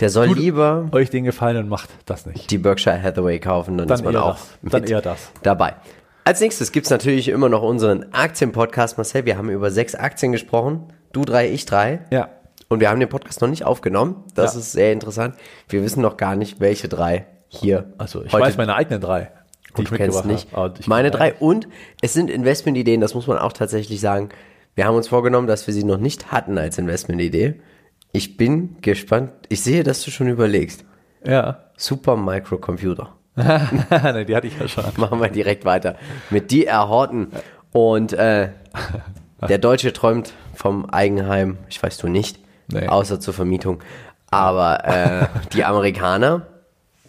Der 0.00 0.10
soll 0.10 0.28
Tut- 0.28 0.38
lieber 0.38 0.88
euch 0.92 1.08
den 1.10 1.24
Gefallen 1.24 1.56
und 1.56 1.68
macht 1.68 1.88
das 2.06 2.26
nicht. 2.26 2.50
die 2.50 2.58
Berkshire 2.58 3.00
Hathaway 3.02 3.38
kaufen, 3.38 3.78
dann, 3.78 3.88
Dann 3.88 3.98
ist 3.98 4.04
man 4.04 4.14
eher 4.14 4.24
auch 4.24 4.36
das. 4.36 4.58
Dann 4.72 4.84
eher 4.84 5.00
das. 5.00 5.30
dabei. 5.42 5.74
Als 6.24 6.40
nächstes 6.40 6.72
gibt's 6.72 6.90
natürlich 6.90 7.28
immer 7.28 7.48
noch 7.48 7.62
unseren 7.62 8.06
Aktien-Podcast. 8.12 8.96
Marcel, 8.98 9.24
wir 9.24 9.36
haben 9.38 9.48
über 9.50 9.70
sechs 9.70 9.94
Aktien 9.94 10.30
gesprochen. 10.32 10.92
Du 11.12 11.24
drei, 11.24 11.48
ich 11.50 11.64
drei. 11.66 12.00
Ja. 12.10 12.28
Und 12.68 12.80
wir 12.80 12.90
haben 12.90 13.00
den 13.00 13.08
Podcast 13.08 13.40
noch 13.40 13.48
nicht 13.48 13.64
aufgenommen. 13.64 14.24
Das 14.34 14.54
Ja. 14.54 14.60
ist 14.60 14.72
sehr 14.72 14.92
interessant. 14.92 15.34
Wir 15.68 15.82
wissen 15.82 16.00
noch 16.00 16.16
gar 16.16 16.36
nicht, 16.36 16.60
welche 16.60 16.88
drei 16.88 17.26
hier. 17.48 17.92
Also 17.98 18.24
ich 18.24 18.32
weiß 18.32 18.56
meine 18.56 18.74
eigenen 18.76 19.00
drei, 19.00 19.30
die 19.70 19.72
Gut, 19.84 19.90
ich 19.92 19.98
kennst 19.98 20.24
nicht. 20.24 20.48
ich 20.78 20.86
Meine 20.86 21.10
drei. 21.10 21.34
Und 21.34 21.66
es 22.02 22.12
sind 22.14 22.30
Investmentideen, 22.30 23.00
das 23.00 23.14
muss 23.14 23.26
man 23.26 23.36
auch 23.38 23.52
tatsächlich 23.52 24.00
sagen. 24.00 24.28
Wir 24.74 24.86
haben 24.86 24.96
uns 24.96 25.08
vorgenommen, 25.08 25.46
dass 25.46 25.66
wir 25.66 25.74
sie 25.74 25.84
noch 25.84 25.98
nicht 25.98 26.32
hatten 26.32 26.56
als 26.56 26.78
Investmentidee. 26.78 27.60
Ich 28.12 28.36
bin 28.36 28.76
gespannt. 28.80 29.32
Ich 29.48 29.62
sehe, 29.62 29.82
dass 29.82 30.02
du 30.02 30.10
schon 30.10 30.28
überlegst. 30.28 30.84
Ja. 31.24 31.64
Super 31.76 32.16
Microcomputer. 32.16 33.14
nee, 33.36 34.24
die 34.24 34.36
hatte 34.36 34.46
ich 34.46 34.58
ja 34.58 34.68
schon. 34.68 34.84
Machen 34.96 35.20
wir 35.20 35.28
direkt 35.28 35.64
weiter. 35.64 35.96
Mit 36.30 36.52
DR 36.52 36.88
Horten. 36.88 37.28
Und 37.72 38.12
äh, 38.12 38.50
der 39.48 39.58
Deutsche 39.58 39.92
träumt 39.92 40.32
vom 40.54 40.88
Eigenheim. 40.88 41.58
Ich 41.68 41.82
weiß 41.82 41.98
du 41.98 42.08
nicht. 42.08 42.38
Nee. 42.68 42.86
Außer 42.86 43.20
zur 43.20 43.34
Vermietung. 43.34 43.82
Aber 44.30 44.84
äh, 44.86 45.26
die 45.52 45.64
Amerikaner, 45.64 46.46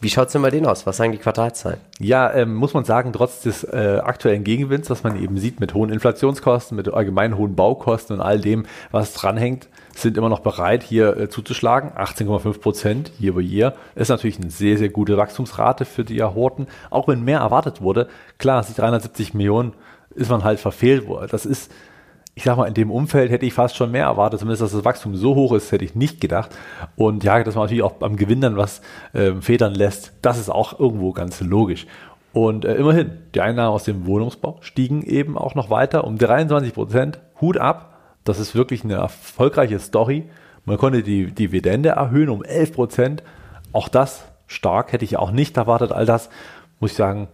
wie 0.03 0.09
schaut's 0.09 0.33
denn 0.33 0.41
bei 0.41 0.49
denen 0.49 0.65
aus? 0.65 0.85
Was 0.85 0.97
sagen 0.97 1.13
die 1.13 1.17
Quartalszahlen? 1.17 1.79
Ja, 1.97 2.31
ähm, 2.33 2.53
muss 2.53 2.73
man 2.73 2.83
sagen, 2.83 3.13
trotz 3.13 3.39
des 3.41 3.63
äh, 3.63 4.01
aktuellen 4.03 4.43
Gegenwinds, 4.43 4.89
was 4.89 5.03
man 5.03 5.21
eben 5.21 5.37
sieht 5.37 5.61
mit 5.61 5.73
hohen 5.73 5.89
Inflationskosten, 5.89 6.75
mit 6.75 6.93
allgemein 6.93 7.37
hohen 7.37 7.55
Baukosten 7.55 8.17
und 8.17 8.21
all 8.21 8.39
dem, 8.39 8.65
was 8.91 9.13
dranhängt, 9.13 9.69
sind 9.95 10.17
immer 10.17 10.27
noch 10.27 10.41
bereit, 10.41 10.83
hier 10.83 11.15
äh, 11.15 11.29
zuzuschlagen. 11.29 11.91
18,5 11.91 12.59
Prozent 12.59 13.11
year 13.17 13.33
over 13.33 13.41
year 13.41 13.75
ist 13.95 14.09
natürlich 14.09 14.39
eine 14.39 14.49
sehr, 14.49 14.77
sehr 14.77 14.89
gute 14.89 15.15
Wachstumsrate 15.15 15.85
für 15.85 16.03
die 16.03 16.21
Horten, 16.21 16.67
auch 16.89 17.07
wenn 17.07 17.23
mehr 17.23 17.39
erwartet 17.39 17.81
wurde. 17.81 18.09
Klar, 18.37 18.65
die 18.67 18.73
370 18.73 19.33
Millionen 19.33 19.73
ist 20.15 20.29
man 20.29 20.43
halt 20.43 20.59
verfehlt 20.59 21.07
worden. 21.07 21.29
Das 21.31 21.45
ist, 21.45 21.71
ich 22.35 22.43
sag 22.43 22.57
mal, 22.57 22.65
in 22.65 22.73
dem 22.73 22.89
Umfeld 22.89 23.29
hätte 23.29 23.45
ich 23.45 23.53
fast 23.53 23.75
schon 23.75 23.91
mehr 23.91 24.05
erwartet, 24.05 24.39
zumindest 24.39 24.63
dass 24.63 24.71
das 24.71 24.85
Wachstum 24.85 25.15
so 25.15 25.35
hoch 25.35 25.53
ist, 25.53 25.71
hätte 25.71 25.85
ich 25.85 25.93
nicht 25.93 26.19
gedacht. 26.19 26.49
Und 26.95 27.23
ja, 27.23 27.43
dass 27.43 27.55
man 27.55 27.65
natürlich 27.65 27.83
auch 27.83 27.93
beim 27.93 28.15
Gewinn 28.15 28.41
dann 28.41 28.57
was 28.57 28.81
ähm, 29.13 29.41
federn 29.41 29.75
lässt, 29.75 30.13
das 30.21 30.39
ist 30.39 30.49
auch 30.49 30.79
irgendwo 30.79 31.11
ganz 31.11 31.41
logisch. 31.41 31.85
Und 32.33 32.65
äh, 32.65 32.73
immerhin, 32.75 33.11
die 33.35 33.41
Einnahmen 33.41 33.73
aus 33.73 33.83
dem 33.83 34.07
Wohnungsbau 34.07 34.57
stiegen 34.61 35.03
eben 35.03 35.37
auch 35.37 35.53
noch 35.53 35.69
weiter 35.69 36.05
um 36.05 36.17
23 36.17 36.73
Prozent. 36.73 37.19
Hut 37.39 37.57
ab, 37.57 37.99
das 38.23 38.39
ist 38.39 38.55
wirklich 38.55 38.83
eine 38.83 38.95
erfolgreiche 38.95 39.77
Story. 39.79 40.23
Man 40.65 40.77
konnte 40.77 41.03
die 41.03 41.27
Dividende 41.31 41.89
erhöhen 41.89 42.29
um 42.29 42.43
11 42.43 42.73
Prozent. 42.73 43.23
Auch 43.73 43.89
das 43.89 44.25
stark, 44.47 44.91
hätte 44.91 45.05
ich 45.05 45.17
auch 45.17 45.29
nicht 45.29 45.57
erwartet. 45.57 45.91
All 45.91 46.07
das, 46.07 46.29
muss 46.79 46.91
ich 46.91 46.97
sagen, 46.97 47.27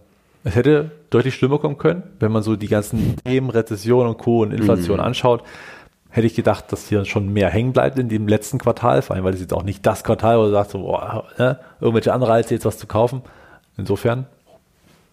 es 0.44 0.54
hätte 0.54 0.90
deutlich 1.10 1.34
schlimmer 1.34 1.58
kommen 1.58 1.78
können, 1.78 2.02
wenn 2.18 2.32
man 2.32 2.42
so 2.42 2.56
die 2.56 2.68
ganzen 2.68 3.16
Themen 3.24 3.50
Rezession 3.50 4.06
und 4.06 4.18
Co. 4.18 4.42
und 4.42 4.52
Inflation 4.52 4.98
Mhm. 4.98 5.04
anschaut. 5.04 5.42
Hätte 6.12 6.26
ich 6.26 6.34
gedacht, 6.34 6.72
dass 6.72 6.88
hier 6.88 7.04
schon 7.04 7.32
mehr 7.32 7.50
hängen 7.50 7.72
bleibt 7.72 7.98
in 7.98 8.08
dem 8.08 8.26
letzten 8.26 8.58
Quartal, 8.58 9.00
vor 9.02 9.14
allem, 9.14 9.24
weil 9.24 9.34
es 9.34 9.40
jetzt 9.40 9.52
auch 9.52 9.62
nicht 9.62 9.86
das 9.86 10.02
Quartal, 10.02 10.38
wo 10.38 10.44
du 10.44 10.50
sagst, 10.50 10.72
so, 10.72 10.78
boah, 10.80 11.24
ne, 11.38 11.60
irgendwelche 11.80 12.12
Anreize 12.12 12.52
jetzt 12.54 12.64
was 12.64 12.78
zu 12.78 12.86
kaufen. 12.88 13.22
Insofern, 13.76 14.26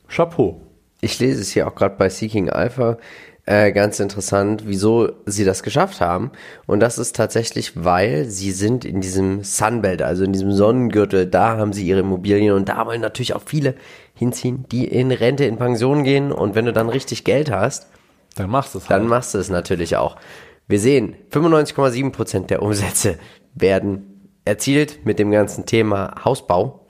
Chapeau. 0.07 0.61
Ich 1.01 1.19
lese 1.19 1.41
es 1.41 1.51
hier 1.51 1.67
auch 1.67 1.75
gerade 1.75 1.95
bei 1.97 2.09
Seeking 2.09 2.49
Alpha. 2.49 2.97
Äh, 3.45 3.71
ganz 3.71 3.99
interessant, 4.01 4.63
wieso 4.65 5.09
sie 5.25 5.45
das 5.45 5.63
geschafft 5.63 6.01
haben. 6.01 6.31
Und 6.65 6.81
das 6.81 6.97
ist 6.97 7.15
tatsächlich, 7.15 7.73
weil 7.81 8.25
sie 8.25 8.51
sind 8.51 8.83
in 8.83 8.99
diesem 8.99 9.43
Sunbelt, 9.43 10.01
also 10.01 10.25
in 10.25 10.33
diesem 10.33 10.51
Sonnengürtel, 10.51 11.27
da 11.27 11.55
haben 11.57 11.71
sie 11.71 11.87
ihre 11.87 11.99
Immobilien 12.01 12.53
und 12.55 12.67
da 12.67 12.85
wollen 12.85 12.99
natürlich 12.99 13.35
auch 13.35 13.43
viele 13.45 13.75
hinziehen, 14.17 14.65
die 14.71 14.85
in 14.87 15.11
Rente, 15.11 15.45
in 15.45 15.57
Pension 15.57 16.03
gehen. 16.03 16.31
Und 16.31 16.55
wenn 16.55 16.65
du 16.65 16.73
dann 16.73 16.89
richtig 16.89 17.23
Geld 17.23 17.51
hast, 17.51 17.87
Dann 18.35 18.49
machst 18.49 18.73
du 18.75 18.79
es 18.79 18.85
dann 18.87 19.01
halt. 19.01 19.09
machst 19.09 19.33
du 19.33 19.37
es 19.37 19.49
natürlich 19.49 19.95
auch. 19.97 20.17
Wir 20.67 20.79
sehen, 20.79 21.15
95,7% 21.31 22.47
der 22.47 22.61
Umsätze 22.61 23.17
werden 23.55 24.29
erzielt 24.45 25.05
mit 25.05 25.19
dem 25.19 25.31
ganzen 25.31 25.65
Thema 25.65 26.13
Hausbau. 26.25 26.85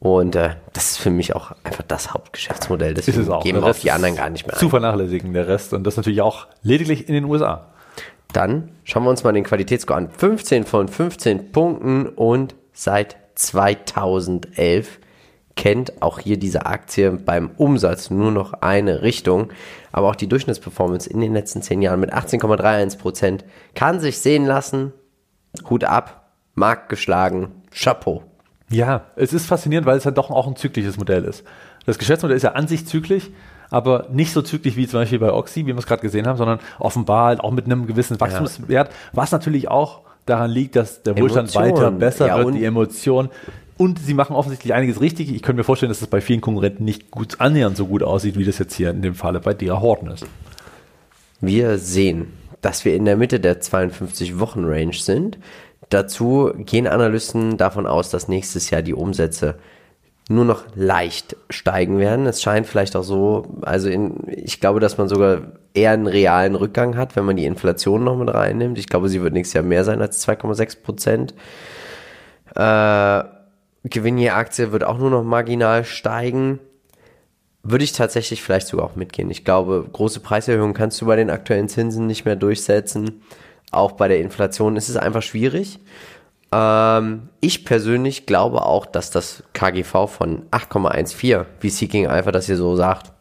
Und 0.00 0.36
äh, 0.36 0.50
das 0.74 0.92
ist 0.92 0.96
für 0.98 1.10
mich 1.10 1.34
auch 1.34 1.52
einfach 1.64 1.82
das 1.88 2.12
Hauptgeschäftsmodell. 2.12 2.92
Ist 2.98 3.08
Deswegen 3.08 3.22
es 3.24 3.30
auch. 3.30 3.42
gehen 3.42 3.54
Der 3.54 3.62
wir 3.62 3.70
auf 3.70 3.80
die 3.80 3.90
anderen 3.90 4.16
gar 4.16 4.28
nicht 4.28 4.46
mehr 4.46 4.56
Zu 4.56 4.66
ein. 4.66 4.70
vernachlässigen, 4.70 5.32
der 5.32 5.48
Rest. 5.48 5.72
Und 5.72 5.84
das 5.84 5.96
natürlich 5.96 6.20
auch 6.20 6.46
lediglich 6.62 7.08
in 7.08 7.14
den 7.14 7.24
USA. 7.24 7.68
Dann 8.32 8.70
schauen 8.82 9.04
wir 9.04 9.10
uns 9.10 9.22
mal 9.24 9.32
den 9.32 9.44
Qualitätsscore 9.44 9.96
an. 9.96 10.10
15 10.10 10.64
von 10.64 10.88
15 10.88 11.52
Punkten 11.52 12.06
und 12.08 12.54
seit 12.72 13.16
2011 13.36 14.98
kennt 15.56 16.02
auch 16.02 16.18
hier 16.18 16.38
diese 16.38 16.66
Aktie 16.66 17.12
beim 17.12 17.50
Umsatz 17.56 18.10
nur 18.10 18.30
noch 18.30 18.54
eine 18.54 19.02
Richtung. 19.02 19.50
Aber 19.92 20.08
auch 20.08 20.16
die 20.16 20.28
Durchschnittsperformance 20.28 21.08
in 21.08 21.20
den 21.20 21.32
letzten 21.32 21.62
10 21.62 21.82
Jahren 21.82 22.00
mit 22.00 22.12
18,31% 22.12 23.40
kann 23.74 24.00
sich 24.00 24.18
sehen 24.18 24.46
lassen. 24.46 24.92
Hut 25.70 25.84
ab, 25.84 26.30
Markt 26.54 26.88
geschlagen, 26.88 27.62
Chapeau. 27.70 28.24
Ja, 28.70 29.02
es 29.14 29.32
ist 29.32 29.46
faszinierend, 29.46 29.86
weil 29.86 29.98
es 29.98 30.04
halt 30.04 30.18
doch 30.18 30.30
auch 30.30 30.46
ein 30.46 30.56
zyklisches 30.56 30.96
Modell 30.96 31.24
ist. 31.24 31.44
Das 31.86 31.98
Geschäftsmodell 31.98 32.36
ist 32.36 32.42
ja 32.42 32.52
an 32.52 32.66
sich 32.66 32.86
zyklisch, 32.86 33.30
aber 33.70 34.08
nicht 34.10 34.32
so 34.32 34.42
zyklisch 34.42 34.76
wie 34.76 34.88
zum 34.88 35.00
Beispiel 35.00 35.18
bei 35.18 35.32
Oxy, 35.32 35.60
wie 35.62 35.66
wir 35.68 35.78
es 35.78 35.86
gerade 35.86 36.02
gesehen 36.02 36.26
haben, 36.26 36.38
sondern 36.38 36.58
offenbar 36.78 37.26
halt 37.26 37.40
auch 37.40 37.52
mit 37.52 37.66
einem 37.66 37.86
gewissen 37.86 38.18
Wachstumswert, 38.18 38.90
was 39.12 39.32
natürlich 39.32 39.68
auch 39.68 40.00
daran 40.26 40.50
liegt, 40.50 40.76
dass 40.76 41.02
der 41.02 41.18
Wohlstand 41.18 41.54
weiter 41.54 41.90
besser 41.90 42.28
Ja, 42.28 42.38
wird, 42.38 42.54
die 42.54 42.64
Emotion. 42.64 43.28
Und 43.76 43.98
sie 43.98 44.14
machen 44.14 44.36
offensichtlich 44.36 44.72
einiges 44.72 45.00
richtig. 45.00 45.34
Ich 45.34 45.42
könnte 45.42 45.58
mir 45.58 45.64
vorstellen, 45.64 45.90
dass 45.90 46.00
das 46.00 46.08
bei 46.08 46.20
vielen 46.20 46.40
Konkurrenten 46.40 46.84
nicht 46.84 47.10
gut 47.10 47.40
annähernd 47.40 47.76
so 47.76 47.86
gut 47.86 48.02
aussieht, 48.02 48.38
wie 48.38 48.44
das 48.44 48.58
jetzt 48.58 48.74
hier 48.74 48.90
in 48.90 49.02
dem 49.02 49.14
Falle 49.14 49.40
bei 49.40 49.52
DR 49.52 49.80
Horton 49.80 50.10
ist. 50.10 50.26
Wir 51.40 51.78
sehen, 51.78 52.32
dass 52.60 52.84
wir 52.84 52.94
in 52.94 53.04
der 53.04 53.16
Mitte 53.16 53.40
der 53.40 53.60
52-Wochen-Range 53.60 54.94
sind. 54.94 55.38
Dazu 55.90 56.52
gehen 56.56 56.86
Analysten 56.86 57.56
davon 57.56 57.86
aus, 57.86 58.10
dass 58.10 58.28
nächstes 58.28 58.70
Jahr 58.70 58.82
die 58.82 58.94
Umsätze 58.94 59.56
nur 60.30 60.44
noch 60.44 60.64
leicht 60.74 61.36
steigen 61.50 61.98
werden. 61.98 62.26
Es 62.26 62.40
scheint 62.40 62.66
vielleicht 62.66 62.96
auch 62.96 63.02
so, 63.02 63.58
also 63.62 63.90
in, 63.90 64.16
ich 64.28 64.60
glaube, 64.60 64.80
dass 64.80 64.96
man 64.96 65.08
sogar 65.08 65.42
eher 65.74 65.90
einen 65.90 66.06
realen 66.06 66.54
Rückgang 66.54 66.96
hat, 66.96 67.16
wenn 67.16 67.24
man 67.24 67.36
die 67.36 67.44
Inflation 67.44 68.04
noch 68.04 68.16
mit 68.16 68.32
reinnimmt. 68.32 68.78
Ich 68.78 68.88
glaube, 68.88 69.08
sie 69.08 69.20
wird 69.20 69.34
nächstes 69.34 69.54
Jahr 69.54 69.64
mehr 69.64 69.84
sein 69.84 70.00
als 70.00 70.26
2,6 70.26 70.82
Prozent. 70.82 71.34
Äh, 72.54 73.33
Gewinn 73.84 74.18
je 74.18 74.30
Aktie 74.30 74.72
wird 74.72 74.84
auch 74.84 74.98
nur 74.98 75.10
noch 75.10 75.22
marginal 75.22 75.84
steigen. 75.84 76.58
Würde 77.62 77.84
ich 77.84 77.92
tatsächlich 77.92 78.42
vielleicht 78.42 78.66
sogar 78.66 78.86
auch 78.86 78.96
mitgehen. 78.96 79.30
Ich 79.30 79.44
glaube, 79.44 79.86
große 79.90 80.20
Preiserhöhungen 80.20 80.74
kannst 80.74 81.00
du 81.00 81.06
bei 81.06 81.16
den 81.16 81.30
aktuellen 81.30 81.68
Zinsen 81.68 82.06
nicht 82.06 82.24
mehr 82.24 82.36
durchsetzen. 82.36 83.22
Auch 83.70 83.92
bei 83.92 84.08
der 84.08 84.20
Inflation 84.20 84.76
ist 84.76 84.88
es 84.88 84.96
einfach 84.96 85.22
schwierig. 85.22 85.80
Ähm, 86.52 87.28
ich 87.40 87.64
persönlich 87.64 88.26
glaube 88.26 88.64
auch, 88.64 88.86
dass 88.86 89.10
das 89.10 89.42
KGV 89.52 90.08
von 90.08 90.46
8,14, 90.50 91.44
wie 91.60 91.70
Seeking 91.70 92.06
Alpha 92.06 92.32
das 92.32 92.46
hier 92.46 92.56
so 92.56 92.76
sagt, 92.76 93.12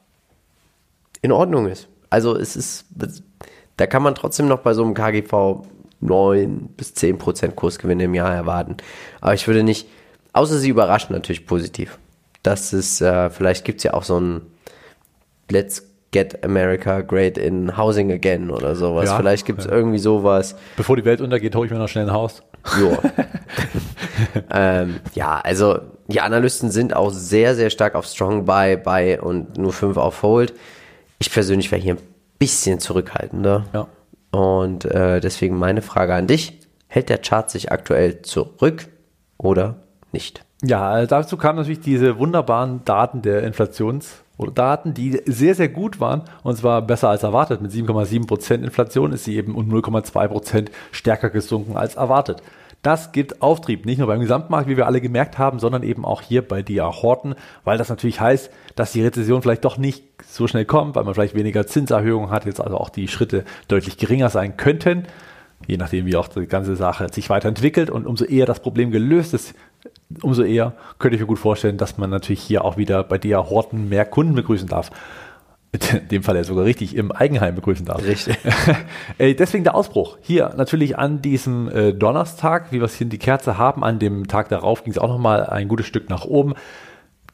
in 1.21 1.31
Ordnung 1.31 1.67
ist. 1.67 1.87
Also 2.09 2.37
es 2.37 2.55
ist, 2.55 2.85
da 3.77 3.87
kann 3.87 4.03
man 4.03 4.13
trotzdem 4.13 4.47
noch 4.47 4.59
bei 4.59 4.73
so 4.73 4.83
einem 4.83 4.93
KGV 4.93 5.63
9 6.01 6.69
bis 6.77 6.93
10 6.93 7.17
Prozent 7.17 7.55
Kursgewinne 7.55 8.03
im 8.03 8.13
Jahr 8.13 8.33
erwarten. 8.33 8.77
Aber 9.19 9.33
ich 9.33 9.47
würde 9.47 9.63
nicht, 9.63 9.87
außer 10.33 10.57
sie 10.57 10.69
überraschen 10.69 11.15
natürlich 11.15 11.45
positiv. 11.45 11.97
Das 12.43 12.73
ist, 12.73 13.01
äh, 13.01 13.29
vielleicht 13.29 13.63
gibt's 13.65 13.83
ja 13.83 13.93
auch 13.93 14.03
so 14.03 14.19
ein 14.19 14.41
Let's 15.49 15.87
Get 16.11 16.43
America 16.43 17.01
Great 17.01 17.37
in 17.37 17.75
Housing 17.77 18.11
Again 18.11 18.51
oder 18.51 18.75
sowas. 18.75 19.09
Ja, 19.09 19.17
vielleicht 19.17 19.45
gibt's 19.45 19.65
ja. 19.65 19.71
irgendwie 19.71 19.97
sowas. 19.97 20.55
Bevor 20.75 20.95
die 20.95 21.05
Welt 21.05 21.21
untergeht, 21.21 21.55
hole 21.55 21.65
ich 21.65 21.71
mir 21.71 21.79
noch 21.79 21.87
schnell 21.87 22.05
ein 22.05 22.13
Haus. 22.13 22.43
Jo. 22.79 22.97
ähm, 24.51 24.99
ja, 25.13 25.39
also 25.39 25.79
die 26.07 26.21
Analysten 26.21 26.71
sind 26.71 26.95
auch 26.95 27.11
sehr, 27.11 27.55
sehr 27.55 27.69
stark 27.69 27.95
auf 27.95 28.05
Strong 28.05 28.45
Buy, 28.45 28.77
Buy 28.77 29.19
und 29.19 29.57
nur 29.57 29.73
5 29.73 29.97
auf 29.97 30.21
Hold. 30.21 30.53
Ich 31.19 31.31
persönlich 31.31 31.71
wäre 31.71 31.81
hier 31.81 31.95
ein 31.95 32.01
bisschen 32.39 32.79
zurückhaltender. 32.79 33.65
Ja. 33.73 33.87
Und 34.31 34.85
äh, 34.85 35.19
deswegen 35.19 35.57
meine 35.57 35.81
Frage 35.81 36.13
an 36.13 36.27
dich. 36.27 36.59
Hält 36.87 37.09
der 37.09 37.19
Chart 37.19 37.49
sich 37.49 37.71
aktuell 37.71 38.21
zurück 38.21 38.87
oder 39.37 39.82
nicht? 40.13 40.45
Ja, 40.63 40.99
äh, 40.99 41.07
dazu 41.07 41.35
kamen 41.35 41.57
natürlich 41.57 41.81
diese 41.81 42.17
wunderbaren 42.17 42.85
Daten 42.85 43.21
der 43.21 43.43
Inflations- 43.43 44.21
oder 44.37 44.51
Daten, 44.51 44.93
die 44.93 45.21
sehr, 45.25 45.55
sehr 45.55 45.69
gut 45.69 45.99
waren 45.99 46.23
und 46.43 46.57
zwar 46.57 46.81
besser 46.81 47.09
als 47.09 47.23
erwartet. 47.23 47.61
Mit 47.61 47.71
7,7 47.71 48.25
Prozent 48.25 48.63
Inflation 48.63 49.11
ist 49.11 49.25
sie 49.25 49.35
eben 49.35 49.55
um 49.55 49.69
0,2 49.69 50.27
Prozent 50.27 50.71
stärker 50.91 51.29
gesunken 51.29 51.77
als 51.77 51.95
erwartet. 51.95 52.41
Das 52.81 53.13
gibt 53.13 53.41
Auftrieb, 53.41 53.85
nicht 53.85 53.99
nur 53.99 54.07
beim 54.07 54.19
Gesamtmarkt, 54.19 54.67
wie 54.67 54.75
wir 54.75 54.87
alle 54.87 54.99
gemerkt 54.99 55.37
haben, 55.37 55.59
sondern 55.59 55.83
eben 55.83 56.03
auch 56.03 56.21
hier 56.21 56.45
bei 56.45 56.61
DR 56.61 56.91
Horten, 56.91 57.35
weil 57.63 57.77
das 57.77 57.87
natürlich 57.87 58.19
heißt, 58.19 58.51
dass 58.75 58.91
die 58.91 59.01
Rezession 59.01 59.41
vielleicht 59.41 59.63
doch 59.63 59.77
nicht 59.77 60.03
so 60.27 60.47
schnell 60.47 60.65
kommt, 60.65 60.95
weil 60.95 61.05
man 61.05 61.13
vielleicht 61.13 61.35
weniger 61.35 61.65
Zinserhöhungen 61.65 62.29
hat, 62.29 62.45
jetzt 62.45 62.59
also 62.59 62.77
auch 62.77 62.89
die 62.89 63.07
Schritte 63.07 63.45
deutlich 63.69 63.97
geringer 63.97 64.29
sein 64.29 64.57
könnten 64.57 65.07
je 65.67 65.77
nachdem, 65.77 66.05
wie 66.05 66.15
auch 66.15 66.27
die 66.27 66.45
ganze 66.45 66.75
Sache 66.75 67.07
sich 67.11 67.29
weiterentwickelt 67.29 67.89
und 67.89 68.05
umso 68.05 68.25
eher 68.25 68.45
das 68.45 68.59
Problem 68.59 68.91
gelöst 68.91 69.33
ist, 69.33 69.53
umso 70.21 70.43
eher 70.43 70.73
könnte 70.99 71.15
ich 71.15 71.21
mir 71.21 71.27
gut 71.27 71.39
vorstellen, 71.39 71.77
dass 71.77 71.97
man 71.97 72.09
natürlich 72.09 72.41
hier 72.41 72.63
auch 72.65 72.77
wieder 72.77 73.03
bei 73.03 73.17
DR 73.17 73.49
Horten 73.49 73.89
mehr 73.89 74.05
Kunden 74.05 74.35
begrüßen 74.35 74.67
darf. 74.67 74.91
In 75.71 76.07
dem 76.09 76.23
Fall 76.23 76.35
ja 76.35 76.43
sogar 76.43 76.65
richtig 76.65 76.95
im 76.95 77.11
Eigenheim 77.11 77.55
begrüßen 77.55 77.85
darf. 77.85 78.03
Richtig. 78.05 78.37
Deswegen 79.19 79.63
der 79.63 79.73
Ausbruch. 79.73 80.17
Hier 80.21 80.53
natürlich 80.55 80.99
an 80.99 81.23
diesem 81.23 81.67
äh, 81.67 81.93
Donnerstag, 81.93 82.71
wie 82.71 82.79
wir 82.79 82.85
es 82.85 82.95
hier 82.95 83.05
in 83.05 83.09
die 83.09 83.17
Kerze 83.17 83.57
haben, 83.57 83.83
an 83.83 83.97
dem 83.97 84.27
Tag 84.27 84.49
darauf 84.49 84.83
ging 84.83 84.93
es 84.93 84.99
auch 84.99 85.07
nochmal 85.07 85.47
ein 85.47 85.67
gutes 85.67 85.87
Stück 85.87 86.09
nach 86.11 86.25
oben. 86.25 86.53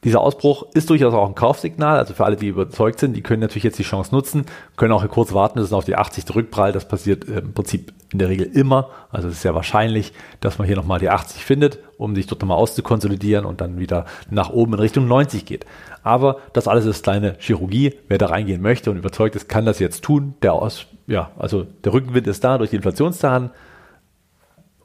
Dieser 0.04 0.20
Ausbruch 0.20 0.66
ist 0.72 0.88
durchaus 0.88 1.12
auch 1.12 1.28
ein 1.28 1.34
Kaufsignal. 1.34 1.98
Also 1.98 2.14
für 2.14 2.24
alle, 2.24 2.36
die 2.36 2.48
überzeugt 2.48 3.00
sind, 3.00 3.14
die 3.14 3.22
können 3.22 3.40
natürlich 3.40 3.64
jetzt 3.64 3.78
die 3.78 3.84
Chance 3.84 4.14
nutzen, 4.14 4.46
können 4.76 4.92
auch 4.92 5.06
kurz 5.08 5.34
warten, 5.34 5.58
bis 5.58 5.68
es 5.68 5.72
auf 5.72 5.84
die 5.84 5.96
80 5.96 6.24
zurückprallt. 6.24 6.74
Das 6.74 6.88
passiert 6.88 7.28
äh, 7.28 7.40
im 7.40 7.52
Prinzip 7.52 7.92
in 8.12 8.18
der 8.18 8.28
Regel 8.28 8.46
immer. 8.46 8.88
Also 9.10 9.28
es 9.28 9.34
ist 9.34 9.42
sehr 9.42 9.54
wahrscheinlich, 9.54 10.12
dass 10.40 10.58
man 10.58 10.66
hier 10.66 10.76
nochmal 10.76 11.00
die 11.00 11.10
80 11.10 11.44
findet, 11.44 11.80
um 11.98 12.14
sich 12.14 12.26
dort 12.26 12.40
nochmal 12.40 12.56
auszukonsolidieren 12.56 13.44
und 13.44 13.60
dann 13.60 13.78
wieder 13.78 14.06
nach 14.30 14.50
oben 14.50 14.72
in 14.72 14.80
Richtung 14.80 15.06
90 15.06 15.44
geht. 15.44 15.66
Aber 16.02 16.38
das 16.54 16.66
alles 16.66 16.86
ist 16.86 17.04
kleine 17.04 17.36
Chirurgie. 17.38 17.94
Wer 18.08 18.16
da 18.16 18.26
reingehen 18.26 18.62
möchte 18.62 18.90
und 18.90 18.96
überzeugt 18.96 19.36
ist, 19.36 19.48
kann 19.48 19.66
das 19.66 19.80
jetzt 19.80 20.02
tun. 20.02 20.34
Der 20.40 20.54
aus, 20.54 20.86
ja, 21.06 21.30
also 21.38 21.66
der 21.84 21.92
Rückenwind 21.92 22.26
ist 22.26 22.42
da 22.42 22.56
durch 22.56 22.70
die 22.70 22.76
Inflationszahlen. 22.76 23.50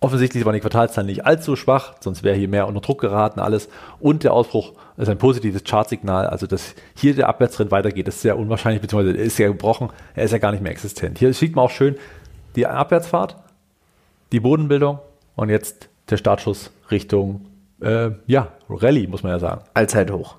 Offensichtlich 0.02 0.46
waren 0.46 0.54
die 0.54 0.60
Quartalszahlen 0.60 1.08
nicht 1.08 1.26
allzu 1.26 1.56
schwach, 1.56 1.96
sonst 2.00 2.22
wäre 2.24 2.36
hier 2.36 2.48
mehr 2.48 2.68
unter 2.68 2.82
Druck 2.82 3.02
geraten 3.02 3.40
alles. 3.40 3.70
Und 4.00 4.24
der 4.24 4.34
Ausbruch 4.34 4.74
ist 4.98 5.10
ein 5.10 5.18
positives 5.18 5.64
Chartsignal. 5.64 6.28
Also, 6.28 6.48
dass 6.48 6.76
hier 6.96 7.16
der 7.16 7.30
Abwärtstrend 7.30 7.72
weitergeht, 7.72 8.08
ist 8.08 8.22
sehr 8.22 8.38
unwahrscheinlich, 8.38 8.82
beziehungsweise 8.82 9.18
ist 9.18 9.38
ja 9.38 9.48
gebrochen. 9.48 9.90
Er 10.14 10.26
ist 10.26 10.32
ja 10.32 10.38
gar 10.38 10.52
nicht 10.52 10.62
mehr 10.62 10.72
existent. 10.72 11.18
Hier 11.18 11.34
sieht 11.34 11.56
man 11.56 11.66
auch 11.66 11.72
schön 11.72 11.96
die 12.56 12.68
Abwärtsfahrt, 12.68 13.36
die 14.32 14.40
Bodenbildung 14.40 15.00
und 15.36 15.50
jetzt 15.50 15.90
der 16.10 16.18
Startschuss 16.18 16.72
Richtung, 16.92 17.46
äh, 17.82 18.12
ja, 18.28 18.50
Rallye, 18.70 19.08
muss 19.08 19.24
man 19.24 19.32
ja 19.32 19.40
sagen. 19.40 19.62
Allzeithoch. 19.74 20.36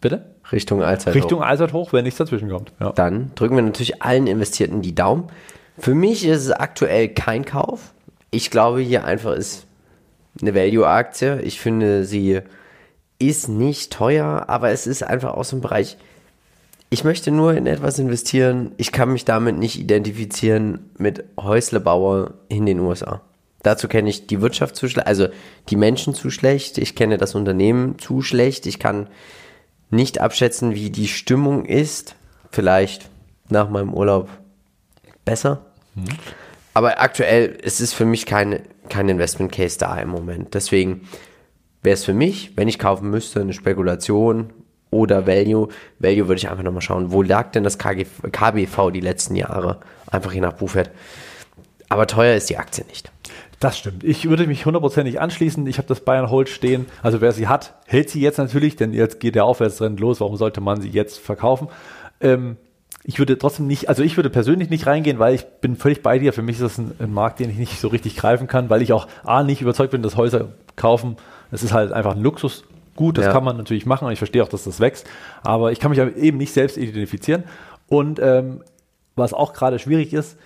Bitte? 0.00 0.24
Richtung 0.50 0.82
Allzeithoch. 0.82 1.14
Richtung 1.14 1.42
Allzeithoch, 1.42 1.92
wenn 1.92 2.04
nichts 2.04 2.18
dazwischen 2.18 2.50
kommt. 2.50 2.72
Ja. 2.80 2.92
Dann 2.92 3.30
drücken 3.34 3.56
wir 3.56 3.62
natürlich 3.62 4.02
allen 4.02 4.26
Investierten 4.26 4.82
die 4.82 4.94
Daumen. 4.94 5.28
Für 5.78 5.94
mich 5.94 6.26
ist 6.26 6.46
es 6.46 6.52
aktuell 6.52 7.08
kein 7.08 7.44
Kauf 7.44 7.92
ich 8.32 8.50
glaube 8.50 8.80
hier 8.80 9.04
einfach 9.04 9.34
ist 9.34 9.66
eine 10.40 10.54
Value-Aktie. 10.54 11.40
Ich 11.42 11.60
finde, 11.60 12.04
sie 12.04 12.40
ist 13.18 13.48
nicht 13.48 13.92
teuer, 13.92 14.46
aber 14.48 14.70
es 14.70 14.88
ist 14.88 15.04
einfach 15.04 15.34
aus 15.34 15.50
dem 15.50 15.60
Bereich, 15.60 15.96
ich 16.90 17.04
möchte 17.04 17.30
nur 17.30 17.54
in 17.54 17.66
etwas 17.66 17.98
investieren. 17.98 18.72
Ich 18.78 18.90
kann 18.90 19.12
mich 19.12 19.24
damit 19.24 19.56
nicht 19.56 19.78
identifizieren 19.78 20.90
mit 20.98 21.24
Häuslebauer 21.38 22.34
in 22.48 22.66
den 22.66 22.80
USA. 22.80 23.22
Dazu 23.62 23.86
kenne 23.86 24.10
ich 24.10 24.26
die 24.26 24.40
Wirtschaft 24.40 24.76
zu 24.76 24.88
schlecht, 24.88 25.06
also 25.06 25.28
die 25.68 25.76
Menschen 25.76 26.14
zu 26.14 26.30
schlecht. 26.30 26.78
Ich 26.78 26.96
kenne 26.96 27.16
das 27.16 27.34
Unternehmen 27.34 27.98
zu 27.98 28.22
schlecht. 28.22 28.66
Ich 28.66 28.78
kann 28.78 29.08
nicht 29.90 30.20
abschätzen, 30.20 30.74
wie 30.74 30.90
die 30.90 31.06
Stimmung 31.06 31.64
ist. 31.64 32.16
Vielleicht 32.50 33.08
nach 33.48 33.70
meinem 33.70 33.94
Urlaub 33.94 34.28
besser. 35.24 35.64
Mhm. 35.94 36.08
Aber 36.74 37.00
aktuell 37.00 37.46
ist 37.46 37.80
es 37.80 37.92
für 37.92 38.04
mich 38.04 38.26
kein, 38.26 38.60
kein 38.88 39.08
Investment 39.08 39.52
Case 39.52 39.78
da 39.78 39.96
im 39.98 40.08
Moment. 40.08 40.54
Deswegen 40.54 41.08
wäre 41.82 41.94
es 41.94 42.04
für 42.04 42.14
mich, 42.14 42.52
wenn 42.56 42.68
ich 42.68 42.78
kaufen 42.78 43.10
müsste, 43.10 43.40
eine 43.40 43.52
Spekulation 43.52 44.52
oder 44.90 45.26
Value. 45.26 45.68
Value 45.98 46.28
würde 46.28 46.36
ich 46.36 46.48
einfach 46.48 46.62
nochmal 46.62 46.82
schauen, 46.82 47.12
wo 47.12 47.22
lag 47.22 47.50
denn 47.52 47.64
das 47.64 47.78
KG, 47.78 48.06
KBV 48.30 48.90
die 48.92 49.00
letzten 49.00 49.36
Jahre? 49.36 49.80
Einfach 50.10 50.32
je 50.32 50.40
nach 50.40 50.52
Buchwert. 50.54 50.90
Aber 51.88 52.06
teuer 52.06 52.36
ist 52.36 52.48
die 52.48 52.56
Aktie 52.56 52.84
nicht. 52.86 53.10
Das 53.60 53.78
stimmt. 53.78 54.02
Ich 54.02 54.28
würde 54.28 54.46
mich 54.46 54.66
hundertprozentig 54.66 55.20
anschließen. 55.20 55.66
Ich 55.66 55.78
habe 55.78 55.86
das 55.86 56.00
Bayern 56.00 56.30
Hold 56.30 56.48
stehen. 56.48 56.86
Also 57.02 57.20
wer 57.20 57.32
sie 57.32 57.48
hat, 57.48 57.74
hält 57.86 58.10
sie 58.10 58.20
jetzt 58.20 58.38
natürlich, 58.38 58.76
denn 58.76 58.92
jetzt 58.92 59.20
geht 59.20 59.34
der 59.34 59.44
Aufwärtstrend 59.44 60.00
los. 60.00 60.20
Warum 60.20 60.36
sollte 60.36 60.60
man 60.60 60.80
sie 60.80 60.88
jetzt 60.88 61.20
verkaufen? 61.20 61.68
Ähm, 62.20 62.56
ich 63.04 63.18
würde 63.18 63.36
trotzdem 63.36 63.66
nicht, 63.66 63.88
also 63.88 64.02
ich 64.02 64.16
würde 64.16 64.30
persönlich 64.30 64.70
nicht 64.70 64.86
reingehen, 64.86 65.18
weil 65.18 65.34
ich 65.34 65.44
bin 65.60 65.76
völlig 65.76 66.02
bei 66.02 66.18
dir. 66.18 66.32
Für 66.32 66.42
mich 66.42 66.56
ist 66.56 66.62
das 66.62 66.78
ein, 66.78 66.92
ein, 67.00 67.12
Markt, 67.12 67.40
den 67.40 67.50
ich 67.50 67.56
nicht 67.56 67.80
so 67.80 67.88
richtig 67.88 68.16
greifen 68.16 68.46
kann, 68.46 68.70
weil 68.70 68.82
ich 68.82 68.92
auch 68.92 69.08
A, 69.24 69.42
nicht 69.42 69.60
überzeugt 69.60 69.90
bin, 69.90 70.02
dass 70.02 70.16
Häuser 70.16 70.50
kaufen. 70.76 71.16
Es 71.50 71.62
ist 71.62 71.72
halt 71.72 71.92
einfach 71.92 72.14
ein 72.14 72.22
Luxusgut, 72.22 73.18
das 73.18 73.26
ja. 73.26 73.32
kann 73.32 73.44
man 73.44 73.56
natürlich 73.56 73.86
machen 73.86 74.06
und 74.06 74.12
ich 74.12 74.18
verstehe 74.18 74.42
auch, 74.42 74.48
dass 74.48 74.64
das 74.64 74.78
wächst. 74.78 75.06
Aber 75.42 75.72
ich 75.72 75.80
kann 75.80 75.90
mich 75.90 75.98
eben 75.98 76.38
nicht 76.38 76.52
selbst 76.52 76.76
identifizieren. 76.76 77.42
Und 77.88 78.20
ähm, 78.22 78.62
was 79.16 79.34
auch 79.34 79.52
gerade 79.52 79.78
schwierig 79.78 80.12
ist, 80.12 80.36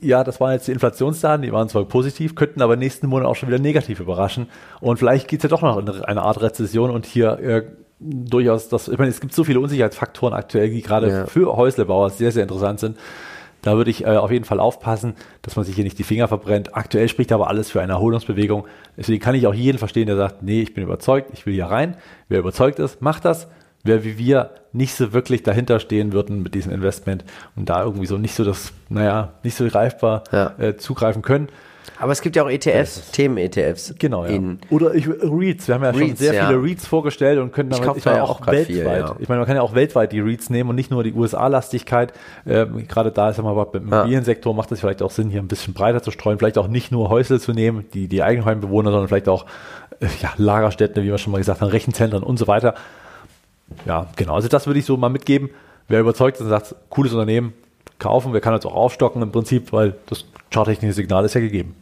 ja, 0.00 0.24
das 0.24 0.40
waren 0.40 0.52
jetzt 0.52 0.66
die 0.68 0.72
Inflationsdaten, 0.72 1.42
die 1.42 1.52
waren 1.52 1.68
zwar 1.68 1.84
positiv, 1.84 2.34
könnten 2.34 2.60
aber 2.60 2.76
nächsten 2.76 3.06
Monat 3.06 3.26
auch 3.26 3.36
schon 3.36 3.48
wieder 3.48 3.58
negativ 3.58 4.00
überraschen. 4.00 4.48
Und 4.80 4.98
vielleicht 4.98 5.28
geht 5.28 5.40
es 5.40 5.44
ja 5.44 5.48
doch 5.48 5.62
noch 5.62 5.78
in 5.78 5.88
eine 5.88 6.22
Art 6.22 6.42
Rezession 6.42 6.90
und 6.90 7.06
hier 7.06 7.38
äh, 7.38 7.62
durchaus 7.98 8.68
das, 8.68 8.88
ich 8.88 8.98
meine, 8.98 9.10
es 9.10 9.20
gibt 9.20 9.34
so 9.34 9.44
viele 9.44 9.60
Unsicherheitsfaktoren 9.60 10.34
aktuell, 10.34 10.70
die 10.70 10.82
gerade 10.82 11.08
ja. 11.08 11.26
für 11.26 11.56
Häuslebauer 11.56 12.10
sehr, 12.10 12.32
sehr 12.32 12.42
interessant 12.42 12.80
sind. 12.80 12.98
Da 13.62 13.76
würde 13.76 13.90
ich 13.90 14.04
äh, 14.04 14.16
auf 14.16 14.30
jeden 14.30 14.44
Fall 14.44 14.60
aufpassen, 14.60 15.14
dass 15.42 15.56
man 15.56 15.64
sich 15.64 15.74
hier 15.74 15.82
nicht 15.82 15.98
die 15.98 16.04
Finger 16.04 16.28
verbrennt. 16.28 16.76
Aktuell 16.76 17.08
spricht 17.08 17.32
aber 17.32 17.48
alles 17.48 17.70
für 17.70 17.80
eine 17.80 17.94
Erholungsbewegung. 17.94 18.66
Deswegen 18.96 19.20
kann 19.20 19.34
ich 19.34 19.46
auch 19.46 19.54
jeden 19.54 19.78
verstehen, 19.78 20.06
der 20.06 20.16
sagt, 20.16 20.42
nee, 20.42 20.62
ich 20.62 20.74
bin 20.74 20.84
überzeugt, 20.84 21.30
ich 21.32 21.46
will 21.46 21.54
hier 21.54 21.66
rein. 21.66 21.96
Wer 22.28 22.38
überzeugt 22.38 22.78
ist, 22.78 23.02
macht 23.02 23.24
das. 23.24 23.48
Wer 23.82 24.04
wie 24.04 24.18
wir 24.18 24.50
nicht 24.72 24.94
so 24.94 25.12
wirklich 25.12 25.42
dahinter 25.42 25.80
stehen 25.80 26.12
würden 26.12 26.42
mit 26.42 26.54
diesem 26.54 26.72
Investment 26.72 27.24
und 27.56 27.68
da 27.68 27.82
irgendwie 27.82 28.06
so 28.06 28.18
nicht 28.18 28.34
so 28.34 28.44
das, 28.44 28.72
naja, 28.88 29.32
nicht 29.42 29.56
so 29.56 29.66
greifbar 29.66 30.24
ja. 30.32 30.54
äh, 30.58 30.76
zugreifen 30.76 31.22
können, 31.22 31.48
aber 31.98 32.12
es 32.12 32.20
gibt 32.20 32.36
ja 32.36 32.44
auch 32.44 32.50
ETFs, 32.50 33.10
Themen-ETFs. 33.12 33.94
Genau, 33.98 34.26
ja. 34.26 34.38
Oder 34.70 34.94
ich, 34.94 35.08
REITs. 35.08 35.68
Wir 35.68 35.74
haben 35.74 35.84
ja 35.84 35.90
Reeds, 35.90 36.00
schon 36.00 36.16
sehr 36.16 36.34
ja. 36.34 36.46
viele 36.46 36.62
REITs 36.62 36.86
vorgestellt 36.86 37.38
und 37.38 37.52
können 37.52 37.70
damit, 37.70 37.88
ich, 37.88 37.96
ich 37.96 38.04
meine, 38.04 38.22
auch, 38.22 38.42
auch 38.42 38.46
weltweit. 38.46 38.66
Viel, 38.66 38.84
ja. 38.84 39.16
Ich 39.18 39.28
meine, 39.28 39.40
man 39.40 39.46
kann 39.46 39.56
ja 39.56 39.62
auch 39.62 39.74
weltweit 39.74 40.12
die 40.12 40.20
REITs 40.20 40.50
nehmen 40.50 40.70
und 40.70 40.76
nicht 40.76 40.90
nur 40.90 41.02
die 41.04 41.12
USA-Lastigkeit. 41.12 42.12
Ähm, 42.46 42.86
gerade 42.86 43.12
da 43.12 43.30
ist 43.30 43.38
ja 43.38 43.42
mal 43.42 43.54
beim 43.64 43.84
Immobiliensektor 43.84 44.54
macht 44.54 44.72
es 44.72 44.80
vielleicht 44.80 45.02
auch 45.02 45.10
Sinn, 45.10 45.30
hier 45.30 45.40
ein 45.40 45.48
bisschen 45.48 45.74
breiter 45.74 46.02
zu 46.02 46.10
streuen. 46.10 46.38
Vielleicht 46.38 46.58
auch 46.58 46.68
nicht 46.68 46.92
nur 46.92 47.08
Häusle 47.08 47.40
zu 47.40 47.52
nehmen, 47.52 47.86
die, 47.94 48.08
die 48.08 48.22
Eigenheimbewohner, 48.22 48.90
sondern 48.90 49.08
vielleicht 49.08 49.28
auch 49.28 49.46
äh, 50.00 50.06
ja, 50.20 50.32
Lagerstätten, 50.36 51.02
wie 51.02 51.08
wir 51.08 51.18
schon 51.18 51.32
mal 51.32 51.38
gesagt 51.38 51.60
haben, 51.60 51.68
Rechenzentren 51.68 52.22
und 52.22 52.38
so 52.38 52.46
weiter. 52.46 52.74
Ja, 53.84 54.06
genau. 54.16 54.34
Also 54.34 54.48
das 54.48 54.66
würde 54.66 54.78
ich 54.78 54.86
so 54.86 54.96
mal 54.96 55.08
mitgeben. 55.08 55.50
Wer 55.88 56.00
überzeugt 56.00 56.36
ist 56.36 56.42
und 56.42 56.48
sagt, 56.48 56.74
cooles 56.88 57.12
Unternehmen, 57.12 57.52
kaufen. 57.98 58.32
Wir 58.32 58.40
können 58.40 58.56
jetzt 58.56 58.66
auch 58.66 58.74
aufstocken 58.74 59.22
im 59.22 59.32
Prinzip, 59.32 59.72
weil 59.72 59.94
das 60.06 60.24
charttechnische 60.50 60.94
Signal 60.94 61.24
ist 61.24 61.34
ja 61.34 61.40
gegeben. 61.40 61.74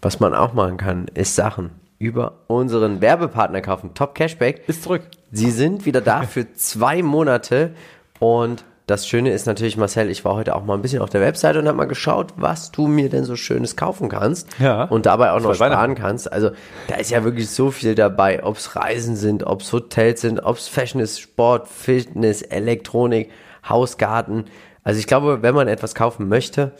Was 0.00 0.20
man 0.20 0.34
auch 0.34 0.52
machen 0.52 0.76
kann, 0.76 1.06
ist 1.14 1.36
Sachen 1.36 1.70
über 1.98 2.32
unseren 2.48 3.00
Werbepartner 3.00 3.60
kaufen. 3.60 3.94
Top 3.94 4.14
Cashback. 4.16 4.68
Ist 4.68 4.82
zurück. 4.82 5.02
Sie 5.30 5.50
sind 5.50 5.86
wieder 5.86 6.00
da 6.00 6.22
für 6.26 6.52
zwei 6.54 7.02
Monate 7.02 7.74
und 8.18 8.64
das 8.86 9.06
Schöne 9.06 9.30
ist 9.30 9.46
natürlich, 9.46 9.76
Marcel, 9.76 10.10
ich 10.10 10.24
war 10.24 10.34
heute 10.34 10.56
auch 10.56 10.64
mal 10.64 10.74
ein 10.74 10.82
bisschen 10.82 11.00
auf 11.00 11.08
der 11.08 11.20
Webseite 11.20 11.60
und 11.60 11.68
habe 11.68 11.78
mal 11.78 11.86
geschaut, 11.86 12.34
was 12.36 12.72
du 12.72 12.88
mir 12.88 13.08
denn 13.08 13.24
so 13.24 13.36
Schönes 13.36 13.76
kaufen 13.76 14.08
kannst 14.08 14.48
ja, 14.58 14.84
und 14.84 15.06
dabei 15.06 15.30
auch 15.30 15.40
noch 15.40 15.54
sparen 15.54 15.94
kannst. 15.94 16.30
Also 16.32 16.50
da 16.88 16.96
ist 16.96 17.10
ja 17.10 17.22
wirklich 17.22 17.48
so 17.48 17.70
viel 17.70 17.94
dabei, 17.94 18.42
ob 18.42 18.56
es 18.56 18.74
Reisen 18.74 19.14
sind, 19.14 19.44
ob 19.44 19.60
es 19.60 19.72
Hotels 19.72 20.20
sind, 20.20 20.40
ob 20.44 20.56
es 20.56 20.66
Fashion 20.66 21.00
ist, 21.00 21.20
Sport, 21.20 21.68
Fitness, 21.68 22.42
Elektronik, 22.42 23.30
Hausgarten. 23.66 24.46
Also 24.84 24.98
ich 24.98 25.06
glaube, 25.06 25.42
wenn 25.42 25.54
man 25.54 25.68
etwas 25.68 25.94
kaufen 25.94 26.28
möchte, 26.28 26.72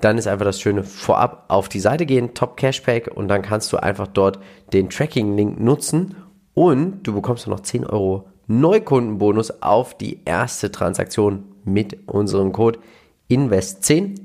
dann 0.00 0.18
ist 0.18 0.26
einfach 0.26 0.44
das 0.44 0.60
Schöne 0.60 0.82
vorab 0.84 1.44
auf 1.48 1.68
die 1.68 1.80
Seite 1.80 2.06
gehen, 2.06 2.34
Top 2.34 2.56
Cashback 2.56 3.10
und 3.14 3.28
dann 3.28 3.42
kannst 3.42 3.72
du 3.72 3.76
einfach 3.76 4.06
dort 4.06 4.38
den 4.72 4.88
Tracking-Link 4.88 5.60
nutzen 5.60 6.16
und 6.54 7.02
du 7.02 7.14
bekommst 7.14 7.46
noch 7.46 7.60
10 7.60 7.86
Euro 7.86 8.28
Neukundenbonus 8.46 9.62
auf 9.62 9.96
die 9.96 10.20
erste 10.24 10.72
Transaktion 10.72 11.44
mit 11.64 12.08
unserem 12.08 12.52
Code 12.52 12.78
INVEST10. 13.30 14.18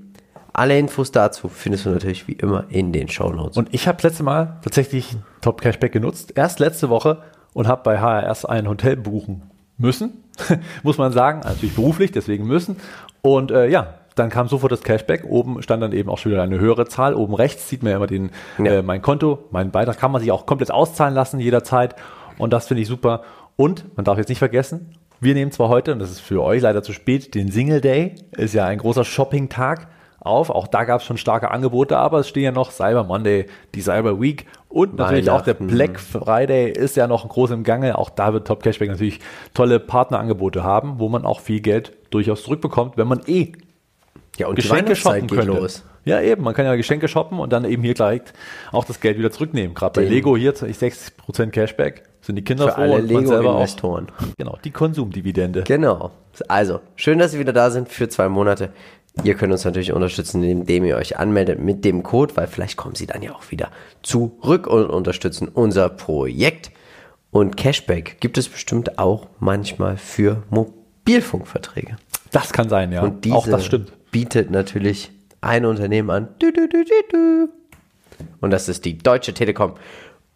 Alle 0.54 0.80
Infos 0.80 1.12
dazu 1.12 1.50
findest 1.50 1.86
du 1.86 1.90
natürlich 1.90 2.28
wie 2.28 2.34
immer 2.34 2.66
in 2.70 2.94
den 2.94 3.10
Show 3.10 3.30
Notes. 3.30 3.58
Und 3.58 3.74
ich 3.74 3.88
habe 3.88 4.02
letzte 4.02 4.24
Mal 4.24 4.58
tatsächlich 4.64 5.18
Top 5.42 5.62
Cashback 5.62 5.92
genutzt, 5.92 6.34
erst 6.36 6.60
letzte 6.60 6.90
Woche 6.90 7.22
und 7.54 7.68
habe 7.68 7.84
bei 7.84 8.00
HRS 8.00 8.46
ein 8.46 8.68
Hotel 8.68 8.96
buchen 8.96 9.44
müssen, 9.78 10.24
muss 10.84 10.98
man 10.98 11.12
sagen, 11.12 11.42
natürlich 11.42 11.76
beruflich, 11.76 12.12
deswegen 12.12 12.48
müssen. 12.48 12.78
Und 13.26 13.50
äh, 13.50 13.68
ja, 13.68 13.96
dann 14.14 14.30
kam 14.30 14.48
sofort 14.48 14.72
das 14.72 14.84
Cashback. 14.84 15.26
Oben 15.28 15.60
stand 15.64 15.82
dann 15.82 15.94
eben 15.94 16.10
auch 16.10 16.20
schon 16.20 16.32
wieder 16.32 16.44
eine 16.44 16.60
höhere 16.60 16.86
Zahl. 16.86 17.16
Oben 17.16 17.34
rechts 17.34 17.68
sieht 17.68 17.82
man 17.82 17.90
ja 17.90 17.98
immer 17.98 18.06
den, 18.06 18.30
ja. 18.60 18.66
äh, 18.66 18.82
mein 18.84 19.02
Konto, 19.02 19.40
meinen 19.50 19.72
Beitrag 19.72 19.98
kann 19.98 20.12
man 20.12 20.22
sich 20.22 20.32
auch 20.32 20.46
komplett 20.46 20.70
auszahlen 20.70 21.16
lassen 21.16 21.40
jederzeit. 21.40 21.96
Und 22.38 22.54
das 22.54 22.68
finde 22.68 22.84
ich 22.84 22.88
super. 22.88 23.24
Und 23.56 23.98
man 23.98 24.06
darf 24.06 24.20
jetzt 24.20 24.30
nicht 24.30 24.38
vergessen, 24.38 24.92
wir 25.22 25.34
nehmen 25.34 25.52
zwar 25.52 25.70
heute, 25.70 25.92
und 25.92 26.00
das 26.00 26.12
ist 26.12 26.20
für 26.20 26.44
euch 26.44 26.62
leider 26.62 26.84
zu 26.84 26.94
spät, 26.94 27.34
den 27.34 27.52
Single 27.52 27.82
Day, 27.82 28.16
ist 28.38 28.54
ja 28.54 28.66
ein 28.66 28.78
großer 28.78 29.04
Shopping-Tag 29.04 29.88
auf. 30.20 30.52
Auch 30.52 30.68
da 30.68 30.84
gab 30.84 31.02
es 31.02 31.08
schon 31.08 31.18
starke 31.18 31.50
Angebote, 31.50 31.98
aber 31.98 32.20
es 32.20 32.28
stehen 32.28 32.44
ja 32.44 32.52
noch 32.52 32.72
Cyber 32.72 33.06
Monday, 33.06 33.48
die 33.74 33.82
Cyber 33.82 34.22
Week 34.22 34.46
und 34.76 34.98
natürlich 34.98 35.30
auch 35.30 35.42
der 35.42 35.54
Black 35.54 36.00
Friday 36.02 36.70
ist 36.70 36.98
ja 36.98 37.08
noch 37.08 37.28
groß 37.30 37.52
im 37.52 37.64
Gange. 37.64 37.98
Auch 37.98 38.10
da 38.10 38.34
wird 38.34 38.46
Top 38.46 38.62
Cashback 38.62 38.90
natürlich 38.90 39.22
tolle 39.54 39.80
Partnerangebote 39.80 40.66
haben, 40.66 41.00
wo 41.00 41.08
man 41.08 41.26
auch 41.26 41.40
viel 41.40 41.62
Geld 41.62 41.94
durchaus 42.16 42.44
zurückbekommt, 42.44 42.98
wenn 42.98 43.08
man 43.08 43.22
eh 43.28 43.54
ja, 44.38 44.48
und 44.48 44.56
Geschenke 44.56 44.96
shoppen 44.96 45.28
könnte. 45.28 45.46
Los. 45.46 45.84
Ja, 46.04 46.22
eben. 46.22 46.44
Man 46.44 46.54
kann 46.54 46.66
ja 46.66 46.76
Geschenke 46.76 47.08
shoppen 47.08 47.40
und 47.40 47.52
dann 47.52 47.66
eben 47.66 47.84
hier 47.84 47.94
gleich 47.94 48.22
auch 48.72 48.86
das 48.86 49.00
Geld 49.00 49.18
wieder 49.18 49.32
zurücknehmen. 49.32 49.74
Gerade 49.74 50.02
bei 50.02 50.08
Lego 50.08 50.38
hier 50.38 50.54
60% 50.54 51.50
Cashback. 51.50 52.04
Sind 52.22 52.38
die 52.38 52.44
Kinder 52.44 52.70
Für 52.70 52.78
alle 52.78 53.02
Lego-Investoren. 53.02 54.08
Genau, 54.38 54.58
die 54.64 54.72
Konsumdividende. 54.72 55.64
Genau. 55.64 56.12
Also, 56.48 56.80
schön, 56.96 57.20
dass 57.20 57.32
Sie 57.32 57.40
wieder 57.40 57.54
da 57.54 57.70
sind 57.70 57.90
für 57.90 58.10
zwei 58.10 58.30
Monate. 58.30 58.72
Ihr 59.24 59.36
könnt 59.36 59.52
uns 59.52 59.64
natürlich 59.64 59.94
unterstützen, 59.94 60.44
indem 60.44 60.86
ihr 60.86 60.98
euch 60.98 61.18
anmeldet 61.18 61.60
mit 61.60 61.86
dem 61.86 62.04
Code, 62.04 62.36
weil 62.36 62.48
vielleicht 62.48 62.78
kommen 62.78 62.96
Sie 62.96 63.06
dann 63.06 63.22
ja 63.22 63.34
auch 63.34 63.52
wieder 63.52 63.70
zurück 64.02 64.68
und 64.68 64.88
unterstützen 64.88 65.48
unser 65.48 65.88
Projekt. 65.90 66.72
Und 67.32 67.58
Cashback 67.58 68.18
gibt 68.20 68.38
es 68.38 68.50
bestimmt 68.50 68.98
auch 68.98 69.28
manchmal 69.40 69.98
für 69.98 70.44
Mobilfunkverträge. 70.50 71.98
Das 72.36 72.52
kann 72.52 72.68
sein, 72.68 72.92
ja. 72.92 73.02
Und 73.02 73.24
diese 73.24 73.36
auch 73.36 73.48
das 73.48 73.66
stimmt. 73.66 73.94
bietet 74.12 74.52
natürlich 74.52 75.10
ein 75.40 75.66
Unternehmen 75.66 76.10
an. 76.10 76.28
Und 78.42 78.52
das 78.52 78.68
ist 78.68 78.84
die 78.84 78.98
Deutsche 78.98 79.34
Telekom. 79.34 79.76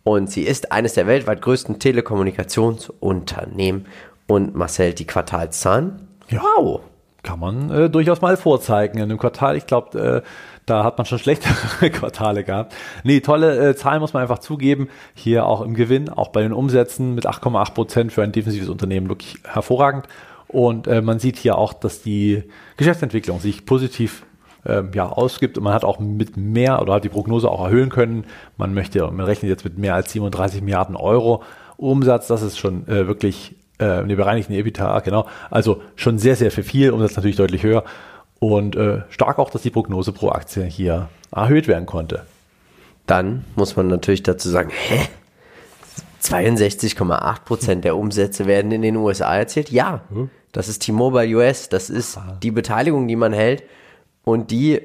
Und 0.06 0.32
sie 0.32 0.44
ist 0.44 0.72
eines 0.72 0.94
der 0.94 1.08
weltweit 1.08 1.42
größten 1.42 1.80
Telekommunikationsunternehmen. 1.80 3.86
Und 4.28 4.56
Marcel, 4.56 4.94
die 4.94 5.06
Quartalszahlen? 5.06 6.08
Ja. 6.30 6.42
Wow. 6.42 6.80
Kann 7.22 7.42
man 7.42 7.70
äh, 7.70 7.90
durchaus 7.90 8.22
mal 8.22 8.38
vorzeigen 8.38 9.00
in 9.00 9.04
einem 9.04 9.18
Quartal. 9.18 9.58
Ich 9.58 9.68
glaube, 9.68 10.00
äh, 10.00 10.22
da 10.66 10.86
hat 10.86 10.98
man 10.98 11.06
schon 11.06 11.20
schlechtere 11.20 11.90
Quartale 11.90 12.46
gehabt. 12.46 12.74
Nee, 13.04 13.20
tolle 13.20 13.72
äh, 13.72 13.76
Zahlen 13.76 14.00
muss 14.00 14.14
man 14.14 14.22
einfach 14.22 14.40
zugeben. 14.40 14.88
Hier 15.16 15.46
auch 15.46 15.60
im 15.60 15.74
Gewinn, 15.74 16.08
auch 16.08 16.30
bei 16.30 16.44
den 16.44 16.54
Umsätzen 16.54 17.14
mit 17.14 17.28
8,8 17.28 17.74
Prozent 17.74 18.14
für 18.14 18.24
ein 18.24 18.32
defensives 18.32 18.70
Unternehmen 18.70 19.10
wirklich 19.10 19.40
hervorragend. 19.44 20.08
Und 20.50 20.88
äh, 20.88 21.02
man 21.02 21.20
sieht 21.20 21.38
hier 21.38 21.58
auch, 21.58 21.74
dass 21.74 22.02
die 22.02 22.44
Geschäftsentwicklung 22.76 23.40
sich 23.40 23.66
positiv 23.66 24.26
ähm, 24.66 24.92
ja, 24.94 25.08
ausgibt 25.08 25.58
und 25.58 25.64
man 25.64 25.74
hat 25.74 25.86
auch 25.86 26.00
mit 26.00 26.38
mehr 26.38 26.82
oder 26.82 26.94
hat 26.96 27.04
die 27.04 27.10
Prognose 27.10 27.50
auch 27.50 27.64
erhöhen 27.64 27.90
können. 27.90 28.26
Man 28.58 28.74
möchte, 28.74 29.10
man 29.12 29.26
rechnet 29.26 29.50
jetzt 29.50 29.64
mit 29.64 29.78
mehr 29.78 29.94
als 29.94 30.12
37 30.12 30.62
Milliarden 30.62 30.96
Euro 30.96 31.44
Umsatz. 31.78 32.28
Das 32.28 32.42
ist 32.42 32.58
schon 32.58 32.88
äh, 32.88 33.08
wirklich 33.08 33.56
äh, 33.78 33.86
eine 33.86 34.16
bereinigten 34.16 34.54
EBITDA, 34.54 35.00
genau. 35.02 35.28
Also 35.52 35.82
schon 35.96 36.18
sehr, 36.18 36.36
sehr 36.36 36.50
viel, 36.50 36.64
viel 36.64 36.92
Umsatz 36.92 37.16
natürlich 37.16 37.38
deutlich 37.38 37.64
höher. 37.64 37.84
Und 38.40 38.76
äh, 38.76 39.02
stark 39.10 39.38
auch, 39.38 39.52
dass 39.52 39.62
die 39.62 39.70
Prognose 39.70 40.14
pro 40.14 40.30
Aktie 40.30 40.64
hier 40.64 41.10
erhöht 41.32 41.68
werden 41.68 41.86
konnte. 41.86 42.24
Dann 43.06 43.46
muss 43.56 43.76
man 43.76 43.88
natürlich 43.88 44.24
dazu 44.24 44.50
sagen, 44.50 44.72
hä? 44.72 45.08
62,8 46.24 47.44
Prozent 47.46 47.86
der 47.86 47.96
Umsätze 47.96 48.46
werden 48.46 48.72
in 48.72 48.82
den 48.82 48.98
USA 48.98 49.38
erzielt? 49.38 49.70
Ja, 49.72 50.02
das 50.52 50.68
ist 50.68 50.80
T-Mobile 50.80 51.36
US, 51.36 51.70
das 51.70 51.90
ist 51.90 52.20
die 52.42 52.52
Beteiligung, 52.52 53.08
die 53.08 53.16
man 53.16 53.34
hält. 53.34 53.64
Und 54.24 54.52
die 54.52 54.82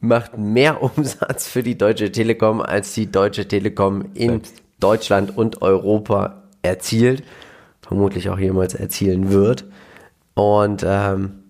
macht 0.00 0.36
mehr 0.36 0.82
Umsatz 0.96 1.48
für 1.48 1.62
die 1.62 1.78
Deutsche 1.78 2.12
Telekom, 2.12 2.60
als 2.60 2.94
die 2.94 3.10
Deutsche 3.10 3.46
Telekom 3.48 4.06
in 4.14 4.30
Selbst. 4.30 4.62
Deutschland 4.80 5.36
und 5.36 5.62
Europa 5.62 6.42
erzielt, 6.62 7.22
vermutlich 7.80 8.28
auch 8.30 8.38
jemals 8.38 8.74
erzielen 8.74 9.30
wird. 9.30 9.64
Und 10.34 10.84
ähm, 10.86 11.42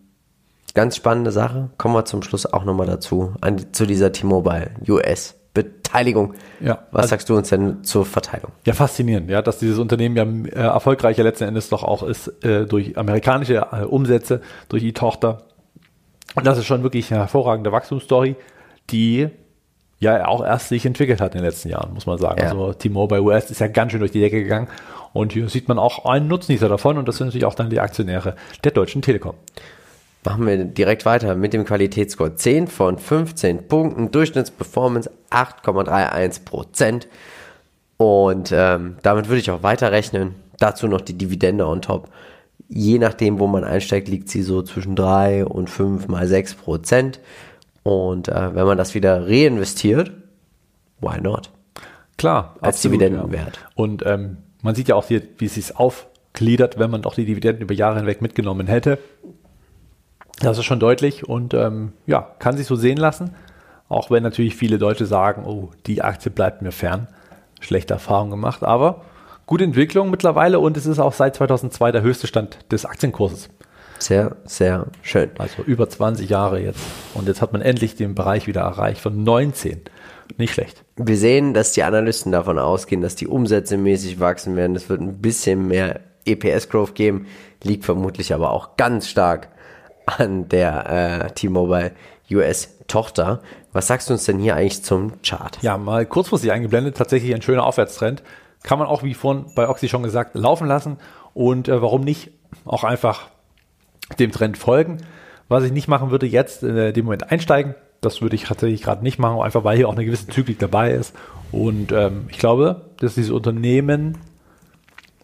ganz 0.75 0.97
spannende 0.97 1.33
Sache, 1.33 1.71
kommen 1.79 1.95
wir 1.95 2.05
zum 2.05 2.23
Schluss 2.23 2.47
auch 2.47 2.65
nochmal 2.65 2.87
dazu, 2.87 3.35
an, 3.41 3.73
zu 3.73 3.87
dieser 3.87 4.13
T-Mobile 4.13 4.73
US 4.89 5.35
Beteiligung. 5.55 6.35
Ja, 6.61 6.87
Was 6.91 7.03
also- 7.03 7.09
sagst 7.11 7.29
du 7.29 7.37
uns 7.37 7.49
denn 7.51 7.85
zur 7.85 8.07
Verteilung? 8.07 8.53
Ja, 8.65 8.73
faszinierend, 8.73 9.31
ja, 9.31 9.43
dass 9.43 9.59
dieses 9.59 9.79
Unternehmen 9.79 10.17
ja 10.17 10.25
äh, 10.25 10.67
erfolgreicher 10.67 11.23
letzten 11.23 11.45
Endes 11.45 11.69
doch 11.69 11.83
auch 11.83 12.03
ist 12.03 12.29
äh, 12.45 12.67
durch 12.67 12.97
amerikanische 12.97 13.67
äh, 13.73 13.85
Umsätze, 13.85 14.41
durch 14.69 14.83
die 14.83 14.93
Tochter. 14.93 15.43
Und 16.35 16.47
das 16.47 16.59
ist 16.59 16.67
schon 16.67 16.83
wirklich 16.83 17.11
eine 17.11 17.21
hervorragende 17.21 17.73
Wachstumsstory, 17.73 18.37
die 18.91 19.29
ja 19.99 20.27
auch 20.27 20.45
erst 20.45 20.69
sich 20.69 20.85
entwickelt 20.87 21.21
hat 21.21 21.35
in 21.35 21.43
den 21.43 21.47
letzten 21.49 21.69
Jahren, 21.69 21.93
muss 21.95 22.07
man 22.07 22.19
sagen. 22.19 22.41
Ja. 22.41 22.49
Also 22.51 22.73
T-Mobile 22.73 23.23
US 23.23 23.51
ist 23.51 23.61
ja 23.61 23.69
ganz 23.69 23.93
schön 23.93 24.01
durch 24.01 24.11
die 24.11 24.21
Decke 24.21 24.43
gegangen 24.43 24.69
und 25.13 25.33
hier 25.33 25.49
sieht 25.49 25.69
man 25.69 25.79
auch 25.79 26.07
einen 26.07 26.27
Nutznießer 26.29 26.69
davon 26.69 26.99
und 26.99 27.07
das 27.07 27.19
sind 27.19 27.29
natürlich 27.29 27.45
auch 27.45 27.55
dann 27.55 27.71
die 27.71 27.79
Aktionäre 27.79 28.35
der 28.65 28.73
Deutschen 28.73 29.03
Telekom. 29.03 29.35
Machen 30.25 30.47
wir 30.47 30.65
direkt 30.65 31.05
weiter 31.05 31.35
mit 31.35 31.53
dem 31.53 31.65
Qualitätsscore. 31.65 32.37
10 32.37 32.69
von 32.69 32.97
15 32.99 33.67
Punkten, 33.67 34.11
Durchschnittsperformance 34.13 35.11
8,31 35.31 36.45
Prozent. 36.45 37.09
Und 37.97 38.53
ähm, 38.55 38.97
damit 39.03 39.29
würde 39.29 39.41
ich 39.41 39.51
auch 39.51 39.65
weiterrechnen. 39.65 40.37
Dazu 40.59 40.87
noch 40.87 41.01
die 41.01 41.19
Dividende 41.19 41.67
on 41.67 41.83
top. 41.83 42.09
Je 42.69 42.99
nachdem, 42.99 43.41
wo 43.41 43.49
man 43.49 43.65
einsteigt, 43.65 44.09
liegt 44.09 44.29
sie 44.29 44.43
so 44.43 44.63
zwischen 44.63 44.95
3 44.95 45.45
und 45.45 45.69
5 45.69 46.07
mal 46.07 46.27
6 46.27 46.55
Prozent. 46.55 47.21
Und 47.83 48.29
äh, 48.29 48.55
wenn 48.55 48.67
man 48.67 48.79
das 48.79 48.95
wieder 48.95 49.27
reinvestiert, 49.27 50.13
why 51.01 51.21
not? 51.21 51.51
Klar, 52.17 52.55
Als 52.61 52.81
Dividendenwert. 52.81 53.59
Und 53.75 54.07
ähm, 54.07 54.37
man 54.63 54.77
sieht 54.77 54.87
ja 54.87 54.95
auch 54.95 55.07
hier, 55.07 55.23
wie 55.39 55.47
es 55.47 55.55
sich 55.55 55.77
aufgliedert, 55.77 56.79
wenn 56.79 56.91
man 56.91 57.03
doch 57.03 57.15
die 57.15 57.25
Dividenden 57.25 57.63
über 57.63 57.75
Jahre 57.75 57.97
hinweg 57.97 58.23
mitgenommen 58.23 58.69
hätte. 58.69 58.99
Das 60.43 60.59
ist 60.59 60.65
schon 60.65 60.81
deutlich 60.81 61.29
und 61.29 61.55
ähm, 61.55 61.93
ja, 62.07 62.35
kann 62.41 62.57
sich 62.57 62.67
so 62.67 62.75
sehen 62.75 62.99
lassen. 62.99 63.35
Auch 63.89 64.11
wenn 64.11 64.23
natürlich 64.23 64.57
viele 64.57 64.79
Deutsche 64.79 65.07
sagen, 65.07 65.45
oh, 65.47 65.71
die 65.87 66.03
Aktie 66.03 66.31
bleibt 66.31 66.63
mir 66.63 66.73
fern. 66.73 67.07
Schlechte 67.61 67.95
Erfahrung 67.95 68.31
gemacht, 68.31 68.65
aber 68.65 69.03
gute 69.47 69.63
Entwicklung 69.63 70.11
mittlerweile 70.11 70.59
und 70.59 70.77
es 70.77 70.87
ist 70.87 70.99
auch 70.99 71.13
seit 71.13 71.37
2002 71.37 71.93
der 71.93 72.03
höchste 72.03 72.27
Stand 72.27 72.59
des 72.73 72.85
Aktienkurses. 72.85 73.51
Sehr, 74.01 74.35
sehr 74.45 74.87
schön. 75.03 75.31
Also 75.39 75.63
über 75.63 75.89
20 75.89 76.29
Jahre 76.29 76.61
jetzt. 76.61 76.81
Und 77.15 77.29
jetzt 77.29 77.41
hat 77.41 77.53
man 77.53 77.63
endlich 77.63 77.95
den 77.95 78.17
Bereich 78.17 78.49
wieder 78.49 78.63
erreicht 78.63 79.01
von 79.01 79.23
19. 79.23 79.83
Nicht 80.39 80.55
schlecht. 80.55 80.83
Wir 80.97 81.17
sehen, 81.17 81.55
dass 81.55 81.71
die 81.71 81.85
Analysten 81.85 82.33
davon 82.33 82.59
ausgehen, 82.59 83.01
dass 83.01 83.15
die 83.15 83.29
Umsätze 83.29 83.77
mäßig 83.77 84.19
wachsen 84.19 84.57
werden. 84.57 84.75
Es 84.75 84.89
wird 84.89 85.01
ein 85.01 85.19
bisschen 85.21 85.69
mehr 85.69 86.01
EPS-Growth 86.25 86.97
geben, 86.97 87.27
liegt 87.63 87.85
vermutlich 87.85 88.35
aber 88.35 88.51
auch 88.51 88.77
ganz 88.77 89.09
stark 89.09 89.49
an 90.07 90.49
der 90.49 91.27
äh, 91.27 91.31
T-Mobile 91.33 91.93
US-Tochter. 92.31 93.41
Was 93.73 93.87
sagst 93.87 94.09
du 94.09 94.15
uns 94.15 94.25
denn 94.25 94.39
hier 94.39 94.57
eigentlich 94.57 94.83
zum 94.83 95.21
Chart? 95.23 95.59
Ja, 95.63 95.79
mal 95.79 96.07
kurzfristig 96.07 96.53
eingeblendet, 96.53 96.97
tatsächlich 96.97 97.35
ein 97.35 97.43
schöner 97.43 97.65
Aufwärtstrend. 97.65 98.23
Kann 98.63 98.79
man 98.79 98.89
auch, 98.89 99.03
wie 99.03 99.15
vorhin 99.15 99.47
bei 99.55 99.69
Oxy 99.69 99.89
schon 99.89 100.03
gesagt, 100.03 100.35
laufen 100.35 100.67
lassen. 100.67 100.99
Und 101.35 101.69
äh, 101.69 101.81
warum 101.83 102.03
nicht 102.03 102.31
auch 102.65 102.85
einfach 102.85 103.29
dem 104.19 104.33
Trend 104.33 104.59
folgen. 104.59 104.99
Was 105.49 105.65
ich 105.65 105.73
nicht 105.73 105.89
machen 105.89 106.11
würde, 106.11 106.27
jetzt 106.27 106.63
in 106.63 106.77
äh, 106.77 106.93
dem 106.93 107.07
Moment 107.07 107.31
einsteigen. 107.31 107.75
Das 108.01 108.21
würde 108.21 108.35
ich 108.35 108.45
tatsächlich 108.45 108.83
gerade 108.83 109.03
nicht 109.03 109.19
machen, 109.19 109.41
einfach 109.41 109.65
weil 109.65 109.77
hier 109.77 109.89
auch 109.89 109.95
eine 109.95 110.05
gewisse 110.05 110.27
Zyklik 110.27 110.59
dabei 110.59 110.93
ist. 110.93 111.15
Und 111.53 111.93
ähm, 111.93 112.27
ich 112.29 112.39
glaube, 112.39 112.87
dass 112.99 113.15
dieses 113.15 113.31
Unternehmen, 113.31 114.19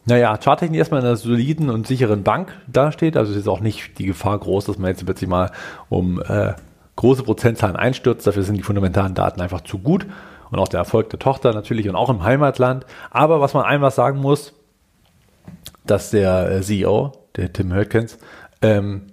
naja, 0.08 0.36
charttechnisch 0.38 0.78
erstmal 0.78 1.00
in 1.00 1.06
einer 1.06 1.16
soliden 1.16 1.68
und 1.68 1.86
sicheren 1.86 2.22
Bank 2.22 2.52
dasteht. 2.66 3.16
Also 3.16 3.32
es 3.32 3.38
ist 3.38 3.48
auch 3.48 3.60
nicht 3.60 3.98
die 3.98 4.06
Gefahr 4.06 4.38
groß, 4.38 4.64
dass 4.64 4.78
man 4.78 4.90
jetzt 4.90 5.04
plötzlich 5.04 5.28
mal 5.28 5.50
um 5.90 6.22
äh, 6.22 6.54
große 6.96 7.22
Prozentzahlen 7.22 7.76
einstürzt. 7.76 8.26
Dafür 8.26 8.42
sind 8.42 8.56
die 8.56 8.62
fundamentalen 8.62 9.14
Daten 9.14 9.40
einfach 9.40 9.60
zu 9.60 9.78
gut. 9.78 10.06
Und 10.50 10.58
auch 10.58 10.68
der 10.68 10.78
Erfolg 10.78 11.10
der 11.10 11.18
Tochter 11.18 11.52
natürlich 11.52 11.90
und 11.90 11.94
auch 11.94 12.08
im 12.08 12.22
Heimatland. 12.22 12.86
Aber 13.10 13.42
was 13.42 13.52
man 13.52 13.64
einmal 13.64 13.90
sagen 13.90 14.18
muss, 14.18 14.54
dass 15.84 16.10
der 16.10 16.50
äh, 16.50 16.62
CEO, 16.62 17.12
der 17.36 17.52
Tim 17.52 17.72
Hölkens, 17.74 18.18
ähm, 18.62 19.08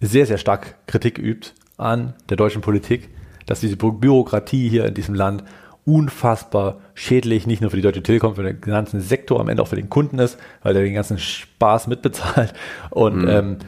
sehr, 0.00 0.26
sehr 0.26 0.36
stark 0.36 0.74
Kritik 0.86 1.18
übt 1.18 1.52
an 1.78 2.12
der 2.28 2.36
deutschen 2.36 2.60
Politik, 2.60 3.08
dass 3.46 3.60
diese 3.60 3.76
Bü- 3.76 3.98
Bürokratie 3.98 4.68
hier 4.68 4.84
in 4.84 4.92
diesem 4.92 5.14
Land 5.14 5.42
unfassbar 5.86 6.78
schädlich, 6.94 7.46
nicht 7.46 7.62
nur 7.62 7.70
für 7.70 7.76
die 7.76 7.82
Deutsche 7.82 8.02
Telekom, 8.02 8.34
für 8.34 8.42
den 8.42 8.60
ganzen 8.60 9.00
Sektor, 9.00 9.40
am 9.40 9.48
Ende 9.48 9.62
auch 9.62 9.68
für 9.68 9.76
den 9.76 9.88
Kunden 9.88 10.18
ist, 10.18 10.36
weil 10.62 10.74
der 10.74 10.82
den 10.82 10.94
ganzen 10.94 11.18
Spaß 11.18 11.86
mitbezahlt. 11.86 12.52
Und 12.90 13.26
ähm, 13.28 13.58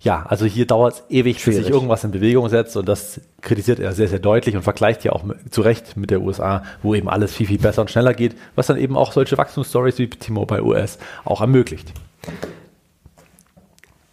ja, 0.00 0.24
also 0.28 0.44
hier 0.44 0.66
dauert 0.66 0.94
es 0.94 1.04
ewig, 1.08 1.36
bis 1.36 1.44
sich 1.44 1.54
Schwierig. 1.54 1.70
irgendwas 1.70 2.04
in 2.04 2.10
Bewegung 2.10 2.48
setzt 2.48 2.76
und 2.76 2.88
das 2.88 3.20
kritisiert 3.40 3.80
er 3.80 3.92
sehr, 3.92 4.08
sehr 4.08 4.18
deutlich 4.18 4.56
und 4.56 4.62
vergleicht 4.62 5.04
ja 5.04 5.12
auch 5.12 5.22
mit, 5.22 5.52
zu 5.52 5.60
Recht 5.60 5.96
mit 5.96 6.10
der 6.10 6.20
USA, 6.20 6.62
wo 6.82 6.94
eben 6.94 7.08
alles 7.08 7.34
viel, 7.34 7.46
viel 7.46 7.58
besser 7.58 7.82
und 7.82 7.90
schneller 7.90 8.14
geht, 8.14 8.36
was 8.54 8.66
dann 8.66 8.76
eben 8.76 8.96
auch 8.96 9.12
solche 9.12 9.38
Wachstumsstories 9.38 9.98
wie 9.98 10.08
T-Mobile 10.08 10.62
US 10.64 10.98
auch 11.24 11.40
ermöglicht. 11.40 11.92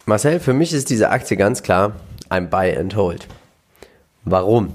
Marcel, 0.06 0.38
für 0.38 0.52
mich 0.52 0.72
ist 0.72 0.90
diese 0.90 1.10
Aktie 1.10 1.36
ganz 1.36 1.62
klar 1.62 1.92
ein 2.28 2.48
Buy 2.48 2.76
and 2.76 2.96
Hold. 2.96 3.26
Warum? 4.24 4.72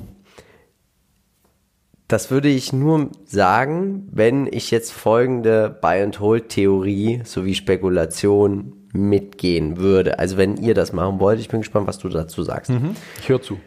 Das 2.12 2.30
würde 2.30 2.50
ich 2.50 2.74
nur 2.74 3.10
sagen, 3.24 4.06
wenn 4.12 4.46
ich 4.46 4.70
jetzt 4.70 4.92
folgende 4.92 5.70
Buy 5.70 6.04
and 6.04 6.20
Hold 6.20 6.50
Theorie 6.50 7.22
sowie 7.24 7.56
Spekulation 7.56 8.74
mitgehen 8.92 9.78
würde. 9.78 10.20
Also 10.20 10.36
wenn 10.36 10.58
ihr 10.58 10.74
das 10.74 10.92
machen 10.92 11.22
wollt, 11.22 11.40
ich 11.40 11.48
bin 11.48 11.62
gespannt, 11.62 11.88
was 11.88 12.00
du 12.00 12.10
dazu 12.10 12.44
sagst. 12.44 12.70
Ich 13.22 13.30
höre 13.30 13.42
zu. 13.42 13.62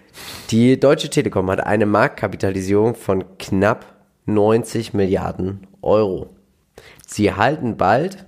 Die 0.50 0.78
Deutsche 0.78 1.08
Telekom 1.08 1.50
hat 1.50 1.64
eine 1.64 1.86
Marktkapitalisierung 1.86 2.94
von 2.94 3.24
knapp 3.38 3.86
90 4.26 4.92
Milliarden 4.92 5.66
Euro. 5.80 6.36
Sie 7.06 7.32
halten 7.32 7.78
bald, 7.78 8.26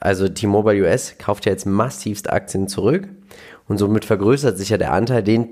also 0.00 0.30
T-Mobile 0.30 0.82
US 0.82 1.18
kauft 1.18 1.44
ja 1.44 1.52
jetzt 1.52 1.66
massivst 1.66 2.32
Aktien 2.32 2.68
zurück 2.68 3.06
und 3.66 3.76
somit 3.76 4.06
vergrößert 4.06 4.56
sich 4.56 4.70
ja 4.70 4.78
der 4.78 4.94
Anteil, 4.94 5.22
den 5.22 5.50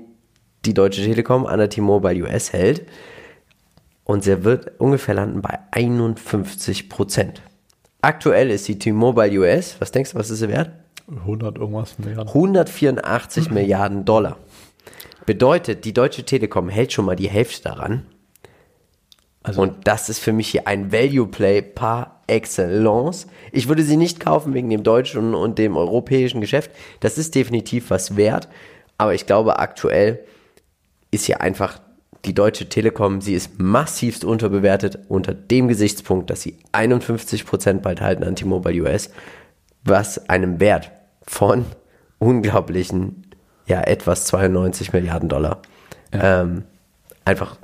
die 0.65 0.73
Deutsche 0.73 1.03
Telekom 1.03 1.45
an 1.45 1.59
der 1.59 1.69
T-Mobile 1.69 2.23
US 2.23 2.51
hält. 2.51 2.87
Und 4.07 4.23
sie 4.23 4.45
wird 4.45 4.79
ungefähr 4.79 5.15
landen 5.15 5.41
bei 5.41 5.59
51 5.71 6.87
Prozent. 6.87 7.41
Aktuell 8.01 8.51
ist 8.51 8.65
die 8.69 8.79
T-Mobile 8.79 9.37
US, 9.37 9.75
was 9.79 9.91
denkst 9.91 10.13
du, 10.13 10.17
was 10.17 10.29
ist 10.29 10.39
sie 10.39 10.47
wert? 10.47 10.71
100 11.09 11.57
irgendwas 11.57 11.99
mehr. 11.99 12.17
184 12.25 13.51
Milliarden 13.51 14.05
Dollar. 14.05 14.37
Bedeutet, 15.25 15.83
die 15.83 15.91
Deutsche 15.91 16.23
Telekom 16.23 16.69
hält 16.69 16.93
schon 16.93 17.03
mal 17.03 17.17
die 17.17 17.27
Hälfte 17.27 17.63
daran. 17.63 18.05
Also 19.43 19.61
Und 19.61 19.85
das 19.89 20.07
ist 20.07 20.19
für 20.19 20.31
mich 20.31 20.47
hier 20.47 20.69
ein 20.69 20.93
Value 20.93 21.27
Play 21.27 21.61
par 21.61 22.21
excellence. 22.27 23.27
Ich 23.51 23.67
würde 23.67 23.83
sie 23.83 23.97
nicht 23.97 24.21
kaufen 24.21 24.53
wegen 24.53 24.69
dem 24.69 24.83
deutschen 24.83 25.35
und 25.35 25.59
dem 25.59 25.75
europäischen 25.75 26.39
Geschäft. 26.39 26.71
Das 27.01 27.17
ist 27.17 27.35
definitiv 27.35 27.89
was 27.89 28.15
wert. 28.15 28.47
Aber 28.97 29.13
ich 29.13 29.25
glaube, 29.25 29.59
aktuell 29.59 30.23
ist 31.11 31.25
hier 31.25 31.41
einfach 31.41 31.81
die 32.27 32.33
Deutsche 32.33 32.69
Telekom, 32.69 33.21
sie 33.21 33.33
ist 33.33 33.59
massivst 33.59 34.25
unterbewertet 34.25 34.99
unter 35.07 35.33
dem 35.33 35.67
Gesichtspunkt, 35.67 36.29
dass 36.29 36.41
sie 36.41 36.57
51% 36.73 37.79
bald 37.79 38.01
halten 38.01 38.23
an 38.23 38.35
T-Mobile 38.35 38.83
US, 38.83 39.09
was 39.83 40.29
einem 40.29 40.59
Wert 40.59 40.91
von 41.23 41.65
unglaublichen, 42.19 43.27
ja, 43.65 43.81
etwas 43.81 44.25
92 44.25 44.93
Milliarden 44.93 45.29
Dollar 45.29 45.61
ja. 46.13 46.41
ähm, 46.41 46.63
einfach 47.25 47.57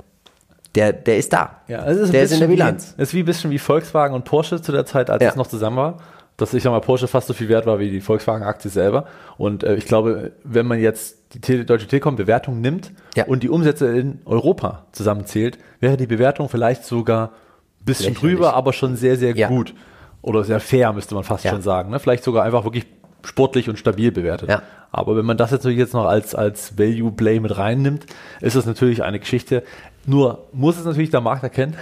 der, 0.74 0.92
der 0.92 1.18
ist 1.18 1.32
da. 1.32 1.60
Ja, 1.68 1.86
es 1.86 1.98
ist 1.98 2.12
der 2.12 2.24
ist 2.24 2.32
in 2.32 2.40
der 2.40 2.48
Bilanz. 2.48 2.94
Es 2.96 3.08
ist 3.08 3.14
wie 3.14 3.20
ein 3.20 3.24
bisschen 3.24 3.50
wie 3.50 3.58
Volkswagen 3.58 4.14
und 4.14 4.24
Porsche 4.24 4.60
zu 4.60 4.72
der 4.72 4.84
Zeit, 4.84 5.08
als 5.08 5.22
ja. 5.22 5.30
es 5.30 5.36
noch 5.36 5.46
zusammen 5.46 5.76
war. 5.76 5.98
Dass 6.36 6.52
ich 6.52 6.62
sag 6.64 6.70
mal, 6.70 6.80
Porsche 6.80 7.06
fast 7.06 7.28
so 7.28 7.32
viel 7.34 7.48
wert 7.48 7.66
war 7.66 7.78
wie 7.78 7.90
die 7.90 8.00
Volkswagen-Aktie 8.00 8.70
selber. 8.70 9.06
Und 9.36 9.62
äh, 9.62 9.76
ich 9.76 9.84
glaube, 9.84 10.32
wenn 10.42 10.66
man 10.66 10.80
jetzt 10.80 11.18
die 11.34 11.40
Tele 11.40 11.64
Deutsche 11.64 11.86
Telekom-Bewertung 11.86 12.60
nimmt 12.60 12.92
ja. 13.14 13.26
und 13.26 13.42
die 13.42 13.48
Umsätze 13.48 13.86
in 13.96 14.20
Europa 14.24 14.86
zusammenzählt, 14.92 15.58
wäre 15.80 15.96
die 15.96 16.06
Bewertung 16.06 16.48
vielleicht 16.48 16.84
sogar 16.84 17.28
ein 17.28 17.84
bisschen 17.84 18.14
drüber, 18.14 18.54
aber 18.54 18.72
schon 18.72 18.96
sehr, 18.96 19.16
sehr 19.16 19.36
ja. 19.36 19.48
gut. 19.48 19.74
Oder 20.22 20.42
sehr 20.42 20.58
fair, 20.58 20.92
müsste 20.92 21.14
man 21.14 21.22
fast 21.22 21.46
schon 21.46 21.60
sagen. 21.60 21.90
Ne? 21.90 21.98
Vielleicht 21.98 22.24
sogar 22.24 22.44
einfach 22.44 22.64
wirklich 22.64 22.86
sportlich 23.24 23.68
und 23.68 23.78
stabil 23.78 24.12
bewertet. 24.12 24.48
Ja. 24.48 24.62
Aber 24.92 25.16
wenn 25.16 25.24
man 25.24 25.36
das 25.36 25.50
natürlich 25.50 25.78
jetzt 25.78 25.92
noch 25.92 26.04
als, 26.04 26.34
als 26.34 26.78
Value 26.78 27.10
Play 27.10 27.40
mit 27.40 27.56
reinnimmt, 27.56 28.06
ist 28.40 28.54
das 28.54 28.64
natürlich 28.64 29.02
eine 29.02 29.18
Geschichte. 29.18 29.64
Nur 30.06 30.46
muss 30.52 30.78
es 30.78 30.84
natürlich 30.84 31.10
der 31.10 31.20
Markt 31.20 31.42
erkennen. 31.42 31.74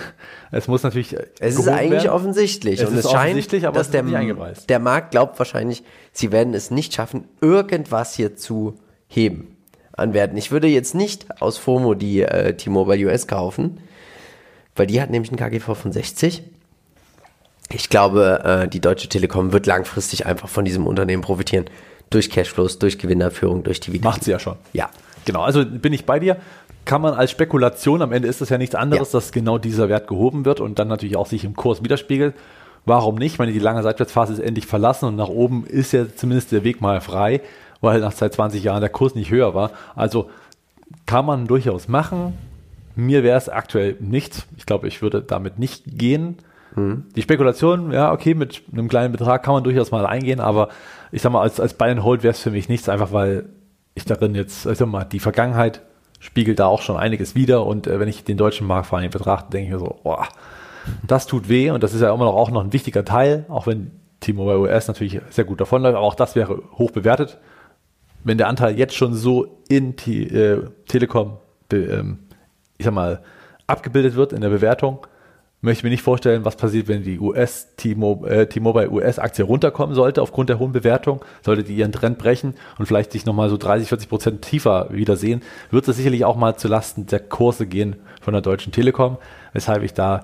Es 0.50 0.68
muss 0.68 0.82
natürlich. 0.82 1.16
Es 1.40 1.58
ist 1.58 1.68
eigentlich 1.68 2.04
werden. 2.04 2.10
offensichtlich. 2.14 2.80
Es 2.80 2.88
und 2.88 2.96
es 2.96 3.10
scheint, 3.10 3.52
dass 3.76 3.90
der, 3.90 4.02
der 4.02 4.78
Markt 4.78 5.10
glaubt 5.10 5.38
wahrscheinlich, 5.38 5.82
sie 6.12 6.32
werden 6.32 6.54
es 6.54 6.70
nicht 6.70 6.94
schaffen, 6.94 7.28
irgendwas 7.40 8.14
hier 8.14 8.36
zu 8.36 8.78
heben 9.08 9.56
an 9.92 10.14
Werten. 10.14 10.36
Ich 10.36 10.50
würde 10.50 10.68
jetzt 10.68 10.94
nicht 10.94 11.42
aus 11.42 11.58
FOMO 11.58 11.94
die 11.94 12.22
äh, 12.22 12.54
T-Mobile 12.54 13.06
US 13.06 13.26
kaufen, 13.26 13.80
weil 14.74 14.86
die 14.86 15.00
hat 15.00 15.10
nämlich 15.10 15.30
einen 15.30 15.38
KGV 15.38 15.74
von 15.74 15.92
60. 15.92 16.44
Ich 17.74 17.88
glaube, 17.88 18.42
äh, 18.44 18.68
die 18.68 18.80
Deutsche 18.80 19.08
Telekom 19.08 19.52
wird 19.52 19.66
langfristig 19.66 20.26
einfach 20.26 20.48
von 20.48 20.64
diesem 20.64 20.86
Unternehmen 20.86 21.22
profitieren. 21.22 21.66
Durch 22.10 22.30
Cashflows, 22.30 22.78
durch 22.78 22.98
Gewinnerführung, 22.98 23.62
durch 23.62 23.80
Dividenden. 23.80 24.10
Macht 24.10 24.24
sie 24.24 24.30
ja 24.30 24.38
schon. 24.38 24.56
Ja. 24.72 24.90
Genau, 25.24 25.42
also 25.42 25.64
bin 25.64 25.92
ich 25.92 26.04
bei 26.04 26.18
dir. 26.18 26.36
Kann 26.84 27.00
man 27.00 27.14
als 27.14 27.30
Spekulation, 27.30 28.02
am 28.02 28.12
Ende 28.12 28.28
ist 28.28 28.40
das 28.40 28.48
ja 28.48 28.58
nichts 28.58 28.74
anderes, 28.74 29.12
ja. 29.12 29.18
dass 29.18 29.32
genau 29.32 29.56
dieser 29.56 29.88
Wert 29.88 30.08
gehoben 30.08 30.44
wird 30.44 30.60
und 30.60 30.78
dann 30.78 30.88
natürlich 30.88 31.16
auch 31.16 31.26
sich 31.26 31.44
im 31.44 31.54
Kurs 31.54 31.82
widerspiegelt. 31.82 32.34
Warum 32.84 33.14
nicht? 33.14 33.34
Ich 33.34 33.38
meine, 33.38 33.52
die 33.52 33.60
lange 33.60 33.82
Seitwärtsphase 33.82 34.32
ist 34.32 34.40
endlich 34.40 34.66
verlassen 34.66 35.06
und 35.06 35.16
nach 35.16 35.28
oben 35.28 35.64
ist 35.64 35.92
ja 35.92 36.04
zumindest 36.14 36.50
der 36.50 36.64
Weg 36.64 36.80
mal 36.80 37.00
frei, 37.00 37.40
weil 37.80 38.00
nach 38.00 38.12
seit 38.12 38.34
20 38.34 38.64
Jahren 38.64 38.80
der 38.80 38.90
Kurs 38.90 39.14
nicht 39.14 39.30
höher 39.30 39.54
war. 39.54 39.70
Also 39.94 40.28
kann 41.06 41.24
man 41.24 41.46
durchaus 41.46 41.86
machen. 41.86 42.36
Mir 42.96 43.22
wäre 43.22 43.38
es 43.38 43.48
aktuell 43.48 43.96
nichts. 44.00 44.46
Ich 44.56 44.66
glaube, 44.66 44.88
ich 44.88 45.00
würde 45.00 45.22
damit 45.22 45.60
nicht 45.60 45.84
gehen. 45.86 46.38
Mhm. 46.76 47.04
Die 47.14 47.22
Spekulation, 47.22 47.92
ja, 47.92 48.12
okay, 48.12 48.34
mit 48.34 48.62
einem 48.72 48.88
kleinen 48.88 49.12
Betrag 49.12 49.42
kann 49.42 49.54
man 49.54 49.64
durchaus 49.64 49.90
mal 49.90 50.06
eingehen, 50.06 50.40
aber 50.40 50.68
ich 51.10 51.22
sag 51.22 51.32
mal, 51.32 51.42
als, 51.42 51.60
als 51.60 51.78
and 51.80 52.02
Hold 52.02 52.22
wäre 52.22 52.32
es 52.32 52.40
für 52.40 52.50
mich 52.50 52.68
nichts, 52.68 52.88
einfach 52.88 53.12
weil 53.12 53.46
ich 53.94 54.04
darin 54.04 54.34
jetzt, 54.34 54.66
ich 54.66 54.78
sag 54.78 54.88
mal, 54.88 55.04
die 55.04 55.20
Vergangenheit 55.20 55.82
spiegelt 56.20 56.60
da 56.60 56.66
auch 56.66 56.82
schon 56.82 56.96
einiges 56.96 57.34
wieder 57.34 57.66
und 57.66 57.86
äh, 57.86 57.98
wenn 57.98 58.08
ich 58.08 58.24
den 58.24 58.36
deutschen 58.36 58.66
Markt 58.66 58.86
vor 58.86 58.98
allem 58.98 59.10
betrachte, 59.10 59.50
denke 59.50 59.66
ich 59.66 59.72
mir 59.72 59.80
so, 59.80 59.98
boah, 60.02 60.28
das 61.06 61.26
tut 61.26 61.48
weh 61.48 61.70
und 61.70 61.82
das 61.82 61.94
ist 61.94 62.00
ja 62.00 62.12
immer 62.12 62.24
noch 62.24 62.34
auch 62.34 62.50
noch 62.50 62.64
ein 62.64 62.72
wichtiger 62.72 63.04
Teil, 63.04 63.44
auch 63.48 63.66
wenn 63.66 63.90
T-Mobile 64.20 64.60
US 64.60 64.88
natürlich 64.88 65.20
sehr 65.30 65.44
gut 65.44 65.60
davonläuft, 65.60 65.96
aber 65.96 66.06
auch 66.06 66.14
das 66.14 66.36
wäre 66.36 66.62
hoch 66.78 66.90
bewertet. 66.92 67.38
Wenn 68.24 68.38
der 68.38 68.48
Anteil 68.48 68.78
jetzt 68.78 68.94
schon 68.94 69.14
so 69.14 69.58
in 69.68 69.96
T 69.96 70.22
äh, 70.22 70.62
Telekom, 70.86 71.38
ähm, 71.72 72.20
ich 72.78 72.84
sag 72.84 72.94
mal, 72.94 73.22
abgebildet 73.66 74.14
wird 74.14 74.32
in 74.32 74.40
der 74.40 74.50
Bewertung, 74.50 75.06
möchte 75.62 75.86
mir 75.86 75.90
nicht 75.90 76.02
vorstellen, 76.02 76.44
was 76.44 76.56
passiert, 76.56 76.88
wenn 76.88 77.02
die 77.04 77.18
US 77.18 77.68
äh, 77.78 78.46
T-Mobile 78.46 78.90
US 78.90 79.18
Aktie 79.18 79.44
runterkommen 79.44 79.94
sollte 79.94 80.20
aufgrund 80.20 80.50
der 80.50 80.58
hohen 80.58 80.72
Bewertung, 80.72 81.24
sollte 81.42 81.62
die 81.62 81.76
ihren 81.76 81.92
Trend 81.92 82.18
brechen 82.18 82.54
und 82.78 82.86
vielleicht 82.86 83.12
sich 83.12 83.24
nochmal 83.24 83.48
so 83.48 83.56
30, 83.56 83.88
40 83.88 84.08
Prozent 84.08 84.42
tiefer 84.42 84.88
wiedersehen, 84.90 85.42
wird 85.70 85.86
es 85.88 85.96
sicherlich 85.96 86.24
auch 86.24 86.36
mal 86.36 86.56
zulasten 86.56 87.06
der 87.06 87.20
Kurse 87.20 87.66
gehen 87.66 87.96
von 88.20 88.32
der 88.32 88.42
Deutschen 88.42 88.72
Telekom, 88.72 89.18
weshalb 89.52 89.82
ich 89.82 89.94
da 89.94 90.22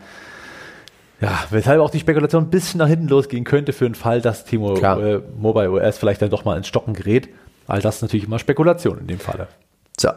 ja, 1.21 1.37
weshalb 1.51 1.81
auch 1.81 1.91
die 1.91 1.99
Spekulation 1.99 2.45
ein 2.45 2.51
bisschen 2.51 2.79
nach 2.79 2.87
hinten 2.87 3.09
losgehen 3.09 3.43
könnte 3.43 3.73
für 3.73 3.85
den 3.85 3.97
Fall, 3.97 4.21
dass 4.21 4.45
T-Mobile 4.45 5.65
äh, 5.65 5.69
US 5.69 5.99
vielleicht 5.99 6.23
dann 6.23 6.31
doch 6.31 6.45
mal 6.45 6.57
ins 6.57 6.69
Stocken 6.69 6.95
gerät. 6.95 7.29
All 7.67 7.81
das 7.81 7.97
ist 7.97 8.03
natürlich 8.03 8.27
immer 8.27 8.39
Spekulation 8.39 8.99
in 8.99 9.09
dem 9.09 9.19
Falle. 9.19 9.49
So, 9.99 10.11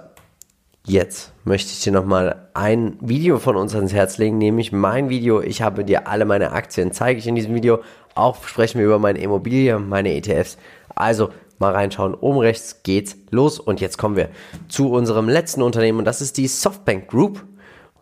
Jetzt 0.86 1.32
möchte 1.44 1.72
ich 1.72 1.82
dir 1.84 1.92
nochmal 1.92 2.50
ein 2.56 2.98
Video 3.02 3.38
von 3.38 3.56
uns 3.56 3.76
ans 3.76 3.94
Herz 3.94 4.18
legen, 4.18 4.40
nämlich 4.40 4.72
mein 4.72 5.10
Video. 5.10 5.40
Ich 5.40 5.62
habe 5.62 5.86
dir 5.86 6.08
alle 6.08 6.26
meine 6.26 6.54
Aktien, 6.54 6.92
zeige 6.92 7.20
ich 7.20 7.28
in 7.28 7.36
diesem 7.36 7.54
Video. 7.54 7.82
Auch 8.16 8.44
sprechen 8.48 8.80
wir 8.80 8.88
über 8.88 8.98
meine 8.98 9.20
Immobilie, 9.20 9.78
meine 9.78 10.16
ETFs. 10.16 10.58
Also 10.96 11.30
mal 11.60 11.72
reinschauen. 11.72 12.16
Oben 12.16 12.40
rechts 12.40 12.82
geht's 12.82 13.16
los. 13.30 13.60
Und 13.60 13.80
jetzt 13.80 14.00
kommen 14.00 14.16
wir 14.16 14.30
zu 14.70 14.92
unserem 14.92 15.30
letzten 15.30 15.62
Unternehmen 15.62 16.00
und 16.00 16.06
das 16.06 16.20
ist 16.20 16.38
die 16.38 16.48
Softbank 16.48 17.08
Group. 17.08 17.46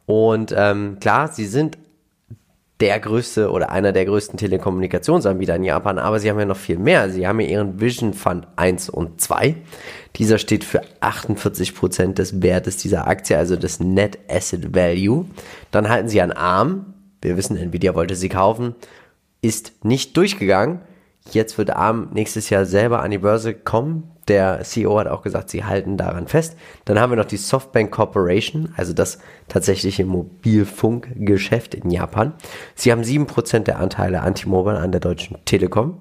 Und 0.05 0.53
ähm, 0.57 0.97
klar, 1.01 1.27
sie 1.27 1.45
sind 1.45 1.77
der 2.79 2.99
größte 2.99 3.51
oder 3.51 3.71
einer 3.71 3.91
der 3.91 4.05
größten 4.05 4.37
Telekommunikationsanbieter 4.37 5.55
in 5.55 5.65
Japan, 5.65 5.99
aber 5.99 6.19
sie 6.19 6.29
haben 6.29 6.39
ja 6.39 6.45
noch 6.45 6.57
viel 6.57 6.79
mehr. 6.79 7.09
Sie 7.09 7.27
haben 7.27 7.39
ja 7.41 7.47
ihren 7.47 7.81
Vision 7.81 8.13
Fund 8.13 8.47
1 8.55 8.89
und 8.89 9.19
2. 9.19 9.55
Dieser 10.15 10.37
steht 10.37 10.63
für 10.63 10.81
48 11.01 11.75
Prozent 11.75 12.17
des 12.19 12.41
Wertes 12.41 12.77
dieser 12.77 13.07
Aktie, 13.07 13.37
also 13.37 13.57
des 13.57 13.79
Net 13.79 14.17
Asset 14.29 14.73
Value. 14.73 15.25
Dann 15.71 15.89
halten 15.89 16.07
sie 16.07 16.21
an 16.21 16.31
ARM. 16.31 16.93
Wir 17.21 17.35
wissen, 17.35 17.57
Nvidia 17.57 17.95
wollte 17.95 18.15
sie 18.15 18.29
kaufen. 18.29 18.75
Ist 19.41 19.83
nicht 19.83 20.15
durchgegangen. 20.15 20.79
Jetzt 21.31 21.57
wird 21.57 21.71
ARM 21.71 22.09
nächstes 22.13 22.49
Jahr 22.49 22.65
selber 22.65 23.01
an 23.01 23.11
die 23.11 23.17
Börse 23.17 23.53
kommen. 23.53 24.09
Der 24.29 24.61
CEO 24.61 24.99
hat 24.99 25.07
auch 25.07 25.23
gesagt, 25.23 25.49
sie 25.49 25.65
halten 25.65 25.97
daran 25.97 26.27
fest. 26.27 26.55
Dann 26.85 26.99
haben 26.99 27.11
wir 27.11 27.17
noch 27.17 27.25
die 27.25 27.37
Softbank 27.37 27.91
Corporation, 27.91 28.73
also 28.77 28.93
das 28.93 29.19
tatsächliche 29.47 30.05
Mobilfunkgeschäft 30.05 31.73
in 31.73 31.89
Japan. 31.89 32.33
Sie 32.75 32.91
haben 32.91 33.01
7% 33.01 33.59
der 33.63 33.79
Anteile 33.79 34.21
Antimobile 34.21 34.77
an 34.77 34.91
der 34.91 35.01
Deutschen 35.01 35.37
Telekom. 35.45 35.97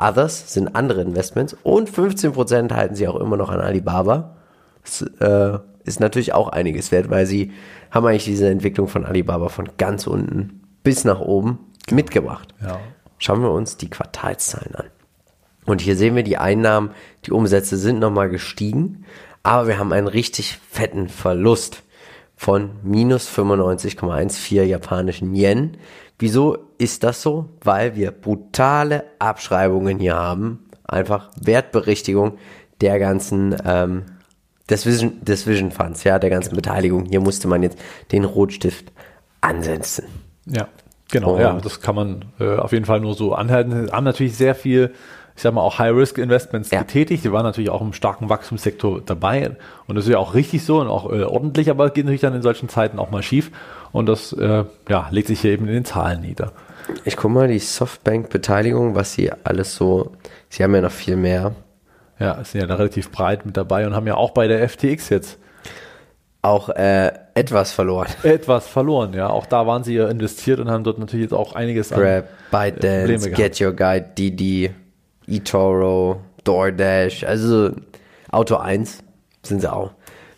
Others 0.00 0.54
sind 0.54 0.76
andere 0.76 1.02
Investments 1.02 1.56
und 1.64 1.90
15% 1.90 2.72
halten 2.72 2.94
sie 2.94 3.08
auch 3.08 3.16
immer 3.16 3.36
noch 3.36 3.50
an 3.50 3.60
Alibaba. 3.60 4.36
Das 4.84 5.02
äh, 5.18 5.58
ist 5.84 5.98
natürlich 5.98 6.32
auch 6.34 6.48
einiges 6.48 6.92
wert, 6.92 7.10
weil 7.10 7.26
sie 7.26 7.50
haben 7.90 8.06
eigentlich 8.06 8.24
diese 8.24 8.48
Entwicklung 8.48 8.86
von 8.86 9.04
Alibaba 9.04 9.48
von 9.48 9.70
ganz 9.76 10.06
unten 10.06 10.60
bis 10.84 11.04
nach 11.04 11.20
oben 11.20 11.58
mitgebracht. 11.90 12.54
Ja. 12.62 12.78
Schauen 13.18 13.42
wir 13.42 13.50
uns 13.50 13.76
die 13.76 13.90
Quartalszahlen 13.90 14.76
an. 14.76 14.86
Und 15.68 15.82
hier 15.82 15.96
sehen 15.96 16.16
wir 16.16 16.22
die 16.22 16.38
Einnahmen, 16.38 16.90
die 17.26 17.30
Umsätze 17.30 17.76
sind 17.76 17.98
nochmal 17.98 18.30
gestiegen, 18.30 19.04
aber 19.42 19.68
wir 19.68 19.78
haben 19.78 19.92
einen 19.92 20.08
richtig 20.08 20.58
fetten 20.70 21.08
Verlust 21.08 21.82
von 22.36 22.70
minus 22.82 23.28
95,14 23.28 24.62
japanischen 24.62 25.34
Yen. 25.34 25.76
Wieso 26.18 26.56
ist 26.78 27.04
das 27.04 27.20
so? 27.20 27.50
Weil 27.62 27.96
wir 27.96 28.12
brutale 28.12 29.04
Abschreibungen 29.18 29.98
hier 29.98 30.16
haben. 30.16 30.70
Einfach 30.84 31.30
Wertberichtigung 31.38 32.38
der 32.80 32.98
ganzen, 32.98 33.54
ähm, 33.66 34.04
des 34.70 34.86
Vision, 34.86 35.22
des 35.22 35.46
Vision 35.46 35.70
Funds, 35.70 36.02
ja, 36.04 36.18
der 36.18 36.30
ganzen 36.30 36.56
Beteiligung. 36.56 37.04
Hier 37.04 37.20
musste 37.20 37.46
man 37.46 37.62
jetzt 37.62 37.78
den 38.10 38.24
Rotstift 38.24 38.90
ansetzen. 39.42 40.06
Ja, 40.46 40.68
genau, 41.10 41.34
Und 41.34 41.40
ja, 41.40 41.60
das 41.60 41.82
kann 41.82 41.94
man 41.94 42.24
äh, 42.40 42.56
auf 42.56 42.72
jeden 42.72 42.86
Fall 42.86 43.00
nur 43.00 43.14
so 43.14 43.34
anhalten. 43.34 43.92
Haben 43.92 44.04
natürlich 44.04 44.36
sehr 44.36 44.54
viel 44.54 44.94
ich 45.38 45.42
sag 45.42 45.54
mal, 45.54 45.60
auch 45.60 45.78
High-Risk-Investments 45.78 46.72
ja. 46.72 46.80
getätigt. 46.80 47.22
Die 47.22 47.30
waren 47.30 47.44
natürlich 47.44 47.70
auch 47.70 47.80
im 47.80 47.92
starken 47.92 48.28
Wachstumssektor 48.28 49.00
dabei. 49.06 49.52
Und 49.86 49.94
das 49.94 50.06
ist 50.06 50.10
ja 50.10 50.18
auch 50.18 50.34
richtig 50.34 50.64
so 50.64 50.80
und 50.80 50.88
auch 50.88 51.12
äh, 51.12 51.22
ordentlich, 51.22 51.70
aber 51.70 51.84
es 51.84 51.92
geht 51.92 52.06
natürlich 52.06 52.22
dann 52.22 52.34
in 52.34 52.42
solchen 52.42 52.68
Zeiten 52.68 52.98
auch 52.98 53.12
mal 53.12 53.22
schief. 53.22 53.52
Und 53.92 54.06
das 54.06 54.32
äh, 54.32 54.64
ja, 54.88 55.06
legt 55.12 55.28
sich 55.28 55.40
hier 55.40 55.52
eben 55.52 55.68
in 55.68 55.74
den 55.74 55.84
Zahlen 55.84 56.22
nieder. 56.22 56.50
Ich 57.04 57.16
gucke 57.16 57.34
mal, 57.34 57.46
die 57.46 57.60
Softbank-Beteiligung, 57.60 58.96
was 58.96 59.12
sie 59.12 59.30
alles 59.44 59.76
so, 59.76 60.10
sie 60.48 60.64
haben 60.64 60.74
ja 60.74 60.80
noch 60.80 60.90
viel 60.90 61.14
mehr. 61.14 61.54
Ja, 62.18 62.42
sind 62.42 62.60
ja 62.60 62.66
da 62.66 62.74
relativ 62.74 63.12
breit 63.12 63.46
mit 63.46 63.56
dabei 63.56 63.86
und 63.86 63.94
haben 63.94 64.08
ja 64.08 64.16
auch 64.16 64.32
bei 64.32 64.48
der 64.48 64.68
FTX 64.68 65.08
jetzt 65.08 65.38
auch 66.42 66.68
äh, 66.70 67.12
etwas 67.34 67.70
verloren. 67.70 68.08
Etwas 68.24 68.66
verloren, 68.66 69.14
ja. 69.14 69.30
Auch 69.30 69.46
da 69.46 69.68
waren 69.68 69.84
sie 69.84 69.94
ja 69.94 70.08
investiert 70.08 70.58
und 70.58 70.68
haben 70.68 70.82
dort 70.82 70.98
natürlich 70.98 71.26
jetzt 71.26 71.34
auch 71.34 71.54
einiges 71.54 71.90
Grab, 71.90 72.00
an 72.00 72.24
ByteDance, 72.50 73.30
Get 73.30 73.60
Your 73.60 73.72
Guide, 73.72 74.06
Didi, 74.18 74.74
eToro, 75.28 76.20
DoorDash, 76.44 77.24
also 77.24 77.70
Auto 78.30 78.56
1 78.56 79.02
sind 79.42 79.60
sie 79.60 79.72
auch 79.72 79.92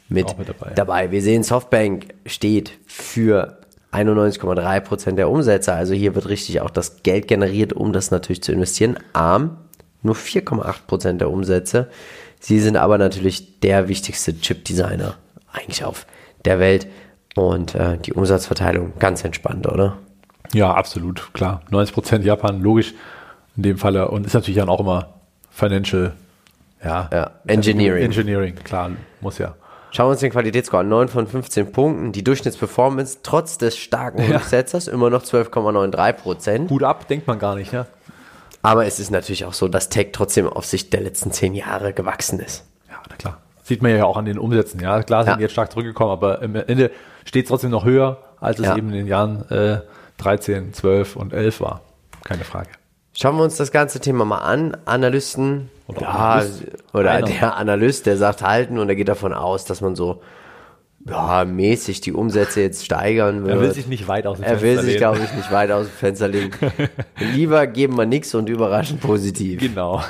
mit, 0.08 0.26
auch 0.26 0.38
mit 0.38 0.48
dabei. 0.48 0.72
dabei. 0.74 1.10
Wir 1.10 1.22
sehen, 1.22 1.42
Softbank 1.42 2.14
steht 2.26 2.78
für 2.86 3.58
91,3 3.92 4.80
Prozent 4.80 5.18
der 5.18 5.30
Umsätze. 5.30 5.72
Also 5.72 5.94
hier 5.94 6.14
wird 6.14 6.28
richtig 6.28 6.60
auch 6.60 6.70
das 6.70 7.02
Geld 7.02 7.28
generiert, 7.28 7.72
um 7.72 7.92
das 7.92 8.10
natürlich 8.10 8.42
zu 8.42 8.52
investieren. 8.52 8.98
ARM 9.12 9.56
nur 10.02 10.14
4,8 10.14 10.74
Prozent 10.86 11.20
der 11.20 11.30
Umsätze. 11.30 11.88
Sie 12.38 12.58
sind 12.58 12.76
aber 12.76 12.98
natürlich 12.98 13.60
der 13.60 13.88
wichtigste 13.88 14.38
Chip-Designer 14.38 15.14
eigentlich 15.52 15.84
auf 15.84 16.06
der 16.44 16.58
Welt. 16.58 16.86
Und 17.36 17.74
äh, 17.74 17.98
die 17.98 18.12
Umsatzverteilung 18.12 18.94
ganz 18.98 19.24
entspannt, 19.24 19.66
oder? 19.66 19.98
Ja, 20.52 20.74
absolut, 20.74 21.32
klar. 21.32 21.62
90 21.70 21.94
Prozent 21.94 22.24
Japan, 22.24 22.60
logisch 22.60 22.94
in 23.60 23.62
dem 23.62 23.76
Falle. 23.78 24.08
Und 24.08 24.26
ist 24.26 24.32
natürlich 24.34 24.58
dann 24.58 24.70
auch 24.70 24.80
immer 24.80 25.10
Financial, 25.50 26.14
ja. 26.82 27.10
Ja, 27.12 27.30
Engineering. 27.46 28.04
Engineering, 28.04 28.54
klar, 28.64 28.90
muss 29.20 29.36
ja. 29.38 29.54
Schauen 29.92 30.06
wir 30.06 30.10
uns 30.12 30.20
den 30.20 30.30
Qualitätsscore 30.30 30.80
an. 30.80 30.88
9 30.88 31.08
von 31.08 31.26
15 31.26 31.72
Punkten. 31.72 32.12
Die 32.12 32.22
Durchschnittsperformance 32.24 33.18
trotz 33.22 33.58
des 33.58 33.76
starken 33.76 34.22
Ja. 34.22 34.36
Rücksetzers 34.36 34.86
immer 34.88 35.10
noch 35.10 35.22
12,93 35.24 36.12
Prozent. 36.14 36.70
Hut 36.70 36.84
ab, 36.84 37.06
denkt 37.08 37.26
man 37.26 37.38
gar 37.38 37.54
nicht, 37.56 37.72
ja. 37.72 37.86
Aber 38.62 38.86
es 38.86 38.98
ist 39.00 39.10
natürlich 39.10 39.44
auch 39.44 39.52
so, 39.52 39.68
dass 39.68 39.88
Tech 39.90 40.08
trotzdem 40.12 40.46
auf 40.48 40.64
Sicht 40.64 40.92
der 40.92 41.00
letzten 41.00 41.32
10 41.32 41.54
Jahre 41.54 41.92
gewachsen 41.92 42.38
ist. 42.40 42.64
Ja, 42.88 42.96
na 43.10 43.16
klar. 43.16 43.38
Sieht 43.64 43.82
man 43.82 43.94
ja 43.94 44.04
auch 44.04 44.16
an 44.16 44.24
den 44.24 44.38
Umsätzen. 44.38 44.80
Ja, 44.80 45.02
klar 45.02 45.24
sind 45.24 45.34
Ja. 45.34 45.40
jetzt 45.40 45.52
stark 45.52 45.70
zurückgekommen, 45.72 46.12
aber 46.12 46.40
am 46.40 46.54
Ende 46.54 46.90
steht 47.24 47.44
es 47.44 47.48
trotzdem 47.48 47.70
noch 47.70 47.84
höher, 47.84 48.18
als 48.40 48.58
es 48.58 48.66
Ja. 48.66 48.76
eben 48.76 48.88
in 48.88 48.94
den 48.94 49.06
Jahren 49.06 49.48
äh, 49.50 49.80
13, 50.18 50.72
12 50.72 51.16
und 51.16 51.32
11 51.34 51.60
war. 51.60 51.80
Keine 52.24 52.44
Frage. 52.44 52.70
Schauen 53.20 53.36
wir 53.36 53.44
uns 53.44 53.56
das 53.56 53.70
ganze 53.70 54.00
Thema 54.00 54.24
mal 54.24 54.38
an. 54.38 54.74
Analysten 54.86 55.68
Oder 55.88 56.00
ja, 56.00 56.08
Analyst. 56.08 56.62
oder 56.94 57.10
Einer. 57.10 57.26
der 57.26 57.56
Analyst, 57.56 58.06
der 58.06 58.16
sagt 58.16 58.40
halten 58.40 58.78
und 58.78 58.88
er 58.88 58.94
geht 58.94 59.08
davon 59.08 59.34
aus, 59.34 59.66
dass 59.66 59.82
man 59.82 59.94
so 59.94 60.22
ja, 61.06 61.44
mäßig 61.44 62.00
die 62.00 62.14
Umsätze 62.14 62.62
jetzt 62.62 62.82
steigern 62.82 63.44
wird. 63.44 63.56
Er 63.56 63.60
will 63.60 63.72
sich 63.72 63.86
nicht 63.88 64.08
weit 64.08 64.26
aus 64.26 64.38
dem 64.38 64.44
Er 64.44 64.62
will 64.62 64.74
Fenster 64.76 64.82
sich, 64.84 64.96
glaube 64.96 65.18
ich, 65.18 65.34
nicht 65.34 65.52
weit 65.52 65.70
aus 65.70 65.86
dem 65.86 65.92
Fenster 65.92 66.28
legen. 66.28 66.52
Lieber 67.34 67.66
geben 67.66 67.98
wir 67.98 68.06
nichts 68.06 68.34
und 68.34 68.48
überraschen 68.48 68.98
positiv. 68.98 69.60
Genau. 69.60 70.02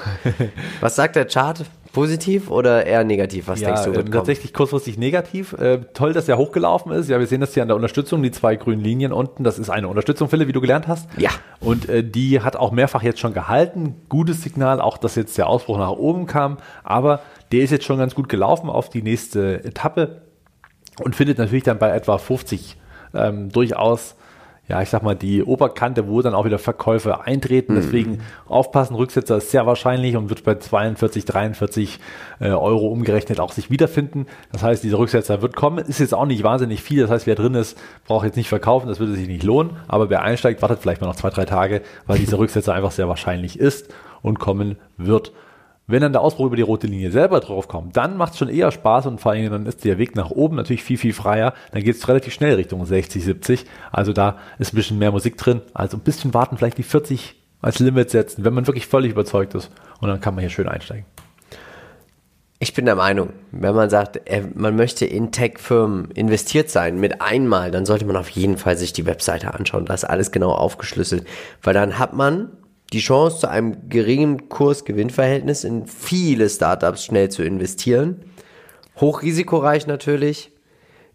Was 0.81 0.95
sagt 0.95 1.17
der 1.17 1.25
Chart? 1.25 1.65
Positiv 1.93 2.51
oder 2.51 2.87
eher 2.87 3.03
negativ? 3.03 3.49
Was 3.49 3.61
denkst 3.61 3.83
du? 3.83 3.91
ähm, 3.91 3.97
wird 3.97 4.13
tatsächlich 4.13 4.55
kurzfristig 4.55 4.97
negativ. 4.97 5.53
Äh, 5.55 5.81
toll, 5.93 6.13
dass 6.13 6.29
er 6.29 6.39
hochgelaufen 6.39 6.93
ist. 6.93 7.09
Ja, 7.09 7.19
wir 7.19 7.27
sehen 7.27 7.41
das 7.41 7.55
hier 7.55 7.63
an 7.63 7.69
der 7.69 7.77
Unterstützung, 7.77 8.23
die 8.23 8.31
zwei 8.31 8.55
grünen 8.57 8.83
Linien 8.83 9.13
unten. 9.13 9.43
Das 9.43 9.59
ist 9.59 9.71
eine 9.71 9.89
Unterstützung, 9.89 10.29
Philipp, 10.29 10.47
wie 10.49 10.53
du 10.53 10.61
gelernt 10.61 10.87
hast. 10.87 11.09
Ja. 11.17 11.31
Und 11.59 11.89
äh, 11.89 12.05
die 12.05 12.43
hat 12.43 12.55
auch 12.55 12.71
mehrfach 12.71 13.03
jetzt 13.03 13.19
schon 13.19 13.35
gehalten. 13.35 13.97
Gutes 14.09 14.43
Signal, 14.43 14.81
auch 14.81 14.99
dass 14.99 15.17
jetzt 15.17 15.37
der 15.37 15.49
Ausbruch 15.49 15.79
nach 15.79 15.91
oben 15.91 16.27
kam. 16.27 16.59
Aber 16.85 17.21
der 17.51 17.63
ist 17.63 17.71
jetzt 17.71 17.85
schon 17.85 17.99
ganz 17.99 18.15
gut 18.15 18.29
gelaufen 18.29 18.71
auf 18.71 18.89
die 18.89 19.03
nächste 19.03 19.65
Etappe 19.65 20.23
und 21.03 21.17
findet 21.17 21.39
natürlich 21.39 21.65
dann 21.65 21.79
bei 21.79 21.91
etwa 21.91 22.19
50 22.19 22.77
ähm, 23.15 23.51
durchaus, 23.51 24.15
ja, 24.71 24.81
ich 24.81 24.89
sag 24.89 25.03
mal, 25.03 25.17
die 25.17 25.43
Oberkante, 25.43 26.07
wo 26.07 26.23
dann 26.23 26.33
auch 26.33 26.45
wieder 26.45 26.61
Verkäufe 26.61 27.23
eintreten. 27.23 27.75
Deswegen 27.75 28.21
aufpassen, 28.47 28.95
Rücksetzer 28.95 29.39
ist 29.39 29.51
sehr 29.51 29.67
wahrscheinlich 29.67 30.17
und 30.17 30.31
wird 30.31 30.45
bei 30.45 30.55
42, 30.55 31.25
43 31.25 31.99
äh, 32.39 32.51
Euro 32.51 32.87
umgerechnet 32.87 33.41
auch 33.41 33.51
sich 33.51 33.69
wiederfinden. 33.71 34.27
Das 34.53 34.63
heißt, 34.63 34.85
dieser 34.85 34.99
Rücksetzer 34.99 35.43
wird 35.43 35.57
kommen. 35.57 35.85
Ist 35.85 35.99
jetzt 35.99 36.15
auch 36.15 36.25
nicht 36.25 36.45
wahnsinnig 36.45 36.85
viel. 36.85 37.03
Das 37.03 37.11
heißt, 37.11 37.27
wer 37.27 37.35
drin 37.35 37.55
ist, 37.55 37.77
braucht 38.07 38.25
jetzt 38.25 38.37
nicht 38.37 38.49
verkaufen. 38.49 38.87
Das 38.87 39.01
würde 39.01 39.15
sich 39.15 39.27
nicht 39.27 39.43
lohnen. 39.43 39.73
Aber 39.89 40.09
wer 40.09 40.23
einsteigt, 40.23 40.63
wartet 40.63 40.79
vielleicht 40.79 41.01
mal 41.01 41.09
noch 41.09 41.17
zwei, 41.17 41.31
drei 41.31 41.47
Tage, 41.47 41.83
weil 42.07 42.21
dieser 42.21 42.39
Rücksetzer 42.39 42.73
einfach 42.73 42.93
sehr 42.93 43.09
wahrscheinlich 43.09 43.59
ist 43.59 43.93
und 44.23 44.39
kommen 44.39 44.77
wird. 44.97 45.33
Wenn 45.91 46.03
dann 46.03 46.13
der 46.13 46.21
Ausbruch 46.23 46.47
über 46.47 46.57
die 46.57 46.63
rote 46.63 46.87
Linie 46.87 47.11
selber 47.11 47.41
drauf 47.41 47.69
kommt, 47.69 47.97
dann 47.97 48.17
macht 48.17 48.33
es 48.33 48.39
schon 48.39 48.49
eher 48.49 48.71
Spaß 48.71 49.07
und 49.07 49.21
vor 49.21 49.33
allem 49.33 49.51
dann 49.51 49.67
ist 49.67 49.85
der 49.85 49.99
Weg 49.99 50.15
nach 50.17 50.31
oben 50.31 50.57
natürlich 50.57 50.83
viel, 50.83 50.99
viel 50.99 51.13
freier. 51.13 51.55
Dann 51.73 51.83
geht 51.83 51.97
es 51.97 52.07
relativ 52.09 52.33
schnell 52.33 52.55
Richtung 52.55 52.85
60, 52.85 53.25
70. 53.25 53.65
Also 53.93 54.13
da 54.13 54.39
ist 54.59 54.73
ein 54.73 54.77
bisschen 54.77 54.99
mehr 54.99 55.13
Musik 55.13 55.37
drin. 55.37 55.63
Also 55.75 55.97
ein 55.97 56.01
bisschen 56.01 56.33
warten, 56.35 56.57
vielleicht 56.57 56.79
die 56.79 56.83
40 56.83 57.37
als 57.63 57.79
Limit 57.79 58.11
setzen, 58.11 58.45
wenn 58.45 58.55
man 58.55 58.67
wirklich 58.67 58.87
völlig 58.87 59.11
überzeugt 59.13 59.55
ist. 59.55 59.71
Und 60.01 60.09
dann 60.09 60.21
kann 60.21 60.35
man 60.35 60.41
hier 60.43 60.51
schön 60.51 60.69
einsteigen. 60.69 61.05
Ich 62.63 62.75
bin 62.75 62.85
der 62.85 62.95
Meinung, 62.95 63.31
wenn 63.53 63.75
man 63.75 63.89
sagt, 63.89 64.21
er- 64.27 64.45
man 64.55 64.77
möchte 64.77 65.07
in 65.07 65.33
Tech-Firmen 65.33 66.11
investiert 66.11 66.69
sein 66.69 67.01
mit 67.01 67.23
einmal, 67.23 67.71
dann 67.71 67.87
sollte 67.87 68.05
man 68.05 68.17
auf 68.17 68.29
jeden 68.29 68.59
Fall 68.59 68.77
sich 68.77 68.93
die 68.93 69.07
Webseite 69.07 69.55
anschauen. 69.55 69.87
Da 69.87 69.95
ist 69.95 70.05
alles 70.05 70.31
genau 70.31 70.53
aufgeschlüsselt. 70.53 71.27
Weil 71.63 71.73
dann 71.73 71.99
hat 71.99 72.13
man 72.13 72.51
die 72.93 73.01
Chance, 73.01 73.39
zu 73.39 73.49
einem 73.49 73.89
geringen 73.89 74.49
Kurs-Gewinn-Verhältnis 74.49 75.65
in 75.65 75.87
viele 75.87 76.49
Startups 76.49 77.05
schnell 77.05 77.29
zu 77.29 77.43
investieren. 77.43 78.25
Hochrisikoreich 79.01 79.87
natürlich. 79.87 80.53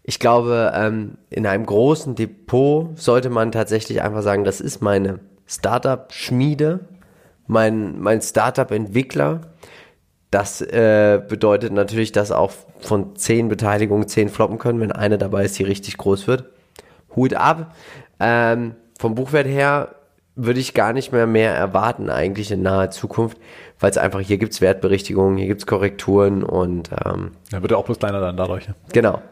Ich 0.02 0.18
glaube, 0.18 0.72
ähm, 0.74 1.18
in 1.30 1.46
einem 1.46 1.66
großen 1.66 2.14
Depot 2.14 2.98
sollte 2.98 3.28
man 3.28 3.52
tatsächlich 3.52 4.02
einfach 4.02 4.22
sagen, 4.22 4.44
das 4.44 4.60
ist 4.60 4.80
meine 4.80 5.20
Startup-Schmiede, 5.46 6.80
mein, 7.46 8.00
mein 8.00 8.22
Startup-Entwickler. 8.22 9.40
Das 10.30 10.60
äh, 10.60 11.20
bedeutet 11.28 11.72
natürlich, 11.72 12.12
dass 12.12 12.30
auch 12.30 12.52
von 12.78 13.16
zehn 13.16 13.48
Beteiligungen 13.48 14.08
zehn 14.08 14.28
floppen 14.28 14.58
können, 14.58 14.80
wenn 14.80 14.92
eine 14.92 15.18
dabei 15.18 15.44
ist, 15.44 15.58
die 15.58 15.64
richtig 15.64 15.96
groß 15.98 16.26
wird. 16.26 16.50
Hut 17.14 17.34
ab. 17.34 17.74
Ähm, 18.18 18.76
vom 18.98 19.14
Buchwert 19.14 19.46
her 19.46 19.95
würde 20.36 20.60
ich 20.60 20.74
gar 20.74 20.92
nicht 20.92 21.12
mehr 21.12 21.26
mehr 21.26 21.54
erwarten, 21.54 22.10
eigentlich 22.10 22.50
in 22.52 22.62
naher 22.62 22.90
Zukunft, 22.90 23.38
weil 23.80 23.90
es 23.90 23.98
einfach, 23.98 24.20
hier 24.20 24.38
gibt's 24.38 24.60
Wertberichtigungen, 24.60 25.38
hier 25.38 25.46
gibt's 25.48 25.66
Korrekturen 25.66 26.44
und 26.44 26.90
ähm, 27.04 27.32
Dann 27.50 27.62
wird 27.62 27.72
er 27.72 27.78
auch 27.78 27.86
bloß 27.86 27.98
kleiner 27.98 28.20
dann 28.20 28.36
dadurch. 28.36 28.68
ne? 28.68 28.74
genau. 28.92 29.22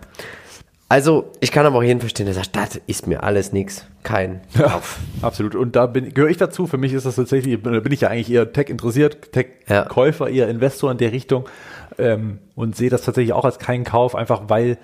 Also, 0.88 1.32
ich 1.40 1.50
kann 1.50 1.64
aber 1.66 1.78
auch 1.78 1.82
jeden 1.82 2.00
verstehen, 2.00 2.26
der 2.26 2.34
sagt, 2.34 2.54
das 2.54 2.80
ist 2.86 3.06
mir 3.06 3.22
alles 3.22 3.52
nix. 3.52 3.86
Kein 4.02 4.42
Kauf. 4.54 4.98
Absolut. 5.22 5.54
Und 5.54 5.76
da 5.76 5.86
bin, 5.86 6.12
gehöre 6.12 6.30
ich 6.30 6.36
dazu. 6.36 6.66
Für 6.66 6.76
mich 6.76 6.92
ist 6.92 7.06
das 7.06 7.16
tatsächlich, 7.16 7.58
da 7.62 7.80
bin 7.80 7.92
ich 7.92 8.02
ja 8.02 8.10
eigentlich 8.10 8.30
eher 8.30 8.52
Tech 8.52 8.68
interessiert, 8.68 9.32
Tech-Käufer, 9.32 10.28
eher 10.28 10.48
Investor 10.48 10.90
in 10.92 10.98
der 10.98 11.10
Richtung 11.10 11.48
ähm, 11.98 12.38
und 12.54 12.76
sehe 12.76 12.90
das 12.90 13.02
tatsächlich 13.02 13.32
auch 13.32 13.44
als 13.44 13.58
keinen 13.58 13.84
Kauf, 13.84 14.14
einfach 14.14 14.42
weil, 14.48 14.78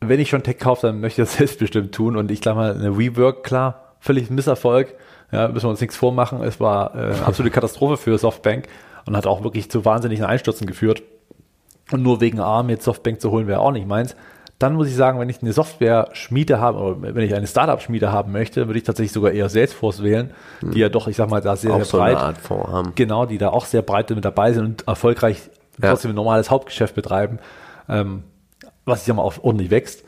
wenn 0.00 0.20
ich 0.20 0.30
schon 0.30 0.44
Tech 0.44 0.58
kaufe, 0.58 0.86
dann 0.86 1.00
möchte 1.00 1.22
ich 1.22 1.28
das 1.28 1.36
selbstbestimmt 1.38 1.94
tun. 1.94 2.16
Und 2.16 2.30
ich 2.30 2.40
glaube 2.40 2.60
mal, 2.60 2.74
eine 2.74 2.96
Rework, 2.96 3.42
klar, 3.42 3.96
völlig 4.00 4.30
Misserfolg. 4.30 4.94
Ja, 5.30 5.48
müssen 5.48 5.66
wir 5.66 5.70
uns 5.70 5.80
nichts 5.80 5.96
vormachen. 5.96 6.42
Es 6.42 6.58
war 6.60 6.94
äh, 6.94 6.98
eine 7.14 7.26
absolute 7.26 7.52
Katastrophe 7.52 7.96
für 7.96 8.16
Softbank 8.18 8.66
und 9.06 9.16
hat 9.16 9.26
auch 9.26 9.42
wirklich 9.44 9.70
zu 9.70 9.84
wahnsinnigen 9.84 10.24
Einstürzen 10.24 10.66
geführt. 10.66 11.02
Und 11.92 12.02
nur 12.02 12.20
wegen 12.20 12.40
ARM 12.40 12.68
jetzt 12.70 12.84
Softbank 12.84 13.20
zu 13.20 13.30
holen, 13.30 13.46
wäre 13.46 13.60
auch 13.60 13.72
nicht 13.72 13.86
meins. 13.86 14.14
Dann 14.58 14.74
muss 14.74 14.88
ich 14.88 14.96
sagen, 14.96 15.20
wenn 15.20 15.28
ich 15.28 15.40
eine 15.40 15.52
Software-Schmiede 15.52 16.58
habe, 16.60 16.78
oder 16.78 17.14
wenn 17.14 17.24
ich 17.24 17.34
eine 17.34 17.46
Startup-Schmiede 17.46 18.10
haben 18.10 18.32
möchte, 18.32 18.66
würde 18.66 18.78
ich 18.78 18.84
tatsächlich 18.84 19.12
sogar 19.12 19.30
eher 19.32 19.48
Salesforce 19.48 20.02
wählen, 20.02 20.32
die 20.62 20.80
ja 20.80 20.88
doch, 20.88 21.06
ich 21.06 21.16
sag 21.16 21.30
mal, 21.30 21.40
da 21.40 21.54
sehr, 21.56 21.70
Auch 21.72 21.76
sehr 21.76 21.84
so 21.84 21.98
breit, 21.98 22.16
eine 22.16 22.24
Art 22.26 22.38
Fonds 22.38 22.68
haben. 22.72 22.92
genau, 22.96 23.24
die 23.24 23.38
da 23.38 23.50
auch 23.50 23.66
sehr 23.66 23.82
breit 23.82 24.10
mit 24.10 24.24
dabei 24.24 24.52
sind 24.52 24.64
und 24.64 24.88
erfolgreich 24.88 25.48
Ja. 25.80 25.90
trotzdem 25.90 26.10
ein 26.10 26.16
normales 26.16 26.50
Hauptgeschäft 26.50 26.94
betreiben, 26.96 27.38
ähm, 27.88 28.24
was 28.84 29.02
ich 29.02 29.06
sag 29.06 29.14
mal 29.16 29.22
auch 29.22 29.34
ordentlich 29.42 29.70
wächst. 29.70 30.02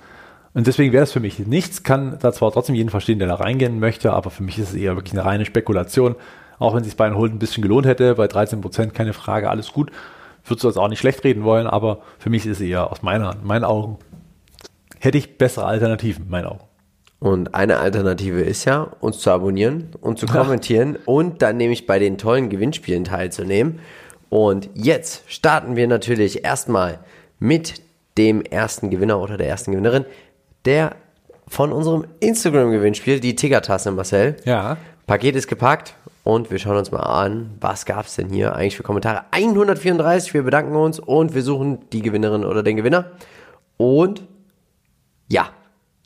Und 0.52 0.66
deswegen 0.66 0.92
wäre 0.92 1.04
es 1.04 1.12
für 1.12 1.20
mich 1.20 1.38
nichts, 1.38 1.82
kann 1.84 2.18
da 2.20 2.32
zwar 2.32 2.50
trotzdem 2.50 2.74
jeden 2.74 2.90
verstehen, 2.90 3.20
der 3.20 3.28
da 3.28 3.36
reingehen 3.36 3.78
möchte, 3.78 4.12
aber 4.12 4.30
für 4.30 4.42
mich 4.42 4.58
ist 4.58 4.70
es 4.70 4.74
eher 4.74 4.96
wirklich 4.96 5.12
eine 5.12 5.24
reine 5.24 5.44
Spekulation. 5.44 6.16
Auch 6.58 6.74
wenn 6.74 6.84
sich 6.84 6.96
bei 6.96 7.06
einem 7.06 7.16
Hold 7.16 7.32
ein 7.32 7.38
bisschen 7.38 7.62
gelohnt 7.62 7.86
hätte, 7.86 8.16
bei 8.16 8.26
13 8.26 8.60
Prozent 8.60 8.92
keine 8.92 9.12
Frage, 9.12 9.48
alles 9.48 9.72
gut. 9.72 9.90
Würdest 10.44 10.64
du 10.64 10.68
das 10.68 10.76
auch 10.76 10.88
nicht 10.88 10.98
schlecht 10.98 11.22
reden 11.24 11.44
wollen, 11.44 11.66
aber 11.66 12.00
für 12.18 12.30
mich 12.30 12.46
ist 12.46 12.60
es 12.60 12.66
eher 12.66 12.90
aus 12.90 13.02
meiner, 13.02 13.34
in 13.34 13.46
meinen 13.46 13.64
Augen, 13.64 13.98
hätte 14.98 15.18
ich 15.18 15.38
bessere 15.38 15.66
Alternativen, 15.66 16.24
in 16.24 16.30
meinen 16.30 16.46
Augen. 16.46 16.64
Und 17.20 17.54
eine 17.54 17.78
Alternative 17.78 18.40
ist 18.40 18.64
ja, 18.64 18.88
uns 19.00 19.18
zu 19.18 19.30
abonnieren 19.30 19.90
und 20.00 20.18
zu 20.18 20.26
kommentieren 20.26 20.96
und 21.04 21.42
dann 21.42 21.58
nämlich 21.58 21.86
bei 21.86 21.98
den 21.98 22.18
tollen 22.18 22.48
Gewinnspielen 22.48 23.04
teilzunehmen. 23.04 23.78
Und 24.30 24.70
jetzt 24.74 25.22
starten 25.26 25.76
wir 25.76 25.86
natürlich 25.86 26.44
erstmal 26.44 26.98
mit 27.38 27.82
dem 28.16 28.42
ersten 28.42 28.90
Gewinner 28.90 29.20
oder 29.20 29.36
der 29.36 29.48
ersten 29.48 29.72
Gewinnerin, 29.72 30.06
der 30.64 30.96
von 31.48 31.72
unserem 31.72 32.04
Instagram-Gewinnspiel, 32.20 33.20
die 33.20 33.34
Tigertasse, 33.34 33.90
Marcel. 33.90 34.36
Ja. 34.44 34.76
Paket 35.06 35.34
ist 35.34 35.48
gepackt 35.48 35.94
und 36.22 36.50
wir 36.50 36.58
schauen 36.60 36.76
uns 36.76 36.92
mal 36.92 37.00
an, 37.00 37.56
was 37.60 37.84
gab 37.84 38.06
es 38.06 38.14
denn 38.14 38.28
hier 38.28 38.54
eigentlich 38.54 38.76
für 38.76 38.84
Kommentare. 38.84 39.24
134, 39.32 40.32
wir 40.34 40.44
bedanken 40.44 40.76
uns 40.76 41.00
und 41.00 41.34
wir 41.34 41.42
suchen 41.42 41.80
die 41.92 42.02
Gewinnerin 42.02 42.44
oder 42.44 42.62
den 42.62 42.76
Gewinner. 42.76 43.10
Und 43.76 44.22
ja, 45.28 45.48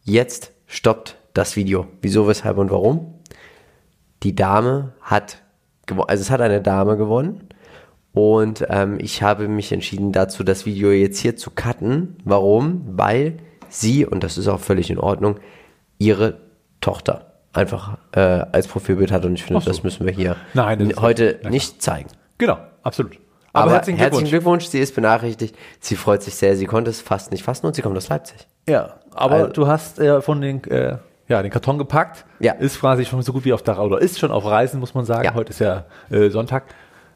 jetzt 0.02 0.52
stoppt 0.66 1.16
das 1.34 1.56
Video. 1.56 1.86
Wieso, 2.00 2.26
weshalb 2.26 2.56
und 2.56 2.70
warum? 2.70 3.14
Die 4.22 4.34
Dame 4.34 4.94
hat 5.02 5.42
gewonnen, 5.86 6.08
also 6.08 6.22
es 6.22 6.30
hat 6.30 6.40
eine 6.40 6.62
Dame 6.62 6.96
gewonnen. 6.96 7.48
Und 8.14 8.64
ähm, 8.70 8.98
ich 9.00 9.22
habe 9.22 9.48
mich 9.48 9.72
entschieden 9.72 10.12
dazu, 10.12 10.44
das 10.44 10.64
Video 10.64 10.92
jetzt 10.92 11.18
hier 11.18 11.36
zu 11.36 11.50
cutten. 11.50 12.16
Warum? 12.24 12.82
Weil 12.86 13.38
sie, 13.74 14.06
und 14.06 14.24
das 14.24 14.38
ist 14.38 14.48
auch 14.48 14.60
völlig 14.60 14.90
in 14.90 14.98
Ordnung, 14.98 15.38
ihre 15.98 16.38
Tochter 16.80 17.32
einfach 17.52 17.98
äh, 18.12 18.20
als 18.20 18.66
Profilbild 18.66 19.12
hat. 19.12 19.24
Und 19.24 19.34
ich 19.34 19.44
finde, 19.44 19.62
so. 19.62 19.70
das 19.70 19.82
müssen 19.82 20.06
wir 20.06 20.12
hier 20.12 20.36
Nein, 20.54 20.92
heute 20.98 21.40
nicht 21.48 21.82
zeigen. 21.82 22.08
Genau, 22.38 22.58
absolut. 22.82 23.18
Aber, 23.52 23.70
herzlichen 23.70 23.98
Glückwunsch. 23.98 24.30
Glückwunsch, 24.30 24.64
sie 24.66 24.80
ist 24.80 24.94
benachrichtigt. 24.96 25.56
Sie 25.78 25.94
freut 25.94 26.22
sich 26.22 26.34
sehr, 26.34 26.56
sie 26.56 26.66
konnte 26.66 26.90
es 26.90 27.00
fast 27.00 27.30
nicht 27.30 27.44
fassen 27.44 27.66
und 27.66 27.76
sie 27.76 27.82
kommt 27.82 27.96
aus 27.96 28.08
Leipzig. 28.08 28.48
Ja, 28.68 28.94
aber 29.12 29.34
Also- 29.34 29.52
du 29.52 29.66
hast 29.68 30.00
äh, 30.00 30.20
von 30.20 30.40
den 30.40 30.64
äh, 30.64 30.98
ja, 31.28 31.40
den 31.42 31.50
Karton 31.50 31.78
gepackt. 31.78 32.24
Ja. 32.40 32.52
Ist 32.52 32.80
quasi 32.80 33.04
schon 33.04 33.22
so 33.22 33.32
gut 33.32 33.44
wie 33.44 33.52
auf 33.52 33.62
der 33.62 33.78
oder 33.80 33.98
ist 33.98 34.18
schon 34.18 34.30
auf 34.30 34.44
Reisen, 34.44 34.80
muss 34.80 34.94
man 34.94 35.04
sagen. 35.04 35.24
Ja. 35.24 35.34
Heute 35.34 35.50
ist 35.50 35.60
ja 35.60 35.86
äh, 36.10 36.28
Sonntag. 36.28 36.64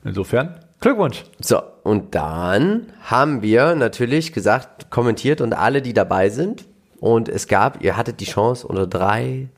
Insofern, 0.05 0.61
Glückwunsch. 0.81 1.24
So, 1.41 1.61
und 1.83 2.14
dann 2.14 2.93
haben 3.03 3.43
wir 3.43 3.74
natürlich 3.74 4.33
gesagt, 4.33 4.91
kommentiert 4.91 5.41
und 5.41 5.53
alle, 5.53 5.83
die 5.83 5.93
dabei 5.93 6.29
sind. 6.29 6.66
Und 7.01 7.29
es 7.29 7.49
gab, 7.49 7.83
ihr 7.83 7.97
hattet 7.97 8.20
die 8.20 8.26
Chance, 8.26 8.66
unter 8.66 8.87
drei, 8.87 9.49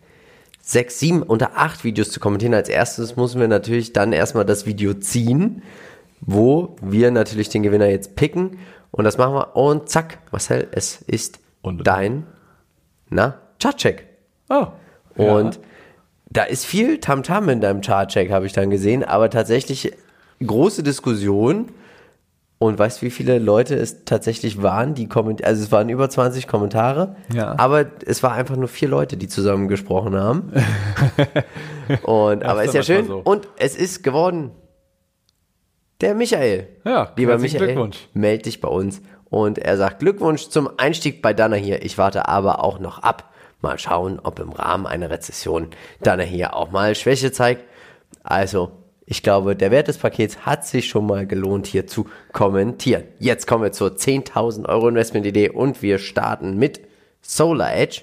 sechs, 0.62 0.99
sieben, 0.99 1.23
unter 1.23 1.57
acht 1.57 1.85
Videos 1.85 2.11
zu 2.11 2.21
kommentieren. 2.21 2.55
Als 2.55 2.68
erstes 2.68 3.16
müssen 3.16 3.41
wir 3.41 3.49
natürlich 3.49 3.93
dann 3.93 4.12
erstmal 4.12 4.45
das 4.45 4.66
Video 4.66 4.95
ziehen, 4.95 5.62
wo 6.21 6.77
wir 6.83 7.11
natürlich 7.11 7.49
den 7.49 7.62
Gewinner 7.62 7.87
jetzt 7.87 8.16
picken. 8.16 8.59
Und 8.91 9.05
das 9.05 9.18
machen 9.18 9.35
wir. 9.35 9.57
Und 9.57 9.89
zack, 9.89 10.18
Marcel, 10.33 10.68
es 10.73 11.03
ist 11.03 11.39
Und- 11.62 11.87
dein, 11.87 12.27
na, 13.09 13.39
Chartcheck. 13.61 14.07
Oh. 14.49 14.68
Und 15.16 15.61
da 16.31 16.45
ist 16.45 16.64
viel 16.64 16.99
Tamtam 16.99 17.49
in 17.49 17.61
deinem 17.61 17.83
Chartcheck, 17.83 18.31
habe 18.31 18.47
ich 18.47 18.53
dann 18.53 18.71
gesehen, 18.71 19.05
aber 19.05 19.29
tatsächlich 19.31 19.93
große 20.45 20.82
Diskussion. 20.82 21.68
Und 22.62 22.78
weißt 22.78 23.01
du, 23.01 23.07
wie 23.07 23.11
viele 23.11 23.38
Leute 23.38 23.74
es 23.74 24.05
tatsächlich 24.05 24.62
waren, 24.62 24.93
die 24.95 25.09
kommentieren? 25.09 25.49
Also 25.49 25.62
es 25.62 25.72
waren 25.72 25.88
über 25.88 26.11
20 26.11 26.47
Kommentare, 26.47 27.16
Ja. 27.32 27.55
aber 27.59 27.86
es 28.05 28.22
war 28.22 28.32
einfach 28.32 28.57
nur 28.57 28.68
vier 28.68 28.88
Leute, 28.88 29.16
die 29.16 29.28
zusammen 29.28 29.66
gesprochen 29.68 30.14
haben. 30.14 30.53
Und 32.03 32.45
aber 32.45 32.64
ist 32.64 32.74
ja 32.74 32.82
schön. 32.82 33.07
so. 33.07 33.18
Und 33.24 33.49
es 33.57 33.76
ist 33.76 34.03
geworden 34.03 34.51
der 36.03 36.14
Michael. 36.14 36.68
Ja, 36.84 37.12
lieber 37.16 37.38
Michael, 37.38 37.66
Glückwunsch. 37.68 38.09
meld 38.12 38.45
dich 38.47 38.61
bei 38.61 38.68
uns. 38.68 39.01
Und 39.30 39.59
er 39.59 39.76
sagt 39.76 40.01
Glückwunsch 40.01 40.49
zum 40.49 40.68
Einstieg 40.78 41.22
bei 41.22 41.32
Dana 41.32 41.57
hier. 41.57 41.82
Ich 41.82 41.97
warte 41.99 42.28
aber 42.28 42.62
auch 42.64 42.78
noch 42.78 42.99
ab. 42.99 43.32
Mal 43.62 43.78
schauen, 43.78 44.18
ob 44.22 44.38
im 44.38 44.51
Rahmen 44.53 44.86
einer 44.86 45.09
Rezession 45.11 45.68
Dana 46.03 46.24
hier 46.24 46.55
auch 46.55 46.70
mal 46.70 46.95
Schwäche 46.95 47.30
zeigt. 47.32 47.64
Also, 48.22 48.72
ich 49.11 49.25
glaube, 49.25 49.57
der 49.57 49.73
Wert 49.73 49.89
des 49.89 49.99
Pakets 49.99 50.47
hat 50.47 50.65
sich 50.65 50.89
schon 50.89 51.05
mal 51.05 51.27
gelohnt, 51.27 51.67
hier 51.67 51.89
zu 51.89 52.07
kommentieren. 52.33 53.03
Jetzt 53.19 53.49
kommen 53.49 53.65
wir 53.65 53.73
zur 53.73 53.89
10.000 53.97 54.69
Euro 54.69 54.89
Investmentidee 54.89 55.51
und 55.51 55.83
wir 55.83 55.99
starten 55.99 56.57
mit 56.59 56.81
Solar 57.21 57.75
Edge. 57.75 58.03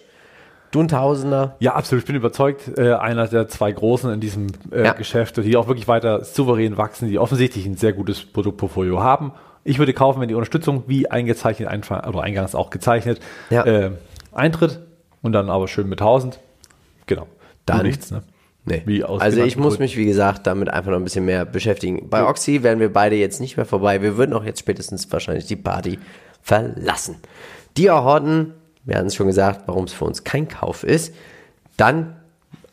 Du 0.72 0.82
ein 0.82 0.90
Tausender. 0.90 1.56
Ja, 1.60 1.76
absolut. 1.76 2.04
Ich 2.04 2.08
bin 2.08 2.18
überzeugt, 2.18 2.78
äh, 2.78 2.92
einer 2.92 3.26
der 3.30 3.48
zwei 3.48 3.72
Großen 3.72 4.12
in 4.12 4.20
diesem 4.20 4.48
äh, 4.70 4.84
Ja. 4.84 4.92
Geschäft, 4.94 5.38
die 5.38 5.56
auch 5.56 5.68
wirklich 5.68 5.88
weiter 5.88 6.26
souverän 6.26 6.76
wachsen, 6.76 7.08
die 7.08 7.20
offensichtlich 7.20 7.66
ein 7.66 7.78
sehr 7.78 7.94
gutes 7.94 8.26
Produktportfolio 8.26 9.02
haben. 9.02 9.32
Ich 9.64 9.80
würde 9.80 9.94
kaufen, 9.94 10.20
wenn 10.20 10.28
die 10.28 10.36
Unterstützung, 10.36 10.84
wie 10.88 11.10
eingezeichnet, 11.10 11.70
oder 11.90 12.22
eingangs 12.22 12.54
auch 12.54 12.70
gezeichnet, 12.70 13.22
Ja. 13.50 13.64
äh, 13.66 13.92
eintritt 14.34 14.82
und 15.22 15.32
dann 15.32 15.50
aber 15.50 15.70
schön 15.70 15.88
mit 15.88 16.02
1000. 16.02 16.42
Genau. 17.06 17.28
Du 17.66 17.82
nichts, 17.82 18.12
ne? 18.12 18.24
Nee. 18.68 19.02
Also 19.04 19.44
ich 19.44 19.56
muss 19.56 19.80
mich, 19.80 19.96
wie 19.96 20.06
gesagt, 20.06 20.46
damit 20.46 20.70
einfach 20.70 20.92
noch 20.92 20.98
ein 20.98 21.04
bisschen 21.06 21.24
mehr 21.24 21.46
beschäftigen. 21.46 22.10
Bei 22.10 22.26
Oxy 22.26 22.64
wären 22.64 22.82
wir 22.82 22.92
beide 22.92 23.16
jetzt 23.16 23.40
nicht 23.40 23.56
mehr 23.56 23.66
vorbei. 23.66 24.02
Wir 24.02 24.18
würden 24.18 24.34
auch 24.34 24.44
jetzt 24.44 24.60
spätestens 24.60 25.10
wahrscheinlich 25.10 25.46
die 25.46 25.56
Party 25.56 26.00
verlassen. 26.42 27.16
Dia 27.78 28.04
Horton, 28.04 28.54
wir 28.84 28.98
hatten 28.98 29.08
es 29.08 29.16
schon 29.16 29.28
gesagt, 29.28 29.62
warum 29.68 29.86
es 29.86 29.94
für 29.94 30.04
uns 30.04 30.26
kein 30.26 30.50
Kauf 30.50 30.84
ist. 30.84 31.14
Dann 31.78 32.18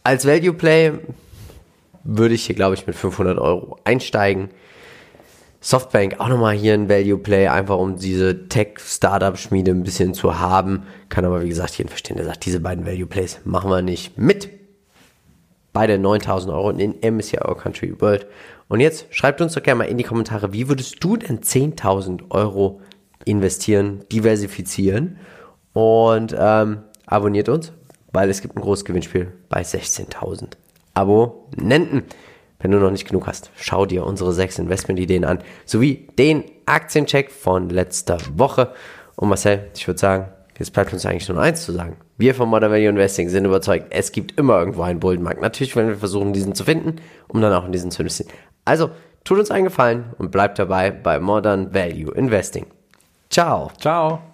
als 0.03 0.27
Value 0.27 0.53
Play 0.53 0.95
würde 2.03 2.35
ich 2.35 2.45
hier, 2.47 2.57
glaube 2.57 2.75
ich, 2.75 2.89
mit 2.89 2.97
500 2.97 3.39
Euro 3.39 3.79
einsteigen. 3.85 4.49
Softbank 5.61 6.19
auch 6.19 6.29
nochmal 6.29 6.57
hier 6.57 6.75
ein 6.75 6.89
Value 6.89 7.19
Play, 7.19 7.47
einfach 7.47 7.79
um 7.79 7.97
diese 7.97 8.49
Tech-Startup-Schmiede 8.49 9.71
ein 9.71 9.85
bisschen 9.85 10.13
zu 10.13 10.41
haben. 10.41 10.83
Kann 11.09 11.25
aber, 11.25 11.43
wie 11.43 11.49
gesagt, 11.49 11.79
jeden 11.79 11.89
verstehen, 11.89 12.17
der 12.17 12.27
sagt, 12.27 12.45
diese 12.45 12.59
beiden 12.59 12.85
Value 12.85 13.07
Plays 13.07 13.39
machen 13.45 13.71
wir 13.71 13.81
nicht 13.81 14.19
mit. 14.19 14.51
Beide 15.75 15.99
9000 15.99 16.51
Euro 16.55 16.71
in 16.71 16.95
MSCI 17.03 17.41
Our 17.47 17.59
Country 17.59 18.01
World. 18.01 18.27
Und 18.69 18.81
jetzt 18.81 19.07
schreibt 19.11 19.43
uns 19.43 19.53
doch 19.53 19.63
gerne 19.63 19.79
mal 19.79 19.85
in 19.85 19.99
die 19.99 20.05
Kommentare, 20.05 20.55
wie 20.55 20.69
würdest 20.69 21.03
du 21.05 21.19
denn 21.19 21.41
10.000 21.41 22.31
Euro 22.31 22.81
investieren, 23.25 24.05
diversifizieren 24.11 25.19
und 25.73 26.35
ähm, 26.39 26.85
abonniert 27.07 27.49
uns, 27.49 27.73
weil 28.13 28.31
es 28.31 28.41
gibt 28.41 28.57
ein 28.57 28.63
großes 28.63 28.85
Gewinnspiel 28.85 29.33
bei 29.49 29.63
16.000 29.63 30.53
Abonnenten. 30.95 32.05
Wenn 32.61 32.71
du 32.71 32.79
noch 32.79 32.91
nicht 32.91 33.07
genug 33.07 33.27
hast, 33.27 33.51
schau 33.57 33.85
dir 33.85 34.07
unsere 34.07 34.33
sechs 34.33 34.59
Investmentideen 34.59 35.25
an, 35.25 35.41
sowie 35.67 36.09
den 36.19 36.45
Aktiencheck 36.65 37.31
von 37.31 37.69
letzter 37.69 38.19
Woche. 38.37 38.73
Und 39.17 39.29
Marcel, 39.29 39.71
ich 39.75 39.87
würde 39.87 40.01
sagen, 40.01 40.29
jetzt 40.59 40.73
bleibt 40.73 40.93
uns 40.93 41.05
eigentlich 41.05 41.29
nur 41.29 41.41
eins 41.41 41.65
zu 41.65 41.73
sagen. 41.73 41.97
Wir 42.17 42.35
von 42.35 42.49
Modern 42.49 42.71
Value 42.71 42.89
Investing 42.89 43.29
sind 43.29 43.45
überzeugt, 43.45 43.87
es 43.91 44.13
gibt 44.13 44.39
immer 44.39 44.59
irgendwo 44.59 44.83
einen 44.83 45.01
Bullenmarkt. 45.01 45.41
Natürlich 45.41 45.75
werden 45.75 45.89
wir 45.89 45.97
versuchen, 45.97 46.33
diesen 46.33 46.55
zu 46.55 46.65
finden, 46.65 46.97
um 47.29 47.41
dann 47.41 47.53
auch 47.53 47.65
in 47.65 47.73
diesen 47.73 47.91
zu 47.91 48.03
investieren. 48.03 48.31
Also, 48.65 48.91
tut 49.25 49.39
uns 49.39 49.51
einen 49.51 49.65
Gefallen 49.65 50.15
und 50.19 50.31
bleibt 50.31 50.59
dabei 50.59 50.91
bei 50.91 51.19
Modern 51.19 51.75
Value 51.75 52.15
Investing. 52.15 52.67
Ciao. 53.31 53.71
Ciao. 53.81 54.34